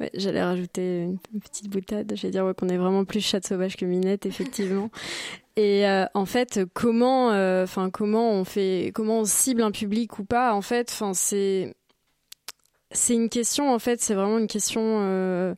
Ouais, 0.00 0.10
J'allais 0.14 0.42
rajouter 0.42 1.02
une, 1.02 1.18
petite 1.38 1.68
boutade. 1.68 2.10
J'allais 2.16 2.32
dire 2.32 2.46
ouais, 2.46 2.54
qu'on 2.54 2.70
est 2.70 2.78
vraiment 2.78 3.04
plus 3.04 3.20
chat 3.20 3.46
sauvage 3.46 3.76
que 3.76 3.84
minette, 3.84 4.24
effectivement. 4.24 4.88
Et 5.56 5.86
euh, 5.86 6.06
en 6.14 6.24
fait, 6.24 6.60
comment, 6.72 7.28
enfin, 7.62 7.90
comment 7.90 8.30
on 8.30 8.44
fait, 8.44 8.90
comment 8.94 9.18
on 9.18 9.24
cible 9.26 9.60
un 9.60 9.70
public 9.70 10.18
ou 10.18 10.24
pas 10.24 10.54
En 10.54 10.62
fait, 10.62 10.88
enfin, 10.90 11.12
c'est, 11.12 11.74
c'est 12.90 13.12
une 13.12 13.28
question. 13.28 13.70
En 13.70 13.78
fait, 13.78 14.00
c'est 14.00 14.14
vraiment 14.14 14.38
une 14.38 14.46
question. 14.46 15.54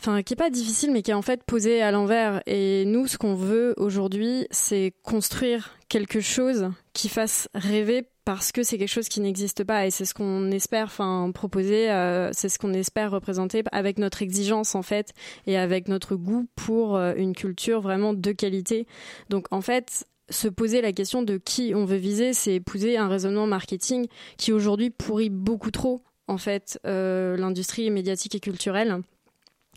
Enfin 0.00 0.22
qui 0.22 0.34
est 0.34 0.36
pas 0.36 0.50
difficile 0.50 0.92
mais 0.92 1.02
qui 1.02 1.10
est 1.10 1.14
en 1.14 1.22
fait 1.22 1.42
posée 1.44 1.82
à 1.82 1.90
l'envers. 1.90 2.42
Et 2.46 2.84
nous 2.86 3.06
ce 3.06 3.18
qu'on 3.18 3.34
veut 3.34 3.74
aujourd'hui 3.76 4.46
c'est 4.50 4.92
construire 5.02 5.76
quelque 5.88 6.20
chose 6.20 6.70
qui 6.92 7.08
fasse 7.08 7.48
rêver 7.54 8.06
parce 8.24 8.52
que 8.52 8.62
c'est 8.62 8.78
quelque 8.78 8.88
chose 8.88 9.08
qui 9.08 9.20
n'existe 9.20 9.64
pas. 9.64 9.86
Et 9.86 9.90
c'est 9.90 10.04
ce 10.04 10.14
qu'on 10.14 10.50
espère 10.50 10.86
enfin 10.86 11.30
proposer 11.34 11.90
euh, 11.90 12.30
c'est 12.32 12.48
ce 12.48 12.58
qu'on 12.58 12.74
espère 12.74 13.10
représenter 13.10 13.64
avec 13.72 13.98
notre 13.98 14.22
exigence 14.22 14.74
en 14.74 14.82
fait 14.82 15.12
et 15.46 15.56
avec 15.56 15.88
notre 15.88 16.14
goût 16.14 16.46
pour 16.54 16.96
euh, 16.96 17.14
une 17.16 17.34
culture 17.34 17.80
vraiment 17.80 18.14
de 18.14 18.32
qualité. 18.32 18.86
Donc 19.30 19.46
en 19.50 19.60
fait 19.60 20.06
se 20.30 20.46
poser 20.46 20.80
la 20.80 20.92
question 20.92 21.22
de 21.22 21.38
qui 21.38 21.72
on 21.74 21.86
veut 21.86 21.96
viser 21.96 22.34
c'est 22.34 22.54
épouser 22.54 22.98
un 22.98 23.08
raisonnement 23.08 23.46
marketing 23.46 24.06
qui 24.36 24.52
aujourd'hui 24.52 24.90
pourrit 24.90 25.30
beaucoup 25.30 25.70
trop 25.70 26.02
en 26.28 26.38
fait 26.38 26.78
euh, 26.86 27.36
l'industrie 27.36 27.90
médiatique 27.90 28.34
et 28.34 28.40
culturelle 28.40 29.02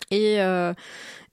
et, 0.10 0.42
euh, 0.42 0.74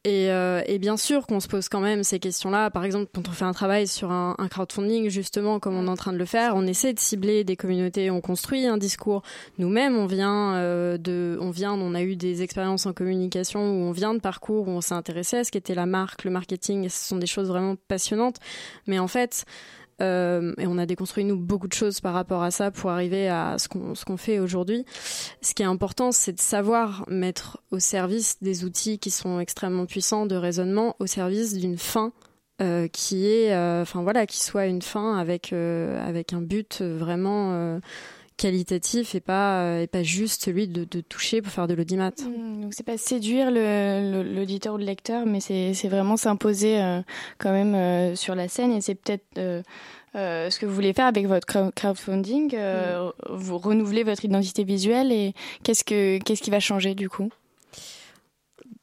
euh, 0.07 0.62
et, 0.66 0.79
bien 0.79 0.97
sûr 0.97 1.27
qu'on 1.27 1.41
se 1.41 1.49
pose 1.49 1.69
quand 1.69 1.81
même 1.81 2.03
ces 2.03 2.19
questions-là. 2.19 2.71
Par 2.71 2.85
exemple, 2.85 3.11
quand 3.12 3.29
on 3.29 3.33
fait 3.33 3.45
un 3.45 3.53
travail 3.53 3.87
sur 3.87 4.11
un, 4.11 4.35
un, 4.39 4.49
crowdfunding, 4.49 5.11
justement, 5.11 5.59
comme 5.59 5.77
on 5.77 5.87
est 5.87 5.91
en 5.91 5.97
train 5.97 6.12
de 6.12 6.19
le 6.19 6.25
faire, 6.25 6.55
on 6.55 6.66
essaie 6.66 6.93
de 6.93 7.01
cibler 7.01 7.45
des 7.45 7.57
communautés, 7.57 8.11
on 8.11 8.21
construit 8.21 8.66
un 8.66 8.79
discours. 8.79 9.23
Nous-mêmes, 9.59 9.97
on 9.97 10.07
vient 10.07 10.55
euh, 10.55 10.99
de, 10.99 11.37
on 11.41 11.51
vient, 11.51 11.75
on 11.75 11.95
a 11.95 12.03
eu 12.03 12.16
des 12.16 12.43
expériences 12.43 12.87
en 12.87 12.93
communication 12.93 13.61
où 13.61 13.89
on 13.89 13.93
vient 13.93 14.14
de 14.14 14.21
parcours 14.21 14.69
où 14.69 14.71
on 14.71 14.81
s'est 14.81 14.95
intéressé 14.95 15.39
à 15.39 15.45
ce 15.45 15.51
qu'était 15.51 15.75
la 15.75 15.87
marque, 15.87 16.25
le 16.25 16.31
marketing. 16.31 16.85
Et 16.85 16.89
ce 16.89 17.09
sont 17.09 17.16
des 17.16 17.27
choses 17.27 17.49
vraiment 17.49 17.77
passionnantes. 17.89 18.37
Mais 18.87 18.99
en 18.99 19.09
fait, 19.09 19.45
euh, 20.01 20.53
et 20.59 20.67
on 20.67 20.79
a 20.79 20.87
déconstruit 20.87 21.25
nous 21.25 21.37
beaucoup 21.37 21.69
de 21.69 21.73
choses 21.73 22.01
par 22.01 22.15
rapport 22.15 22.43
à 22.43 22.51
ça 22.51 22.71
pour 22.71 22.91
arriver 22.91 23.29
à 23.29 23.57
ce 23.59 23.69
qu'on 23.69 23.95
ce 23.95 24.05
qu'on 24.05 24.17
fait 24.17 24.39
aujourd'hui. 24.39 24.85
Ce 25.43 25.55
qui 25.55 25.63
est 25.63 25.67
important, 25.67 26.13
c'est 26.13 26.33
de 26.33 26.41
savoir 26.41 27.05
mettre 27.09 27.63
au 27.71 27.79
service 27.79 28.37
des 28.43 28.65
outils 28.65 28.99
qui 28.99 29.11
sont 29.11 29.41
extrêmement 29.41 29.87
puissants 29.87 30.27
de 30.27 30.37
raisonnement 30.37 30.97
au 30.99 31.07
service 31.07 31.55
d'une 31.55 31.79
fin 31.79 32.13
euh, 32.61 32.89
qui 32.89 33.29
est, 33.29 33.53
euh, 33.55 33.83
enfin 33.83 34.03
voilà, 34.03 34.27
qui 34.27 34.41
soit 34.41 34.67
une 34.67 34.83
fin 34.83 35.17
avec 35.17 35.53
euh, 35.53 36.05
avec 36.05 36.33
un 36.33 36.41
but 36.41 36.83
vraiment 36.83 37.79
qualitatif 38.39 39.14
et 39.14 39.20
pas, 39.20 39.80
et 39.82 39.86
pas 39.86 40.03
juste 40.03 40.45
celui 40.45 40.68
de, 40.68 40.84
de 40.84 41.01
toucher 41.03 41.43
pour 41.43 41.53
faire 41.53 41.66
de 41.66 41.74
l'audimat. 41.74 42.11
Mmh, 42.11 42.62
donc 42.62 42.72
c'est 42.72 42.86
pas 42.86 42.97
séduire 42.97 43.51
l'auditeur 43.51 44.74
ou 44.74 44.78
le 44.78 44.84
lecteur, 44.84 45.26
mais 45.26 45.41
c'est 45.41 45.89
vraiment 45.89 46.16
s'imposer 46.16 46.80
quand 47.36 47.53
même 47.53 48.16
sur 48.16 48.34
la 48.34 48.49
scène. 48.49 48.72
Et 48.72 48.80
c'est 48.80 48.95
peut-être 48.95 49.62
euh, 50.14 50.51
ce 50.51 50.59
que 50.59 50.66
vous 50.66 50.74
voulez 50.74 50.93
faire 50.93 51.07
avec 51.07 51.26
votre 51.26 51.47
crowdfunding, 51.47 52.55
euh, 52.55 53.11
vous 53.28 53.59
renouvelez 53.59 54.05
votre 54.05 54.24
identité 54.24 54.64
visuelle. 54.64 55.12
Et 55.12 55.34
qu'est-ce 55.62 55.84
que 55.84 56.18
qu'est-ce 56.18 56.43
qui 56.43 56.51
va 56.51 56.61
changer 56.61 56.95
du 56.95 57.09
coup? 57.09 57.28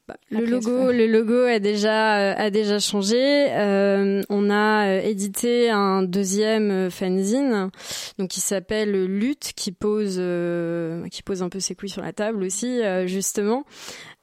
Bah, 0.07 0.17
le 0.29 0.45
logo, 0.45 0.91
le 0.91 1.07
logo 1.07 1.43
a 1.45 1.59
déjà 1.59 2.19
euh, 2.19 2.33
a 2.37 2.49
déjà 2.49 2.79
changé. 2.79 3.47
on 4.29 4.49
a 4.49 5.01
édité 5.03 5.69
un 5.69 6.03
deuxième 6.03 6.91
fanzine, 6.91 7.69
donc 8.19 8.29
qui 8.29 8.41
s'appelle 8.41 9.05
Lutte, 9.05 9.53
qui 9.55 9.71
pose 9.71 10.21
qui 11.11 11.23
pose 11.23 11.43
un 11.43 11.49
peu 11.49 11.59
ses 11.59 11.75
couilles 11.75 11.89
sur 11.89 12.01
la 12.01 12.13
table 12.13 12.43
aussi, 12.43 12.81
justement. 13.05 13.65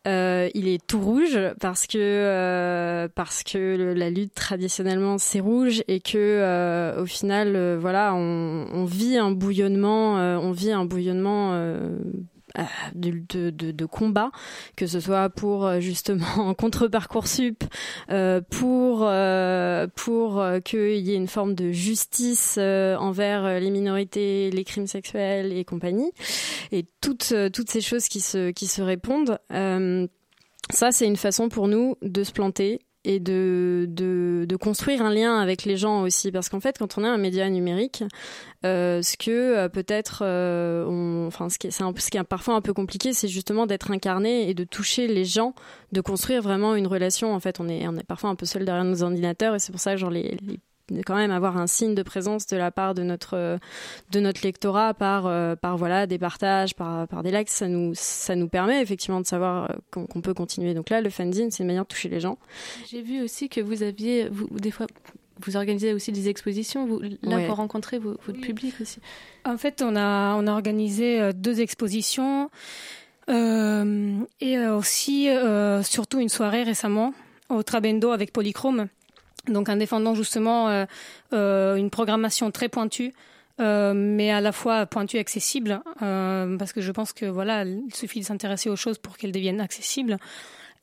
Euh, 0.08 0.48
il 0.54 0.66
est 0.66 0.84
tout 0.84 1.00
rouge 1.00 1.38
parce 1.60 1.86
que 1.86 1.96
euh, 1.96 3.06
parce 3.14 3.44
que 3.44 3.94
la 3.96 4.10
lutte 4.10 4.34
traditionnellement 4.34 5.16
c'est 5.16 5.38
rouge 5.38 5.84
et 5.86 6.00
que 6.00 6.16
euh, 6.16 7.00
au 7.00 7.06
final 7.06 7.76
voilà 7.76 8.12
on, 8.12 8.66
on, 8.72 8.84
vit 8.84 9.16
un 9.16 9.30
bouillonnement 9.30 10.14
on 10.14 10.50
vit 10.50 10.72
un 10.72 10.84
bouillonnement 10.84 11.50
euh, 11.52 12.00
de, 12.94 13.50
de, 13.50 13.50
de, 13.50 13.84
combat, 13.86 14.30
que 14.76 14.86
ce 14.86 15.00
soit 15.00 15.28
pour 15.30 15.66
euh, 15.66 15.80
justement 15.80 16.54
contre 16.58 16.88
parcoursup, 16.88 17.64
euh, 18.10 18.40
pour 18.40 19.02
euh, 19.02 19.86
pour 19.94 20.42
qu'il 20.64 20.98
y 20.98 21.12
ait 21.12 21.16
une 21.16 21.28
forme 21.28 21.54
de 21.54 21.72
justice 21.72 22.58
envers 22.58 23.60
les 23.60 23.70
minorités, 23.70 24.50
les 24.50 24.64
crimes 24.64 24.86
sexuels 24.86 25.52
et 25.52 25.64
compagnie, 25.64 26.12
et 26.70 26.84
toutes 27.00 27.34
toutes 27.52 27.70
ces 27.70 27.80
choses 27.80 28.08
qui 28.08 28.20
se 28.20 28.50
qui 28.50 28.66
se 28.66 28.82
répondent. 28.82 29.38
ça, 30.70 30.92
c'est 30.92 31.06
une 31.06 31.16
façon 31.16 31.48
pour 31.48 31.68
nous 31.68 31.96
de 32.02 32.24
se 32.24 32.32
planter 32.32 32.80
et 33.04 33.20
de, 33.20 33.86
de, 33.88 34.44
de, 34.48 34.56
construire 34.56 35.02
un 35.02 35.12
lien 35.12 35.38
avec 35.38 35.64
les 35.64 35.76
gens 35.76 36.02
aussi. 36.02 36.30
Parce 36.30 36.48
qu'en 36.48 36.60
fait, 36.60 36.78
quand 36.78 36.98
on 36.98 37.04
est 37.04 37.08
un 37.08 37.18
média 37.18 37.48
numérique, 37.50 38.04
euh, 38.64 39.02
ce 39.02 39.16
que 39.16 39.30
euh, 39.30 39.68
peut-être, 39.68 40.22
euh, 40.24 40.86
on, 40.86 41.26
enfin, 41.26 41.48
ce 41.48 41.58
qui, 41.58 41.66
est, 41.66 41.70
ce 41.70 42.10
qui 42.10 42.16
est 42.16 42.24
parfois 42.24 42.54
un 42.54 42.60
peu 42.60 42.72
compliqué, 42.72 43.12
c'est 43.12 43.28
justement 43.28 43.66
d'être 43.66 43.90
incarné 43.90 44.48
et 44.48 44.54
de 44.54 44.64
toucher 44.64 45.08
les 45.08 45.24
gens, 45.24 45.54
de 45.90 46.00
construire 46.00 46.42
vraiment 46.42 46.74
une 46.76 46.86
relation. 46.86 47.34
En 47.34 47.40
fait, 47.40 47.58
on 47.60 47.68
est, 47.68 47.86
on 47.88 47.96
est 47.96 48.04
parfois 48.06 48.30
un 48.30 48.36
peu 48.36 48.46
seul 48.46 48.64
derrière 48.64 48.84
nos 48.84 49.02
ordinateurs 49.02 49.54
et 49.54 49.58
c'est 49.58 49.72
pour 49.72 49.80
ça 49.80 49.92
que 49.92 49.98
genre 49.98 50.10
les, 50.10 50.36
les 50.42 50.60
de 50.92 51.02
quand 51.02 51.16
même 51.16 51.30
avoir 51.30 51.56
un 51.56 51.66
signe 51.66 51.94
de 51.94 52.02
présence 52.02 52.46
de 52.46 52.56
la 52.56 52.70
part 52.70 52.94
de 52.94 53.02
notre 53.02 53.58
de 54.10 54.20
notre 54.20 54.42
lectorat 54.44 54.94
par 54.94 55.26
euh, 55.26 55.56
par 55.56 55.76
voilà 55.76 56.06
des 56.06 56.18
partages 56.18 56.74
par 56.74 57.08
par 57.08 57.22
des 57.22 57.30
likes. 57.30 57.50
Ça 57.50 57.68
nous 57.68 57.92
ça 57.94 58.36
nous 58.36 58.48
permet 58.48 58.82
effectivement 58.82 59.20
de 59.20 59.26
savoir 59.26 59.70
euh, 59.70 60.04
qu'on 60.06 60.20
peut 60.20 60.34
continuer. 60.34 60.74
Donc 60.74 60.90
là 60.90 61.00
le 61.00 61.10
fanzine 61.10 61.50
c'est 61.50 61.62
une 61.62 61.68
manière 61.68 61.84
de 61.84 61.88
toucher 61.88 62.08
les 62.08 62.20
gens. 62.20 62.38
J'ai 62.90 63.02
vu 63.02 63.22
aussi 63.22 63.48
que 63.48 63.60
vous 63.60 63.82
aviez 63.82 64.28
vous 64.28 64.48
des 64.58 64.70
fois 64.70 64.86
vous 65.40 65.56
organisez 65.56 65.92
aussi 65.92 66.12
des 66.12 66.28
expositions. 66.28 66.86
Vous 66.86 67.00
là 67.22 67.46
pour 67.46 67.56
rencontrer 67.56 67.98
votre 67.98 68.32
public 68.32 68.74
aussi. 68.80 68.98
En 69.44 69.56
fait 69.56 69.82
on 69.82 69.96
a 69.96 70.34
on 70.36 70.46
a 70.46 70.52
organisé 70.52 71.20
euh, 71.20 71.32
deux 71.32 71.60
expositions 71.60 72.50
euh, 73.28 74.18
et 74.40 74.58
aussi 74.58 75.28
euh, 75.28 75.82
surtout 75.82 76.20
une 76.20 76.28
soirée 76.28 76.64
récemment 76.64 77.14
au 77.48 77.62
Trabendo 77.62 78.10
avec 78.10 78.32
Polychrome 78.32 78.88
donc 79.48 79.68
en 79.68 79.76
défendant 79.76 80.14
justement 80.14 80.68
euh, 80.68 80.84
euh, 81.32 81.76
une 81.76 81.90
programmation 81.90 82.50
très 82.50 82.68
pointue, 82.68 83.12
euh, 83.60 83.92
mais 83.94 84.30
à 84.30 84.40
la 84.40 84.52
fois 84.52 84.86
pointue 84.86 85.16
et 85.16 85.20
accessible, 85.20 85.80
parce 85.98 86.72
que 86.72 86.80
je 86.80 86.92
pense 86.92 87.12
que 87.12 87.26
voilà, 87.26 87.64
il 87.64 87.94
suffit 87.94 88.20
de 88.20 88.24
s'intéresser 88.24 88.70
aux 88.70 88.76
choses 88.76 88.98
pour 88.98 89.16
qu'elles 89.16 89.32
deviennent 89.32 89.60
accessibles. 89.60 90.18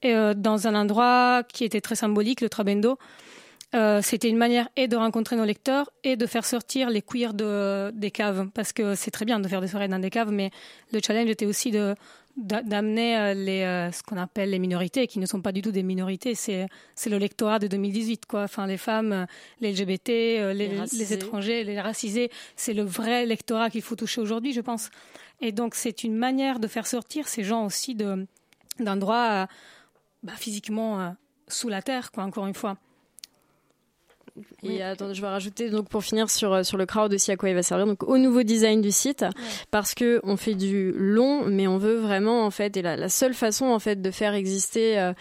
Et 0.01 0.14
dans 0.14 0.66
un 0.66 0.76
endroit 0.76 1.43
qui 1.43 1.66
était 1.66 1.82
très 1.82 1.95
symbolique, 1.95 2.39
le 2.39 2.47
Trabendo, 2.47 2.97
c'était 4.01 4.30
une 4.30 4.38
manière 4.38 4.70
et 4.78 4.88
de 4.88 4.95
rencontrer 4.95 5.36
nos 5.36 5.43
lecteurs 5.43 5.89
et 6.05 6.16
de 6.16 6.26
faire 6.26 6.45
sortir 6.45 6.89
les 6.89 7.01
queers 7.01 7.34
de, 7.34 7.91
des 7.93 8.12
caves, 8.12 8.47
parce 8.53 8.72
que 8.72 8.95
c'est 8.95 9.12
très 9.12 9.26
bien 9.26 9.41
de 9.41 9.47
faire 9.49 9.60
des 9.60 9.68
soirées 9.68 9.89
dans 9.89 9.99
des 9.99 10.10
caves, 10.10 10.32
mais 10.32 10.51
le 10.93 11.01
challenge 11.05 11.30
était 11.30 11.45
aussi 11.45 11.72
de 11.72 11.95
d'amener 12.38 13.17
euh, 13.17 13.34
les 13.34 13.63
euh, 13.63 13.91
ce 13.91 14.01
qu'on 14.01 14.17
appelle 14.17 14.51
les 14.51 14.59
minorités 14.59 15.07
qui 15.07 15.19
ne 15.19 15.25
sont 15.25 15.41
pas 15.41 15.51
du 15.51 15.61
tout 15.61 15.71
des 15.71 15.84
minorités 15.84 16.36
c'est 16.36 16.67
c'est 16.95 17.09
le 17.09 17.17
lectorat 17.17 17.59
de 17.59 17.67
2018 17.67 18.25
quoi. 18.25 18.43
Enfin 18.43 18.65
les 18.65 18.77
femmes 18.77 19.11
euh, 19.11 19.25
les 19.59 19.73
LGBT 19.73 20.07
les, 20.07 20.53
les, 20.53 21.13
étrangers 21.13 21.63
les 21.63 21.80
racisés 21.82 22.32
c'est 22.55 22.73
le 22.73 22.84
vrai 22.84 23.25
lectorat 23.25 23.69
qu'il 23.69 23.82
faut 23.82 23.95
toucher 23.95 24.21
aujourd'hui 24.21 24.53
je 24.53 24.61
pense. 24.61 24.89
Et 25.41 25.51
donc 25.51 25.75
c'est 25.75 26.03
une 26.03 26.15
manière 26.15 26.59
de 26.59 26.67
faire 26.67 26.88
sortir 26.88 27.27
ces 27.27 27.43
gens 27.43 27.65
aussi 27.65 27.95
de 27.95 28.25
d'endroits 28.80 29.47
bah, 30.23 30.34
physiquement 30.38 31.15
sous 31.47 31.67
la 31.67 31.82
terre 31.82 32.11
quoi 32.11 32.23
encore 32.23 32.47
une 32.47 32.53
fois 32.53 32.77
et 34.63 34.81
attends, 34.83 35.13
je 35.13 35.21
vais 35.21 35.27
rajouter 35.27 35.69
donc 35.69 35.89
pour 35.89 36.03
finir 36.03 36.29
sur 36.29 36.53
euh, 36.53 36.63
sur 36.63 36.77
le 36.77 36.85
crowd 36.85 37.13
aussi 37.13 37.31
à 37.31 37.37
quoi 37.37 37.49
il 37.49 37.55
va 37.55 37.63
servir. 37.63 37.85
Donc 37.85 38.03
au 38.03 38.17
nouveau 38.17 38.43
design 38.43 38.81
du 38.81 38.91
site 38.91 39.25
parce 39.71 39.93
que 39.93 40.19
on 40.23 40.37
fait 40.37 40.55
du 40.55 40.91
long, 40.91 41.45
mais 41.45 41.67
on 41.67 41.77
veut 41.77 41.97
vraiment 41.97 42.45
en 42.45 42.51
fait 42.51 42.77
et 42.77 42.81
la, 42.81 42.95
la 42.95 43.09
seule 43.09 43.33
façon 43.33 43.65
en 43.67 43.79
fait 43.79 44.01
de 44.01 44.11
faire 44.11 44.33
exister 44.33 44.99
euh, 44.99 45.13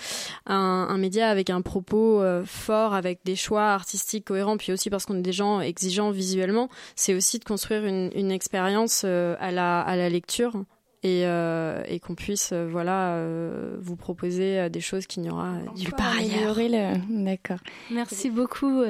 un, 0.47 0.89
un, 0.91 0.99
média 0.99 1.29
avec 1.29 1.51
un 1.51 1.61
propos 1.61 2.21
euh, 2.21 2.45
fort, 2.45 2.95
avec 2.95 3.21
des 3.25 3.37
choix 3.37 3.71
artistiques 3.71 4.27
cohérents, 4.27 4.57
puis 4.57 4.73
aussi 4.73 4.91
parce 4.91 5.07
qu'on 5.07 5.19
est 5.19 5.23
des 5.23 5.33
gens 5.33 5.61
exigeants 5.61 6.11
visuellement, 6.11 6.69
c'est 6.97 7.15
aussi 7.15 7.39
de 7.39 7.45
construire 7.45 7.85
une, 7.85 8.11
une 8.15 8.31
expérience 8.31 9.05
à 9.05 9.51
la 9.51 9.81
à 9.81 9.97
la 9.97 10.09
lecture 10.09 10.65
et, 11.03 11.27
euh, 11.27 11.83
et 11.87 12.01
qu'on 12.01 12.15
puisse 12.15 12.51
euh, 12.53 12.67
voilà 12.69 13.15
euh, 13.15 13.77
vous 13.81 13.97
proposer 13.97 14.59
euh, 14.59 14.69
des 14.69 14.81
choses 14.81 15.07
qu'il 15.07 15.23
n'y 15.23 15.31
aura 15.31 15.59
nulle 15.77 15.91
part 15.97 16.17
ailleurs. 16.19 16.57
Le... 16.57 17.25
D'accord. 17.25 17.59
Merci 17.91 18.31
beaucoup. 18.31 18.83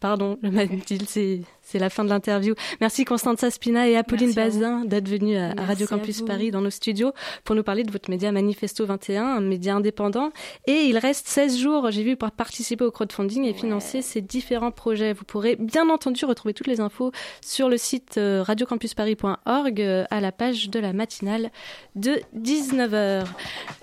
Pardon, 0.00 0.38
Mathilde, 0.42 1.04
c'est 1.06 1.42
c'est 1.62 1.78
la 1.78 1.90
fin 1.90 2.04
de 2.04 2.08
l'interview. 2.08 2.54
Merci 2.80 3.04
Constanza 3.04 3.50
Spina 3.50 3.88
et 3.88 3.96
Apolline 3.96 4.32
Bazin 4.32 4.84
d'être 4.84 5.08
venues 5.08 5.36
à, 5.36 5.54
Radio 5.54 5.86
Campus 5.86 6.22
Paris 6.22 6.50
dans 6.50 6.60
nos 6.60 6.70
studios 6.70 7.12
pour 7.44 7.54
nous 7.54 7.62
parler 7.62 7.84
de 7.84 7.90
votre 7.90 8.10
média 8.10 8.32
Manifesto 8.32 8.84
21, 8.84 9.24
un 9.24 9.40
média 9.40 9.76
indépendant. 9.76 10.32
Et 10.66 10.82
il 10.82 10.98
reste 10.98 11.28
16 11.28 11.58
jours, 11.58 11.90
j'ai 11.90 12.02
vu, 12.02 12.16
pour 12.16 12.30
participer 12.32 12.84
au 12.84 12.90
crowdfunding 12.90 13.44
et 13.44 13.54
financer 13.54 14.02
ces 14.02 14.20
différents 14.20 14.72
projets. 14.72 15.12
Vous 15.12 15.24
pourrez 15.24 15.56
bien 15.56 15.88
entendu 15.88 16.24
retrouver 16.24 16.52
toutes 16.52 16.66
les 16.66 16.80
infos 16.80 17.12
sur 17.40 17.68
le 17.68 17.78
site 17.78 18.18
euh, 18.18 18.42
radiocampusparis.org 18.42 19.80
euh, 19.80 20.04
à 20.10 20.20
la 20.20 20.32
page 20.32 20.68
de 20.68 20.80
la 20.80 20.92
matinale 20.92 21.50
de 21.94 22.20
19h. 22.36 23.24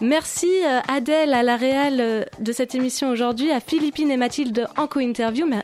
Merci 0.01 0.49
euh, 0.65 0.79
Adèle 0.87 1.33
à 1.33 1.43
la 1.43 1.55
réelle 1.55 2.27
de 2.39 2.51
cette 2.51 2.75
émission 2.75 3.09
aujourd'hui, 3.09 3.51
à 3.51 3.61
Philippine 3.61 4.11
et 4.11 4.17
Mathilde 4.17 4.67
en 4.77 4.87
co-interview. 4.87 5.45
Merci 5.45 5.58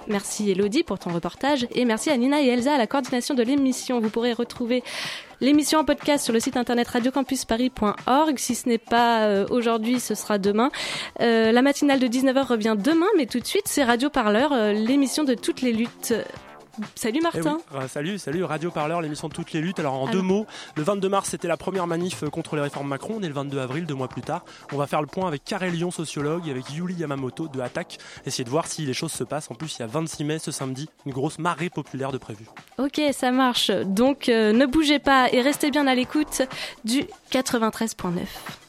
Elodie 0.48 0.84
pour 0.84 1.00
ton 1.00 1.12
reportage 1.12 1.68
et 1.74 1.86
merci 1.86 2.10
à 2.10 2.18
Nina 2.18 2.42
et 2.42 2.48
Elsa 2.48 2.76
à 2.76 2.78
la 2.78 2.88
coordination 2.88 3.36
de 3.36 3.44
l'émission. 3.44 4.00
Vous 4.00 4.10
pourrez 4.10 4.34
retrouver 4.34 4.84
l'émission 5.42 5.80
en 5.80 5.86
podcast 5.86 6.24
sur 6.24 6.34
le 6.34 6.40
site 6.40 6.58
internet 6.58 6.88
radiocampusparis.org. 6.88 8.38
Si 8.38 8.56
ce 8.56 8.70
n'est 8.70 8.78
pas 8.78 9.24
euh, 9.24 9.46
aujourd'hui, 9.50 10.00
ce 10.00 10.16
sera 10.16 10.38
demain. 10.38 10.72
Euh, 11.22 11.52
la 11.52 11.62
matinale 11.62 12.00
de 12.00 12.08
19h 12.08 12.48
revient 12.48 12.76
demain, 12.78 13.08
mais 13.18 13.26
tout 13.26 13.40
de 13.40 13.46
suite, 13.46 13.68
c'est 13.68 13.84
Radio 13.84 14.10
Parleur, 14.10 14.54
euh, 14.54 14.72
l'émission 14.74 15.24
de 15.24 15.34
toutes 15.34 15.62
les 15.62 15.74
luttes. 15.74 16.14
Salut 16.96 17.22
Martin. 17.22 17.58
Eh 17.74 17.78
euh, 17.78 17.88
salut, 17.88 18.18
salut 18.18 18.44
Radio 18.44 18.72
Parleur, 18.72 19.02
l'émission 19.02 19.28
de 19.28 19.34
toutes 19.34 19.54
les 19.54 19.62
luttes. 19.62 19.80
Alors 19.80 19.94
en 19.94 20.08
deux 20.08 20.22
mots, 20.22 20.46
le 20.76 20.84
22 20.84 21.10
mars 21.10 21.30
c'était 21.30 21.48
la 21.48 21.58
première 21.58 21.88
manif 21.88 22.24
euh, 22.24 22.30
contre 22.30 22.56
les 22.56 22.62
réformes 22.62 22.88
Macron. 22.88 23.16
On 23.20 23.24
est 23.24 23.28
le 23.28 23.34
22 23.34 23.60
avril, 23.60 23.86
deux 23.86 23.94
mois 23.94 24.08
plus 24.08 24.22
tard. 24.22 24.44
On 24.74 24.78
va 24.78 24.88
faire 24.88 25.02
le 25.02 25.08
point 25.08 25.28
avec 25.28 25.44
Carré 25.44 25.72
Lyon, 25.72 25.92
sociologue, 25.92 26.48
et 26.48 26.52
avec 26.52 26.70
Yuli 26.72 26.96
Yamamoto 26.96 27.48
de 27.48 27.60
Attaque. 27.62 27.98
Essayer 28.26 28.44
de 28.44 28.50
voir 28.50 28.68
si 28.68 28.86
les 28.86 28.94
choses 28.94 29.12
se 29.12 29.24
passent. 29.24 29.50
En 29.52 29.56
plus, 29.56 29.78
il 29.78 29.82
y 29.82 29.84
a 29.84 29.88
26 29.88 30.24
mai 30.24 30.40
ce 30.40 30.52
samedi, 30.52 30.90
une 31.06 31.14
grosse 31.14 31.40
marée 31.40 31.70
populaire 31.70 32.12
de 32.12 32.18
prévu. 32.18 32.46
Ok, 32.78 33.02
ça 33.14 33.32
marche. 33.32 33.72
Donc 33.72 34.30
euh, 34.30 34.52
ne 34.52 34.66
bougez 34.66 35.00
pas 35.00 35.32
et 35.32 35.42
restez 35.42 35.72
bien 35.72 35.88
à 35.88 35.96
l'écoute 35.96 36.42
du 36.84 37.06
93.9. 37.32 38.65